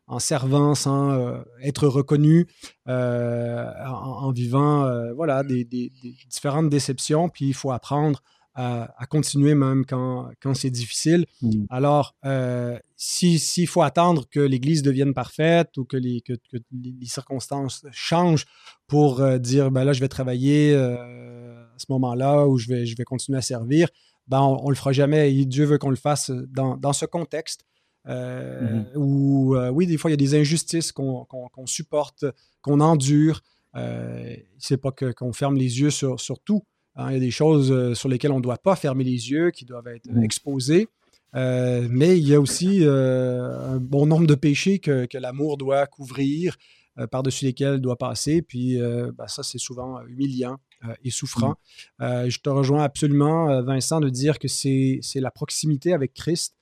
en, 0.07 0.18
servant 0.20 0.76
sans 0.76 1.11
euh, 1.11 1.41
être 1.62 1.89
reconnu, 1.89 2.47
euh, 2.87 3.66
en, 3.85 4.31
vivant 4.31 4.89
voilà, 5.14 5.43
des, 5.43 5.64
différentes 5.64 6.70
déceptions. 6.70 7.29
Puis 7.29 7.47
il 7.49 7.55
faut 7.55 7.72
apprendre 7.72 8.22
à, 8.61 9.06
continuer 9.09 9.54
même 9.54 9.84
quand, 9.86 10.30
quand 10.42 10.52
c'est 10.52 10.70
difficile. 10.70 11.26
Mm. 11.42 11.64
Alors, 11.70 12.16
s'il 12.96 13.68
faut 13.68 13.82
attendre 13.82 14.26
que 14.28 14.40
l'Église 14.40 14.82
devienne 14.82 15.14
parfaite 15.14 15.76
ou 15.76 15.84
que 15.84 15.96
les, 15.96 16.20
que, 16.22 16.32
les 16.72 17.06
circonstances 17.06 17.86
changent 17.92 18.46
pour 18.88 19.22
dire, 19.38 19.70
ben 19.70 19.84
là, 19.84 19.92
je 19.92 20.00
vais 20.00 20.09
travailler 20.09 20.74
à 20.74 21.78
ce 21.78 21.86
moment-là 21.90 22.46
où 22.46 22.59
je 22.59 22.68
vais, 22.68 22.84
je 22.84 22.96
vais 22.96 23.04
continuer 23.04 23.38
à 23.38 23.42
servir, 23.42 23.88
ben 24.26 24.40
on 24.40 24.64
ne 24.64 24.70
le 24.70 24.76
fera 24.76 24.92
jamais. 24.92 25.32
Et 25.32 25.44
Dieu 25.44 25.64
veut 25.64 25.78
qu'on 25.78 25.90
le 25.90 25.96
fasse 25.96 26.30
dans, 26.30 26.76
dans 26.76 26.92
ce 26.92 27.06
contexte. 27.06 27.64
Euh, 28.06 28.82
mm-hmm. 28.82 28.96
Où, 28.96 29.56
euh, 29.56 29.70
oui, 29.70 29.86
des 29.86 29.96
fois, 29.96 30.11
il 30.11 30.12
y 30.12 30.14
a 30.14 30.16
des 30.16 30.34
injustices 30.34 30.92
qu'on 30.92 31.26
supporte, 31.66 32.24
qu'on 32.62 32.80
endure. 32.80 33.42
Euh, 33.74 34.34
c'est 34.59 34.78
pas 34.78 34.92
qu'on 34.92 35.32
ferme 35.32 35.56
les 35.56 35.80
yeux 35.80 35.90
sur, 35.90 36.20
sur 36.20 36.40
tout. 36.40 36.64
Hein. 36.99 37.11
Il 37.11 37.14
y 37.14 37.16
a 37.16 37.20
des 37.20 37.30
choses 37.30 37.72
euh, 37.72 37.94
sur 37.94 38.11
lesquelles 38.11 38.32
on 38.32 38.38
ne 38.38 38.42
doit 38.42 38.59
pas 38.59 38.76
fermer 38.76 39.05
les 39.05 39.30
yeux, 39.30 39.51
qui 39.51 39.64
doivent 39.64 39.88
être 39.88 40.07
mm-hmm. 40.07 40.22
exposées. 40.22 40.88
mais 41.32 42.18
il 42.18 42.28
y 42.28 42.34
a 42.34 42.40
aussi 42.40 42.84
un 42.84 43.78
bon 43.78 44.05
nombre 44.07 44.26
de 44.26 44.34
péchés 44.34 44.78
que, 44.78 45.07
que 45.07 45.16
l'amour 45.16 45.57
doit 45.57 45.86
couvrir, 45.86 46.57
par-dessus 47.11 47.46
lesquels 47.46 47.76
il 47.76 47.80
doit 47.80 47.96
passer. 47.96 48.42
Puis 48.42 48.76
ben, 48.78 49.28
ça, 49.28 49.42
c'est 49.42 49.59
souvent 49.59 50.01
humiliant. 50.07 50.59
Euh, 50.84 50.94
et 51.03 51.11
souffrant. 51.11 51.57
Mm. 51.99 52.03
Euh, 52.03 52.30
je 52.30 52.38
te 52.38 52.49
rejoins 52.49 52.84
absolument, 52.84 53.51
euh, 53.51 53.62
Vincent, 53.62 53.99
de 53.99 54.09
dire 54.09 54.38
que 54.38 54.46
c'est 54.46 55.01
la 55.16 55.32
proximité 55.32 55.92
avec 55.92 56.14
Christ. 56.14 56.55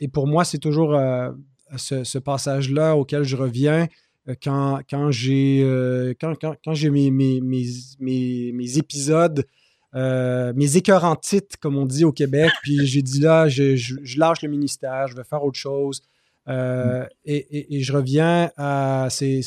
et 0.00 0.08
pour 0.08 0.26
moi, 0.26 0.44
c'est 0.44 0.58
toujours 0.58 0.96
ce, 1.76 2.18
passage-là 2.18 2.96
auquel 2.96 3.24
je 3.24 3.36
reviens 3.36 3.88
quand, 4.42 4.80
quand 4.88 5.10
j'ai 5.10 6.14
quand, 6.20 6.34
quand, 6.40 6.82
mes, 6.90 7.10
mes, 7.10 7.40
mes, 7.40 8.52
mes, 8.52 8.78
épisodes, 8.78 9.44
mes 9.94 10.76
écœurs 10.76 11.04
en 11.04 11.16
titre, 11.16 11.56
comme 11.60 11.76
on 11.76 11.86
dit 11.86 12.04
au 12.04 12.12
Québec, 12.12 12.50
puis 12.62 12.86
j'ai 12.86 13.02
dit 13.02 13.20
là, 13.20 13.48
je, 13.48 13.76
je, 13.76 14.18
lâche 14.18 14.42
le 14.42 14.48
ministère, 14.48 15.08
je 15.08 15.16
vais 15.16 15.24
faire 15.24 15.44
autre 15.44 15.58
chose. 15.58 16.02
Mm. 16.46 17.04
et, 17.24 17.76
et, 17.76 17.80
je 17.82 17.92
reviens 17.92 18.50
à 18.58 19.08
ces, 19.08 19.42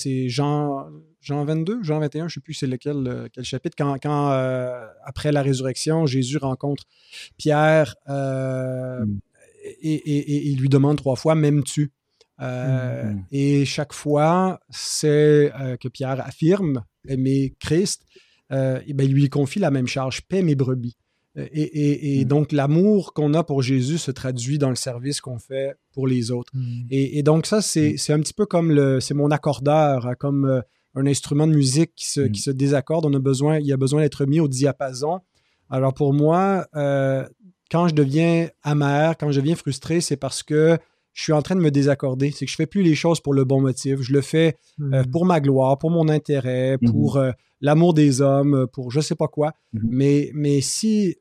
Jean 1.28 1.44
22, 1.44 1.84
Jean 1.84 2.00
21, 2.00 2.22
je 2.22 2.24
ne 2.24 2.30
sais 2.30 2.40
plus 2.40 2.54
c'est 2.54 2.68
lequel 2.68 3.08
euh, 3.08 3.28
quel 3.32 3.44
chapitre, 3.44 3.76
quand, 3.78 3.98
quand 4.02 4.32
euh, 4.32 4.88
après 5.04 5.32
la 5.32 5.42
résurrection, 5.42 6.06
Jésus 6.06 6.38
rencontre 6.38 6.84
Pierre 7.38 7.96
euh, 8.10 9.06
mm. 9.06 9.20
et, 9.82 10.50
il 10.52 10.60
lui 10.60 10.70
demande 10.70 10.98
trois 10.98 11.16
fois, 11.16 11.36
m'aimes-tu? 11.36 11.92
Mm. 12.40 13.24
Et 13.32 13.66
chaque 13.66 13.94
fois, 13.94 14.60
c'est 14.70 15.52
que 15.82 15.88
Pierre 15.88 16.26
affirme 16.26 16.84
aimer 17.08 17.56
Christ, 17.60 18.04
et 18.52 18.94
ben, 18.94 19.04
il 19.04 19.14
lui 19.14 19.30
confie 19.30 19.60
la 19.60 19.72
même 19.72 19.88
charge, 19.88 20.22
paix 20.22 20.42
mes 20.42 20.56
brebis. 20.56 20.98
Et, 21.36 22.24
mm. 22.24 22.28
donc, 22.28 22.52
l'amour 22.52 23.14
qu'on 23.14 23.34
a 23.34 23.44
pour 23.44 23.62
Jésus 23.62 23.98
se 23.98 24.10
traduit 24.12 24.58
dans 24.58 24.70
le 24.70 24.76
service 24.76 25.22
qu'on 25.22 25.38
fait 25.38 25.76
pour 25.94 26.08
les 26.08 26.32
autres. 26.32 26.52
Et, 26.90 27.22
donc, 27.24 27.46
ça, 27.46 27.62
c'est 27.62 27.96
un 28.10 28.20
petit 28.20 28.34
peu 28.34 28.46
comme 28.46 28.72
le, 28.72 29.00
c'est 29.00 29.14
mon 29.14 29.30
accordeur, 29.32 30.08
hein, 30.08 30.16
comme 30.16 30.64
un 30.98 31.06
instrument 31.06 31.46
de 31.46 31.54
musique 31.54 31.92
qui 31.96 32.10
se, 32.10 32.22
qui 32.22 32.40
mm. 32.40 32.44
se 32.44 32.52
désaccorde, 32.52 33.06
on 33.06 33.14
a 33.14 33.20
besoin, 33.20 33.60
il 33.60 33.72
a 33.72 33.78
besoin 33.78 34.02
d'être 34.02 34.26
mis 34.26 34.40
au 34.40 34.48
diapason. 34.48 35.20
Alors 35.70 35.94
pour 35.94 36.14
moi, 36.14 36.66
euh, 36.76 37.28
quand 37.70 37.88
je 37.88 37.94
deviens 37.94 38.50
amer, 38.64 39.18
quand 39.18 39.32
je 39.32 39.40
deviens 39.40 39.56
frustré, 39.56 40.02
c'est 40.02 40.18
parce 40.18 40.44
que 40.44 40.78
je 41.18 41.24
suis 41.24 41.34
en 41.34 41.42
train 41.42 41.56
de 41.56 41.62
me 41.62 41.72
désaccorder. 41.72 42.30
C'est 42.30 42.46
que 42.46 42.52
je 42.52 42.56
fais 42.56 42.68
plus 42.68 42.84
les 42.84 42.94
choses 42.94 43.20
pour 43.22 43.34
le 43.34 43.44
bon 43.44 43.60
motif. 43.60 44.02
Je 44.02 44.14
le 44.14 44.22
fais 44.22 44.56
euh, 44.80 45.02
mm. 45.02 45.12
pour 45.12 45.26
ma 45.26 45.40
gloire, 45.40 45.80
pour 45.80 45.90
mon 45.90 46.10
intérêt, 46.10 46.76
mm-hmm. 46.76 46.92
pour 46.92 47.18
euh, 47.18 47.32
l'amour 47.60 47.96
des 47.96 48.22
hommes, 48.22 48.68
pour 48.72 48.92
je 48.92 49.00
sais 49.00 49.16
pas 49.16 49.28
quoi. 49.28 49.54
Mm-hmm. 49.74 49.80
Mais, 49.90 50.32
mais 50.36 50.62
si 50.62 51.18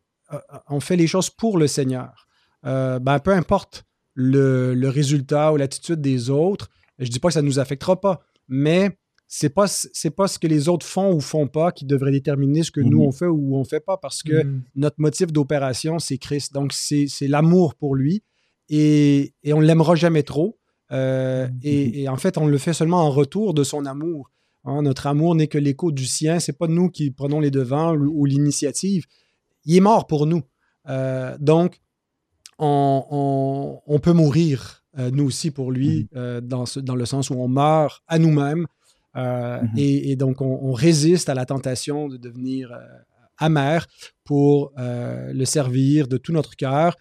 on 0.68 0.80
fait 0.80 0.96
les 0.96 1.06
choses 1.06 1.30
pour 1.30 1.56
le 1.56 1.66
Seigneur, 1.66 2.26
ben, 2.62 3.20
peu 3.24 3.30
importe 3.30 3.84
le, 4.12 4.74
le 4.74 4.88
résultat 4.88 5.52
ou 5.52 5.56
l'attitude 5.56 6.02
des 6.02 6.28
autres, 6.28 6.68
je 6.98 7.08
dis 7.08 7.18
pas 7.18 7.28
que 7.28 7.34
ça 7.34 7.42
ne 7.42 7.46
nous 7.46 7.58
affectera 7.58 7.98
pas, 7.98 8.20
mais 8.48 8.98
c'est 9.28 9.48
pas 9.48 9.66
c'est 9.66 10.10
pas 10.10 10.28
ce 10.28 10.38
que 10.38 10.46
les 10.46 10.68
autres 10.68 10.84
font 10.84 11.12
ou 11.12 11.20
font 11.20 11.46
pas 11.46 11.72
qui 11.72 11.86
devrait 11.86 12.12
déterminer 12.12 12.62
ce 12.62 12.70
que 12.70 12.80
nous 12.80 13.00
on 13.02 13.12
fait 13.12 13.26
ou 13.26 13.56
on 13.56 13.64
fait 13.64 13.80
pas 13.80 13.96
parce 13.96 14.22
que 14.22 14.46
notre 14.76 15.00
motif 15.00 15.32
d'opération 15.32 15.98
c'est 15.98 16.18
Christ 16.18 16.52
donc 16.52 16.72
c'est 16.72 17.08
l'amour 17.22 17.74
pour 17.74 17.96
lui 17.96 18.22
et, 18.68 19.34
et 19.42 19.52
on 19.52 19.60
l'aimera 19.60 19.94
jamais 19.94 20.22
trop 20.22 20.58
euh, 20.92 21.48
mhm. 21.48 21.60
et, 21.62 22.08
en 22.08 22.16
fait 22.16 22.38
on 22.38 22.46
le 22.46 22.58
fait 22.58 22.72
seulement 22.72 23.02
en 23.02 23.10
retour 23.10 23.54
de 23.54 23.64
son 23.64 23.86
amour 23.86 24.30
hein. 24.64 24.82
notre 24.82 25.06
amour 25.06 25.34
n'est 25.34 25.48
que 25.48 25.58
l'écho 25.58 25.90
du 25.90 26.06
sien 26.06 26.38
c'est 26.38 26.56
pas 26.56 26.68
nous 26.68 26.90
qui 26.90 27.10
prenons 27.10 27.40
les 27.40 27.50
devants 27.50 27.94
ou, 27.96 28.24
l'initiative 28.24 29.04
il 29.64 29.76
est 29.76 29.80
mort 29.80 30.06
pour 30.06 30.26
nous 30.26 30.42
euh, 30.88 31.36
donc 31.40 31.80
on, 32.58 33.80
on, 33.86 33.98
peut 33.98 34.12
mourir 34.12 34.84
euh, 34.98 35.10
nous 35.10 35.24
aussi 35.24 35.50
pour 35.50 35.72
lui 35.72 36.08
dans, 36.42 36.64
ce, 36.64 36.80
dans 36.80 36.94
le 36.94 37.04
sens 37.04 37.30
où 37.30 37.34
on 37.34 37.48
meurt 37.48 38.02
à 38.06 38.18
nous-mêmes 38.18 38.66
mhm. 39.14 39.70
et, 39.76 40.14
donc, 40.16 40.40
on, 40.40 40.72
résiste 40.72 41.28
à 41.28 41.34
la 41.34 41.46
tentation 41.46 42.08
de 42.08 42.16
devenir 42.16 42.72
amer 43.38 43.86
pour 44.24 44.72
le 44.76 45.44
servir 45.44 46.06
de 46.08 46.16
tout 46.16 46.32
notre 46.32 46.56
cœur 46.56 46.96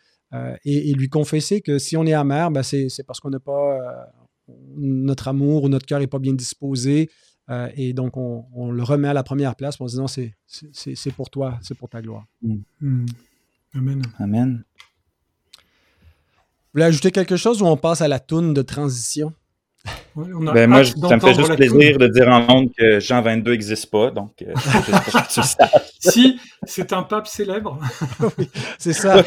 et, 0.63 0.93
lui 0.93 1.09
confesser 1.09 1.61
que 1.61 1.77
si 1.77 1.97
on 1.97 2.05
est 2.05 2.13
amer, 2.13 2.51
ben 2.51 2.63
c'est 2.63 3.05
parce 3.05 3.19
qu'on 3.19 3.29
n'a 3.29 3.39
pas 3.39 4.11
notre 4.77 5.27
amour 5.27 5.63
ou 5.63 5.69
notre 5.69 5.85
cœur 5.85 5.99
n'est 5.99 6.07
pas 6.07 6.19
bien 6.19 6.33
disposé. 6.33 7.09
et 7.75 7.93
donc, 7.93 8.17
on, 8.17 8.71
le 8.71 8.83
remet 8.83 9.07
à 9.07 9.13
la 9.13 9.23
première 9.23 9.55
place 9.55 9.79
en 9.79 9.85
disant 9.85 10.07
c'est 10.07 10.35
pour 11.15 11.29
toi, 11.29 11.59
c'est 11.61 11.77
pour 11.77 11.89
ta 11.89 12.01
gloire. 12.01 12.25
Mm. 12.41 12.55
Mm. 12.81 13.05
Amen. 13.75 14.01
Amen. 14.19 14.63
Vous 15.55 16.79
voulez 16.79 16.85
ajouter 16.85 17.11
quelque 17.11 17.37
chose 17.37 17.61
ou 17.61 17.65
on 17.65 17.77
passe 17.77 18.01
à 18.01 18.07
la 18.07 18.19
toune 18.19 18.53
de 18.53 18.61
transition? 18.61 19.33
Ben 20.15 20.67
moi, 20.67 20.85
ça 20.85 21.15
me 21.15 21.19
fait 21.19 21.33
juste 21.33 21.55
plaisir 21.55 21.97
de 21.97 22.07
dire 22.07 22.29
en 22.29 22.45
honte 22.49 22.71
que 22.77 22.99
Jean 22.99 23.21
22 23.21 23.51
n'existe 23.51 23.89
pas, 23.91 24.11
donc 24.11 24.33
euh, 24.41 24.53
Si, 25.99 26.39
c'est 26.65 26.93
un 26.93 27.03
pape 27.03 27.27
célèbre. 27.27 27.79
oui, 28.37 28.49
c'est 28.77 28.93
ça. 28.93 29.23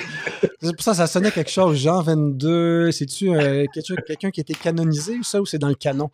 C'est 0.61 0.75
pour 0.75 0.83
ça 0.83 0.95
ça 0.95 1.07
sonnait 1.07 1.31
quelque 1.31 1.51
chose. 1.51 1.79
Jean 1.79 2.01
22, 2.03 2.91
c'est-tu 2.93 3.35
euh, 3.35 3.67
quelqu'un 4.07 4.31
qui 4.31 4.41
a 4.41 4.43
été 4.43 4.55
canonisé 4.55 5.17
ou 5.19 5.23
ça, 5.23 5.41
ou 5.41 5.47
c'est 5.47 5.59
dans 5.59 5.69
le 5.69 5.75
canon? 5.75 6.11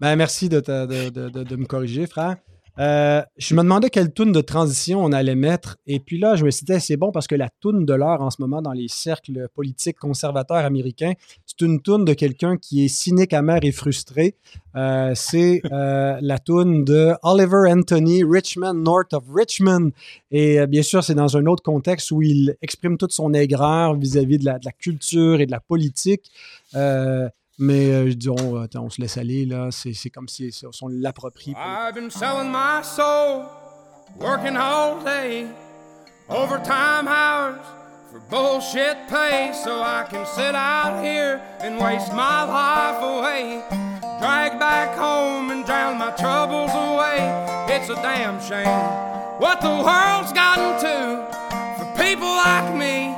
ben, 0.00 0.16
merci 0.16 0.48
de, 0.48 0.60
de, 0.60 1.10
de, 1.10 1.44
de, 1.44 1.56
me 1.56 1.66
corriger, 1.66 2.06
frère. 2.06 2.36
Euh, 2.78 3.22
je 3.36 3.54
me 3.54 3.62
demandais 3.62 3.90
quelle 3.90 4.12
toune 4.12 4.32
de 4.32 4.40
transition 4.40 5.04
on 5.04 5.12
allait 5.12 5.34
mettre. 5.34 5.76
Et 5.86 6.00
puis 6.00 6.18
là, 6.18 6.36
je 6.36 6.44
me 6.44 6.50
suis 6.50 6.64
dit, 6.64 6.80
c'est 6.80 6.96
bon 6.96 7.12
parce 7.12 7.26
que 7.26 7.34
la 7.34 7.48
toune 7.60 7.84
de 7.84 7.92
l'heure 7.92 8.22
en 8.22 8.30
ce 8.30 8.40
moment 8.40 8.62
dans 8.62 8.72
les 8.72 8.88
cercles 8.88 9.48
politiques 9.54 9.98
conservateurs 9.98 10.64
américains, 10.64 11.12
c'est 11.60 11.66
une 11.66 11.80
toune 11.80 12.04
de 12.04 12.14
quelqu'un 12.14 12.56
qui 12.56 12.84
est 12.84 12.88
cynique, 12.88 13.32
amer 13.32 13.60
et 13.62 13.72
frustré. 13.72 14.34
Euh, 14.76 15.12
c'est 15.14 15.60
euh, 15.70 16.18
la 16.20 16.38
toune 16.38 16.84
de 16.84 17.14
Oliver 17.22 17.70
Anthony, 17.70 18.24
Richmond, 18.24 18.74
North 18.74 19.12
of 19.12 19.24
Richmond. 19.32 19.92
Et 20.30 20.66
bien 20.66 20.82
sûr, 20.82 21.04
c'est 21.04 21.14
dans 21.14 21.36
un 21.36 21.46
autre 21.46 21.62
contexte 21.62 22.10
où 22.10 22.22
il 22.22 22.56
exprime 22.62 22.96
toute 22.96 23.12
son 23.12 23.34
aigreur 23.34 23.94
vis-à-vis 23.96 24.38
de, 24.38 24.46
la, 24.46 24.58
culture 24.78 25.40
et 25.40 25.46
de 25.46 25.50
la 25.50 25.60
politique. 25.60 26.30
Mais 27.60 27.92
euh, 27.92 28.08
je 28.08 28.14
dis, 28.14 28.30
on, 28.30 28.56
euh, 28.56 28.66
on, 28.76 28.88
se 28.88 29.02
laisse 29.02 29.18
aller, 29.18 29.44
là. 29.44 29.68
C'est 29.70 30.08
comme 30.08 30.28
si 30.28 30.50
on 30.80 30.88
l'approprie. 30.88 31.54
I've 31.54 31.94
been 31.94 32.10
selling 32.10 32.50
my 32.50 32.82
soul, 32.82 33.44
working 34.18 34.56
all 34.56 34.98
day, 35.04 35.44
overtime 36.30 37.06
hours 37.06 37.79
for 38.10 38.18
bullshit 38.28 38.96
pay, 39.08 39.52
so 39.64 39.82
I 39.82 40.04
can 40.10 40.26
sit 40.26 40.54
out 40.54 41.02
here 41.04 41.40
and 41.60 41.78
waste 41.78 42.12
my 42.12 42.42
life 42.42 43.00
away. 43.02 43.62
Drag 44.18 44.58
back 44.58 44.96
home 44.96 45.50
and 45.50 45.64
drown 45.64 45.98
my 45.98 46.10
troubles 46.12 46.72
away. 46.72 47.18
It's 47.68 47.88
a 47.88 47.94
damn 47.96 48.40
shame 48.40 48.66
what 49.40 49.60
the 49.62 49.68
world's 49.68 50.32
gotten 50.32 50.78
to 50.84 51.24
for 51.78 51.86
people 51.96 52.28
like 52.28 52.74
me, 52.74 53.14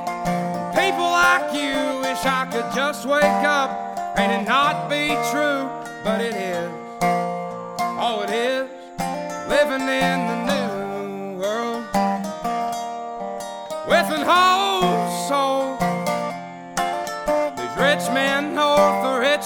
people 0.77 1.09
like 1.09 1.53
you. 1.53 1.75
Wish 1.99 2.23
I 2.25 2.47
could 2.51 2.69
just 2.75 3.05
wake 3.05 3.23
up. 3.23 3.71
and 4.15 4.31
it 4.31 4.47
not 4.47 4.89
be 4.89 5.07
true, 5.31 5.67
but 6.03 6.21
it 6.21 6.35
is. 6.35 6.71
Oh, 8.05 8.23
it 8.23 8.29
is 8.29 8.69
living 9.49 9.87
in 9.89 10.17
the 10.29 10.39
new 10.51 11.39
world 11.41 11.83
with 13.89 14.09
an 14.17 14.23
whole 14.25 14.62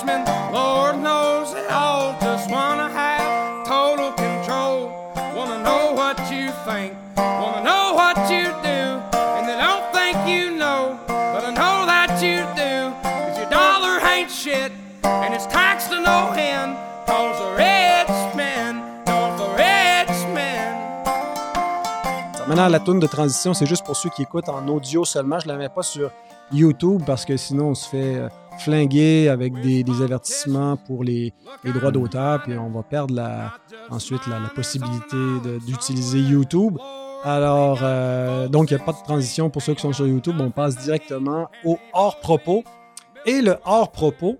Lord 0.05 1.01
knows 1.01 1.53
they 1.55 1.65
all 1.69 2.15
just 2.21 2.51
wanna 2.51 2.87
have 2.87 3.65
total 3.65 4.11
control. 4.11 4.91
Wanna 5.35 5.63
know 5.63 5.93
what 5.93 6.19
you 6.31 6.51
think, 6.65 6.93
wanna 7.15 7.63
know 7.63 7.93
what 7.95 8.15
you 8.29 8.45
do, 8.61 8.79
and 9.17 9.49
they 9.49 9.57
don't 9.57 9.91
think 9.91 10.15
you 10.27 10.55
know, 10.55 10.99
but 11.07 11.43
I 11.43 11.51
know 11.51 11.85
that 11.87 12.21
you 12.21 12.45
do. 12.55 12.93
Cause 13.01 13.37
your 13.39 13.49
dollar 13.49 13.99
ain't 14.05 14.29
shit. 14.29 14.71
And 15.03 15.33
it's 15.33 15.47
taxed 15.47 15.89
no 15.89 15.97
the 15.97 17.49
rich 17.57 18.07
cause 19.07 19.39
the 19.39 19.47
rich. 19.57 19.77
Maintenant, 22.47 22.69
la 22.69 22.79
tourne 22.79 22.99
de 22.99 23.07
transition, 23.07 23.53
c'est 23.53 23.65
juste 23.65 23.85
pour 23.85 23.97
ceux 23.97 24.09
qui 24.09 24.21
écoutent 24.21 24.47
en 24.47 24.65
audio 24.69 25.03
seulement. 25.03 25.37
Je 25.39 25.49
la 25.49 25.57
mets 25.57 25.67
pas 25.67 25.83
sur 25.83 26.11
YouTube 26.51 27.01
parce 27.05 27.25
que 27.25 27.35
sinon 27.35 27.69
on 27.69 27.75
se 27.75 27.89
fait 27.89 28.15
euh, 28.15 28.29
flinguer 28.59 29.29
avec 29.29 29.53
des, 29.61 29.83
des 29.83 30.01
avertissements 30.01 30.77
pour 30.77 31.03
les, 31.03 31.33
les 31.63 31.71
droits 31.71 31.91
d'auteur, 31.91 32.43
puis 32.43 32.57
on 32.57 32.69
va 32.69 32.83
perdre 32.83 33.13
la, 33.13 33.53
ensuite 33.89 34.25
la, 34.27 34.39
la 34.39 34.49
possibilité 34.49 35.17
d'utiliser 35.65 36.19
YouTube. 36.19 36.77
Alors, 37.23 37.79
euh, 37.81 38.47
donc, 38.47 38.71
il 38.71 38.75
n'y 38.75 38.81
a 38.81 38.85
pas 38.85 38.93
de 38.93 39.03
transition 39.03 39.49
pour 39.49 39.61
ceux 39.61 39.73
qui 39.73 39.81
sont 39.81 39.93
sur 39.93 40.07
YouTube. 40.07 40.35
On 40.39 40.51
passe 40.51 40.77
directement 40.77 41.49
au 41.65 41.77
hors-propos. 41.93 42.63
Et 43.25 43.41
le 43.41 43.55
hors-propos, 43.65 44.37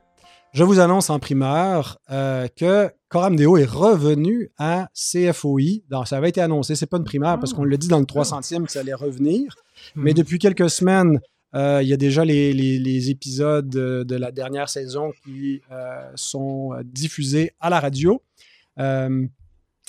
je 0.53 0.63
vous 0.63 0.79
annonce 0.79 1.09
en 1.09 1.19
primeur 1.19 1.97
euh, 2.09 2.47
que 2.55 2.89
Coram 3.09 3.35
Deo 3.35 3.57
est 3.57 3.65
revenu 3.65 4.51
à 4.57 4.87
CFOI. 4.93 5.81
Donc, 5.89 6.07
ça 6.07 6.17
avait 6.17 6.29
été 6.29 6.41
annoncé, 6.41 6.75
c'est 6.75 6.85
pas 6.85 6.97
une 6.97 7.03
primaire 7.03 7.39
parce 7.39 7.53
qu'on 7.53 7.63
l'a 7.63 7.77
dit 7.77 7.87
dans 7.87 7.99
le 7.99 8.05
300e 8.05 8.65
que 8.65 8.71
ça 8.71 8.79
allait 8.79 8.93
revenir. 8.93 9.53
Hmm. 9.95 10.03
Mais 10.03 10.13
depuis 10.13 10.39
quelques 10.39 10.69
semaines, 10.69 11.19
euh, 11.57 11.81
il 11.81 11.89
y 11.89 11.93
a 11.93 11.97
déjà 11.97 12.23
les, 12.23 13.09
épisodes 13.09 13.69
de, 13.69 14.15
la 14.15 14.31
dernière 14.31 14.69
saison 14.69 15.11
qui 15.25 15.61
euh, 15.71 16.11
sont 16.15 16.71
diffusés 16.85 17.51
à 17.59 17.69
la 17.69 17.79
radio. 17.79 18.21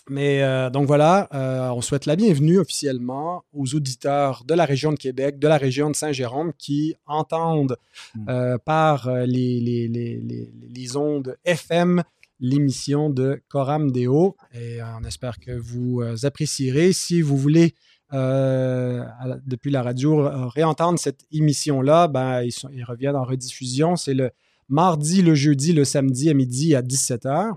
Mais 0.09 0.43
euh, 0.43 0.71
donc 0.71 0.87
voilà, 0.87 1.29
euh, 1.35 1.69
on 1.71 1.81
souhaite 1.81 2.07
la 2.07 2.17
bienvenue 2.17 2.59
officiellement 2.59 3.45
aux 3.53 3.75
auditeurs 3.75 4.45
de 4.47 4.55
la 4.55 4.65
région 4.65 4.93
de 4.93 4.97
Québec, 4.97 5.39
de 5.39 5.49
la 5.49 5.59
région 5.59 5.91
de 5.91 5.97
Saint-Jérôme 5.97 6.53
qui 6.57 6.95
entendent 7.07 7.77
mm. 8.15 8.29
euh, 8.29 8.59
par 8.59 9.11
les, 9.27 9.61
les, 9.61 10.97
ondes 10.97 11.37
FM 11.45 12.03
l'émission 12.41 13.11
de 13.11 13.43
Coram 13.49 13.91
Deo. 13.91 14.37
Et 14.55 14.79
on 14.83 15.05
espère 15.05 15.39
que 15.39 15.53
vous 15.53 16.03
apprécierez. 16.23 16.93
Si 16.93 17.21
vous 17.21 17.37
voulez, 17.37 17.75
depuis 18.13 19.71
la 19.71 19.83
radio, 19.83 20.29
réentendre 20.49 20.99
cette 20.99 21.25
émission-là, 21.33 22.09
ben, 22.09 22.43
ils, 22.43 22.85
reviennent 22.85 23.17
en 23.17 23.25
rediffusion. 23.25 23.97
C'est 23.97 24.15
le 24.15 24.31
mardi, 24.69 25.23
le 25.23 25.35
jeudi, 25.35 25.73
le 25.73 25.85
samedi 25.85 26.31
à 26.31 26.35
midi 26.35 26.75
à 26.75 26.83
17h. 26.83 27.55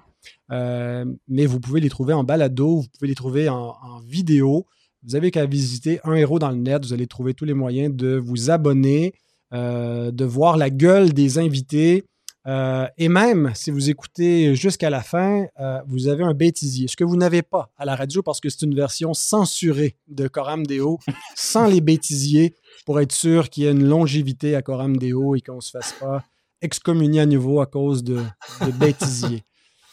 Euh, 0.52 1.06
mais 1.28 1.46
vous 1.46 1.60
pouvez 1.60 1.80
les 1.80 1.90
trouver 1.90 2.14
en 2.14 2.24
balado, 2.24 2.82
vous 2.82 2.88
pouvez 2.98 3.08
les 3.08 3.16
trouver 3.16 3.50
en, 3.50 3.76
vidéo. 4.06 4.66
Vous 5.04 5.16
avez 5.16 5.32
qu'à 5.32 5.46
visiter 5.46 6.00
un 6.04 6.14
héros 6.14 6.40
dans 6.40 6.52
le 6.52 6.58
net. 6.58 6.86
Vous 6.86 6.94
allez 6.94 7.08
trouver 7.08 7.34
tous 7.34 7.46
les 7.46 7.54
moyens 7.54 7.96
de 7.96 8.18
vous 8.18 8.52
abonner, 8.52 9.14
euh, 9.54 10.12
de 10.12 10.26
voir 10.26 10.58
la 10.58 10.70
gueule 10.70 11.14
des 11.14 11.38
invités. 11.38 12.04
Euh, 12.48 12.88
et 12.98 13.08
même, 13.08 13.52
si 13.54 13.70
vous 13.72 13.90
écoutez 13.90 14.56
jusqu'à 14.56 14.90
la 14.90 15.02
fin, 15.02 15.46
vous 15.86 16.08
avez 16.08 16.24
un 16.24 16.34
bêtisier. 16.34 16.88
Ce 16.88 16.96
que 16.96 17.04
vous 17.04 17.16
n'avez 17.16 17.42
pas 17.42 17.72
à 17.78 17.86
la 17.86 17.96
radio 17.96 18.24
parce 18.24 18.40
que 18.40 18.50
c'est 18.50 18.66
une 18.66 18.76
version 18.76 19.14
censurée 19.14 19.98
de 20.08 20.28
Coram 20.28 20.66
Deo, 20.66 21.00
sans 21.36 21.68
les 21.68 21.82
bêtisiers, 21.82 22.56
pour 22.86 23.00
être 23.00 23.12
sûr 23.12 23.50
qu'il 23.50 23.64
y 23.64 23.68
ait 23.68 23.72
une 23.72 23.88
longévité 23.88 24.56
à 24.56 24.62
Coram 24.62 24.98
Deo 24.98 25.36
et 25.36 25.42
qu'on 25.42 25.58
ne 25.58 25.62
se 25.62 25.72
fasse 25.72 25.94
pas 25.94 26.24
excommunier 26.62 27.22
à 27.22 27.26
nouveau 27.26 27.60
à 27.62 27.66
cause 27.66 28.04
de, 28.04 28.24
de 28.62 28.72
bêtisiers 28.72 29.44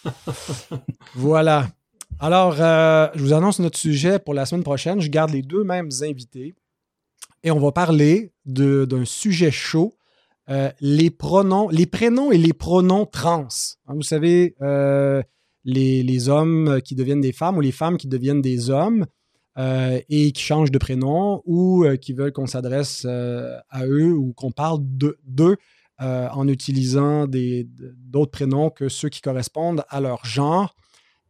voilà. 1.15 1.69
Alors, 2.21 2.57
euh, 2.61 3.09
je 3.15 3.21
vous 3.21 3.33
annonce 3.33 3.59
notre 3.59 3.79
sujet 3.79 4.19
pour 4.19 4.35
la 4.35 4.47
semaine 4.47 4.65
prochaine. 4.65 5.01
Je 5.01 5.09
garde 5.09 5.31
les 5.31 5.43
deux 5.43 5.65
mêmes 5.65 5.91
invités 6.03 6.55
et 7.43 7.51
on 7.51 7.59
va 7.59 7.73
parler 7.73 8.33
d'un 8.45 9.05
sujet 9.05 9.51
chaud, 9.51 9.95
euh, 10.51 10.71
les 10.81 11.11
prénoms 11.11 11.71
et 11.71 12.39
les 12.39 12.53
pronoms 12.53 13.07
trans. 13.07 13.49
Hein, 13.87 13.95
vous 13.95 14.03
savez, 14.03 14.57
euh, 14.63 15.23
les, 15.65 16.29
hommes 16.29 16.81
qui 16.83 16.95
deviennent 16.95 17.21
des 17.21 17.33
femmes 17.33 17.59
ou 17.59 17.61
les 17.61 17.73
femmes 17.73 17.99
qui 17.99 18.09
deviennent 18.09 18.43
des 18.43 18.71
hommes 18.71 19.07
et 19.61 20.31
qui 20.31 20.41
changent 20.41 20.71
de 20.71 20.79
prénom 20.79 21.43
ou 21.45 21.85
qui 22.01 22.13
veulent 22.13 22.33
qu'on 22.33 22.47
s'adresse 22.47 23.05
à 23.05 23.87
eux 23.87 24.13
ou 24.13 24.33
qu'on 24.33 24.53
parle 24.53 24.79
d'eux 24.81 25.57
euh, 26.01 26.29
en 26.29 26.47
utilisant 26.47 27.27
d'autres 27.27 28.31
prénoms 28.31 28.71
que 28.71 28.89
ceux 28.89 29.09
qui 29.09 29.21
correspondent 29.21 29.83
à 29.89 30.01
leur 30.01 30.25
genre. 30.25 30.77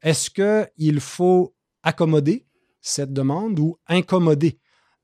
Est-ce 0.02 0.28
qu'il 0.28 1.00
faut 1.00 1.54
accommoder 1.82 2.44
cette 2.82 3.14
demande 3.14 3.58
ou 3.58 3.78
incommoder? 3.86 4.58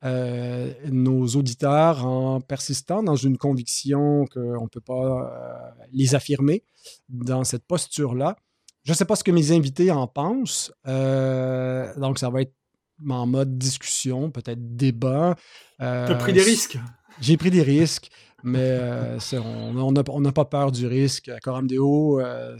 Euh, 0.04 0.72
nos 0.90 1.26
auditeurs 1.28 2.04
en 2.04 2.40
persistant 2.40 3.02
dans 3.02 3.16
une 3.16 3.38
conviction 3.38 4.26
qu'on 4.26 4.62
ne 4.62 4.68
peut 4.68 4.80
pas 4.80 5.72
euh, 5.74 5.84
les 5.92 6.14
affirmer 6.14 6.62
dans 7.08 7.44
cette 7.44 7.64
posture-là? 7.64 8.36
Je 8.84 8.92
ne 8.92 8.96
sais 8.96 9.06
pas 9.06 9.16
ce 9.16 9.24
que 9.24 9.30
mes 9.30 9.52
invités 9.52 9.90
en 9.90 10.06
pensent. 10.06 10.72
donc, 10.84 12.18
ça 12.18 12.28
va 12.30 12.42
être 12.42 12.54
en 13.08 13.26
mode 13.26 13.56
discussion, 13.56 14.30
peut-être 14.30 14.76
débat. 14.76 15.36
tu 15.78 15.84
as 15.84 16.14
pris 16.16 16.32
des 16.32 16.42
risques. 16.42 16.78
J'ai 17.20 17.36
pris 17.36 17.50
des 17.50 17.62
risques. 17.62 18.10
Mais 18.44 18.58
euh, 18.60 19.18
on 19.42 20.20
n'a 20.20 20.32
pas 20.32 20.44
peur 20.44 20.70
du 20.70 20.86
risque. 20.86 21.28
À 21.30 21.40
Coram 21.40 21.66
Deo, 21.66 22.20
euh, 22.20 22.56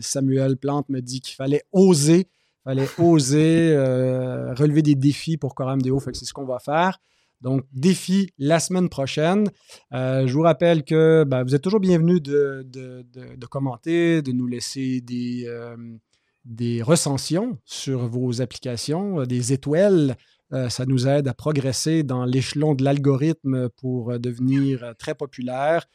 Samuel 0.00 0.56
Plante 0.56 0.88
me 0.88 1.00
dit 1.00 1.20
qu'il 1.20 1.34
fallait 1.34 1.62
oser, 1.72 2.28
fallait 2.66 2.88
oser 2.98 3.72
euh, 3.72 4.52
relever 4.54 4.82
des 4.82 4.94
défis 4.94 5.36
pour 5.36 5.54
Coram 5.54 5.80
Deo. 5.80 6.00
c'est 6.00 6.24
ce 6.24 6.32
qu'on 6.32 6.44
va 6.44 6.58
faire. 6.58 6.98
Donc, 7.40 7.64
défi 7.72 8.30
la 8.38 8.60
semaine 8.60 8.88
prochaine. 8.88 9.48
je 9.92 10.32
vous 10.32 10.42
rappelle 10.42 10.84
que 10.84 11.24
ben, 11.24 11.44
vous 11.44 11.54
êtes 11.54 11.62
toujours 11.62 11.80
bienvenus 11.80 12.22
de, 12.22 12.66
commenter, 13.50 14.22
de 14.22 14.32
nous 14.32 14.46
laisser 14.46 15.02
des, 15.02 15.46
des 16.46 16.82
recensions 16.82 17.58
sur 17.66 18.08
vos 18.08 18.40
applications, 18.40 19.24
des 19.24 19.52
étoiles 19.52 20.16
euh, 20.52 20.68
ça 20.68 20.86
nous 20.86 21.08
aide 21.08 21.26
à 21.26 21.34
progresser 21.34 22.04
dans 22.04 22.24
l'échelon 22.24 22.74
de 22.74 22.84
l'algorithme 22.84 23.68
pour 23.70 24.12
euh, 24.12 24.18
devenir 24.18 24.84
euh, 24.84 24.92
très 24.94 25.14
populaire. 25.14 25.86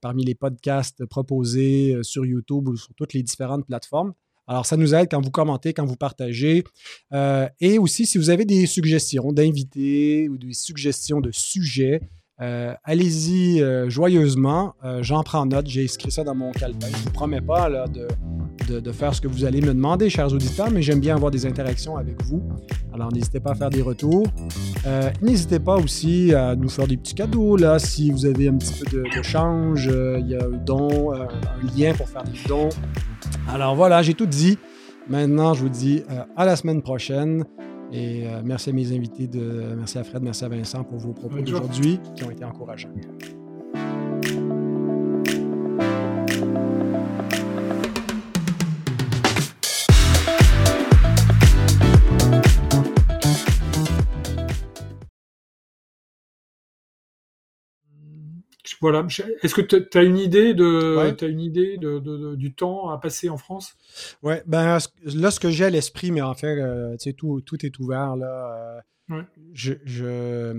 parmi 0.00 0.24
les 0.24 0.36
podcasts 0.36 1.04
proposés 1.04 1.98
sur 2.02 2.24
YouTube 2.24 2.68
ou 2.68 2.76
sur 2.76 2.94
toutes 2.94 3.12
les 3.12 3.24
différentes 3.24 3.66
plateformes. 3.66 4.12
Alors, 4.46 4.66
ça 4.66 4.76
nous 4.76 4.94
aide 4.94 5.08
quand 5.10 5.20
vous 5.20 5.30
commentez, 5.30 5.72
quand 5.72 5.86
vous 5.86 5.96
partagez. 5.96 6.64
et 7.60 7.78
aussi, 7.78 8.06
si 8.06 8.18
vous 8.18 8.30
avez 8.30 8.44
des 8.44 8.66
suggestions 8.66 9.32
d'invités 9.32 10.28
ou 10.28 10.36
des 10.36 10.52
suggestions 10.52 11.20
de 11.20 11.30
sujets, 11.32 12.00
euh, 12.40 12.74
allez-y 12.82 13.62
euh, 13.62 13.88
joyeusement. 13.88 14.74
Euh, 14.84 15.02
j'en 15.02 15.22
prends 15.22 15.46
note. 15.46 15.66
J'ai 15.68 15.84
écrit 15.84 16.10
ça 16.10 16.24
dans 16.24 16.34
mon 16.34 16.52
calepin. 16.52 16.88
Je 16.88 16.96
ne 16.96 17.02
vous 17.02 17.10
promets 17.10 17.40
pas 17.40 17.68
là, 17.68 17.86
de, 17.86 18.08
de, 18.68 18.92
faire 18.92 19.14
ce 19.14 19.20
que 19.20 19.28
vous 19.28 19.44
allez 19.44 19.60
me 19.60 19.68
demander, 19.74 20.08
chers 20.08 20.32
auditeurs, 20.32 20.70
mais 20.70 20.82
j'aime 20.82 21.00
bien 21.00 21.14
avoir 21.14 21.30
des 21.30 21.46
interactions 21.46 21.96
avec 21.96 22.22
vous. 22.24 22.42
Alors, 22.92 23.12
n'hésitez 23.12 23.40
pas 23.40 23.52
à 23.52 23.54
faire 23.54 23.70
des 23.70 23.82
retours. 23.82 24.26
n'hésitez 25.22 25.58
pas 25.58 25.76
aussi 25.76 26.34
à 26.34 26.54
nous 26.56 26.68
faire 26.68 26.86
des 26.86 26.96
petits 26.96 27.14
cadeaux. 27.14 27.56
Là, 27.56 27.78
si 27.78 28.10
vous 28.10 28.26
avez 28.26 28.48
un 28.48 28.56
petit 28.56 28.84
peu 28.84 29.02
de, 29.02 29.22
change, 29.22 29.86
il 29.86 30.28
y 30.28 30.34
a 30.34 30.44
un 30.44 30.64
don, 30.64 31.12
un 31.12 31.28
lien 31.76 31.92
pour 31.94 32.08
faire 32.08 32.24
des 32.24 32.38
dons. 32.48 32.68
Alors 33.48 33.74
voilà, 33.74 34.02
j'ai 34.02 34.14
tout 34.14 34.26
dit. 34.26 34.58
Maintenant, 35.08 35.52
je 35.54 35.62
vous 35.62 35.68
dis 35.68 36.02
à 36.36 36.44
la 36.44 36.56
semaine 36.56 36.82
prochaine. 36.82 37.44
Et 37.94 38.26
euh, 38.26 38.40
merci 38.44 38.70
à 38.70 38.72
mes 38.72 38.92
invités, 38.92 39.28
de, 39.28 39.74
merci 39.76 39.98
à 39.98 40.04
Fred, 40.04 40.22
merci 40.22 40.44
à 40.44 40.48
Vincent 40.48 40.82
pour 40.82 40.98
vos 40.98 41.12
propos 41.12 41.38
d'aujourd'hui 41.40 42.00
qui 42.16 42.24
ont 42.24 42.30
été 42.30 42.44
encourageants. 42.44 42.90
Voilà. 58.80 59.06
Est-ce 59.42 59.54
que 59.54 59.60
tu 59.60 59.98
as 59.98 60.02
une 60.02 60.18
idée, 60.18 60.54
de, 60.54 60.96
as 60.98 61.26
une 61.26 61.40
idée 61.40 61.76
de, 61.76 62.34
du 62.34 62.54
temps 62.54 62.88
à 62.90 62.98
passer 62.98 63.28
en 63.28 63.36
France? 63.36 63.74
Oui, 64.22 64.34
ben, 64.46 64.78
là, 65.04 65.30
ce 65.30 65.40
que 65.40 65.50
j'ai 65.50 65.66
à 65.66 65.70
l'esprit, 65.70 66.10
mais 66.10 66.22
en 66.22 66.34
fait, 66.34 66.58
euh, 66.58 66.96
tout, 67.16 67.40
tout 67.42 67.64
est 67.64 67.78
ouvert. 67.78 68.16
Là, 68.16 68.82
euh, 69.10 69.22
je, 69.52 70.52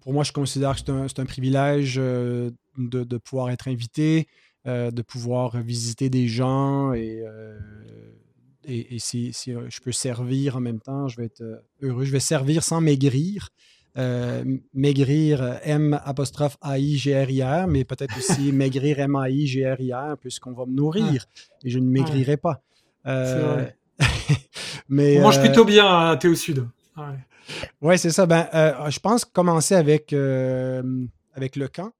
pour 0.00 0.12
moi, 0.12 0.24
je 0.24 0.32
considère 0.32 0.74
que 0.74 0.80
c'est 1.08 1.20
un, 1.20 1.26
privilège 1.26 1.96
euh, 1.98 2.50
de, 2.78 3.16
pouvoir 3.18 3.50
être 3.50 3.68
invité, 3.68 4.26
de 4.66 5.02
pouvoir 5.02 5.60
visiter 5.62 6.10
des 6.10 6.26
gens 6.26 6.92
et, 6.94 7.22
et, 8.66 8.98
si, 8.98 9.32
si, 9.32 9.52
je 9.52 9.80
peux 9.80 9.92
servir 9.92 10.56
en 10.56 10.60
même 10.60 10.80
temps, 10.80 11.06
je 11.06 11.18
vais 11.18 11.26
être 11.26 11.44
heureux. 11.80 12.04
Je 12.04 12.12
vais 12.12 12.20
servir 12.20 12.64
sans 12.64 12.80
maigrir. 12.80 13.50
Euh, 13.96 14.42
maigrir 14.72 15.40
euh, 15.40 15.54
M 15.62 16.00
apostrophe 16.04 16.56
A-I-G-R-I-R, 16.60 17.68
mais 17.68 17.84
peut-être 17.84 18.18
aussi 18.18 18.50
maigrir 18.52 18.98
M-A-I-G-R-I-R, 18.98 20.16
puisqu'on 20.18 20.52
va 20.52 20.66
me 20.66 20.72
nourrir 20.72 21.26
et 21.62 21.70
je 21.70 21.78
ne 21.78 21.88
maigrirai 21.88 22.36
pas. 22.36 22.60
Euh, 23.06 23.64
mais, 24.88 25.18
On 25.20 25.22
mange 25.22 25.40
plutôt 25.40 25.64
bien 25.64 25.86
à 25.86 26.16
Théo 26.16 26.34
Sud. 26.34 26.66
Ouais, 27.80 27.96
c'est 27.96 28.10
ça. 28.10 28.26
Ben, 28.26 28.48
je 28.88 28.98
pense 28.98 29.24
commencer 29.24 29.76
avec, 29.76 30.12
avec 30.12 31.54
le 31.54 31.68
camp. 31.68 31.92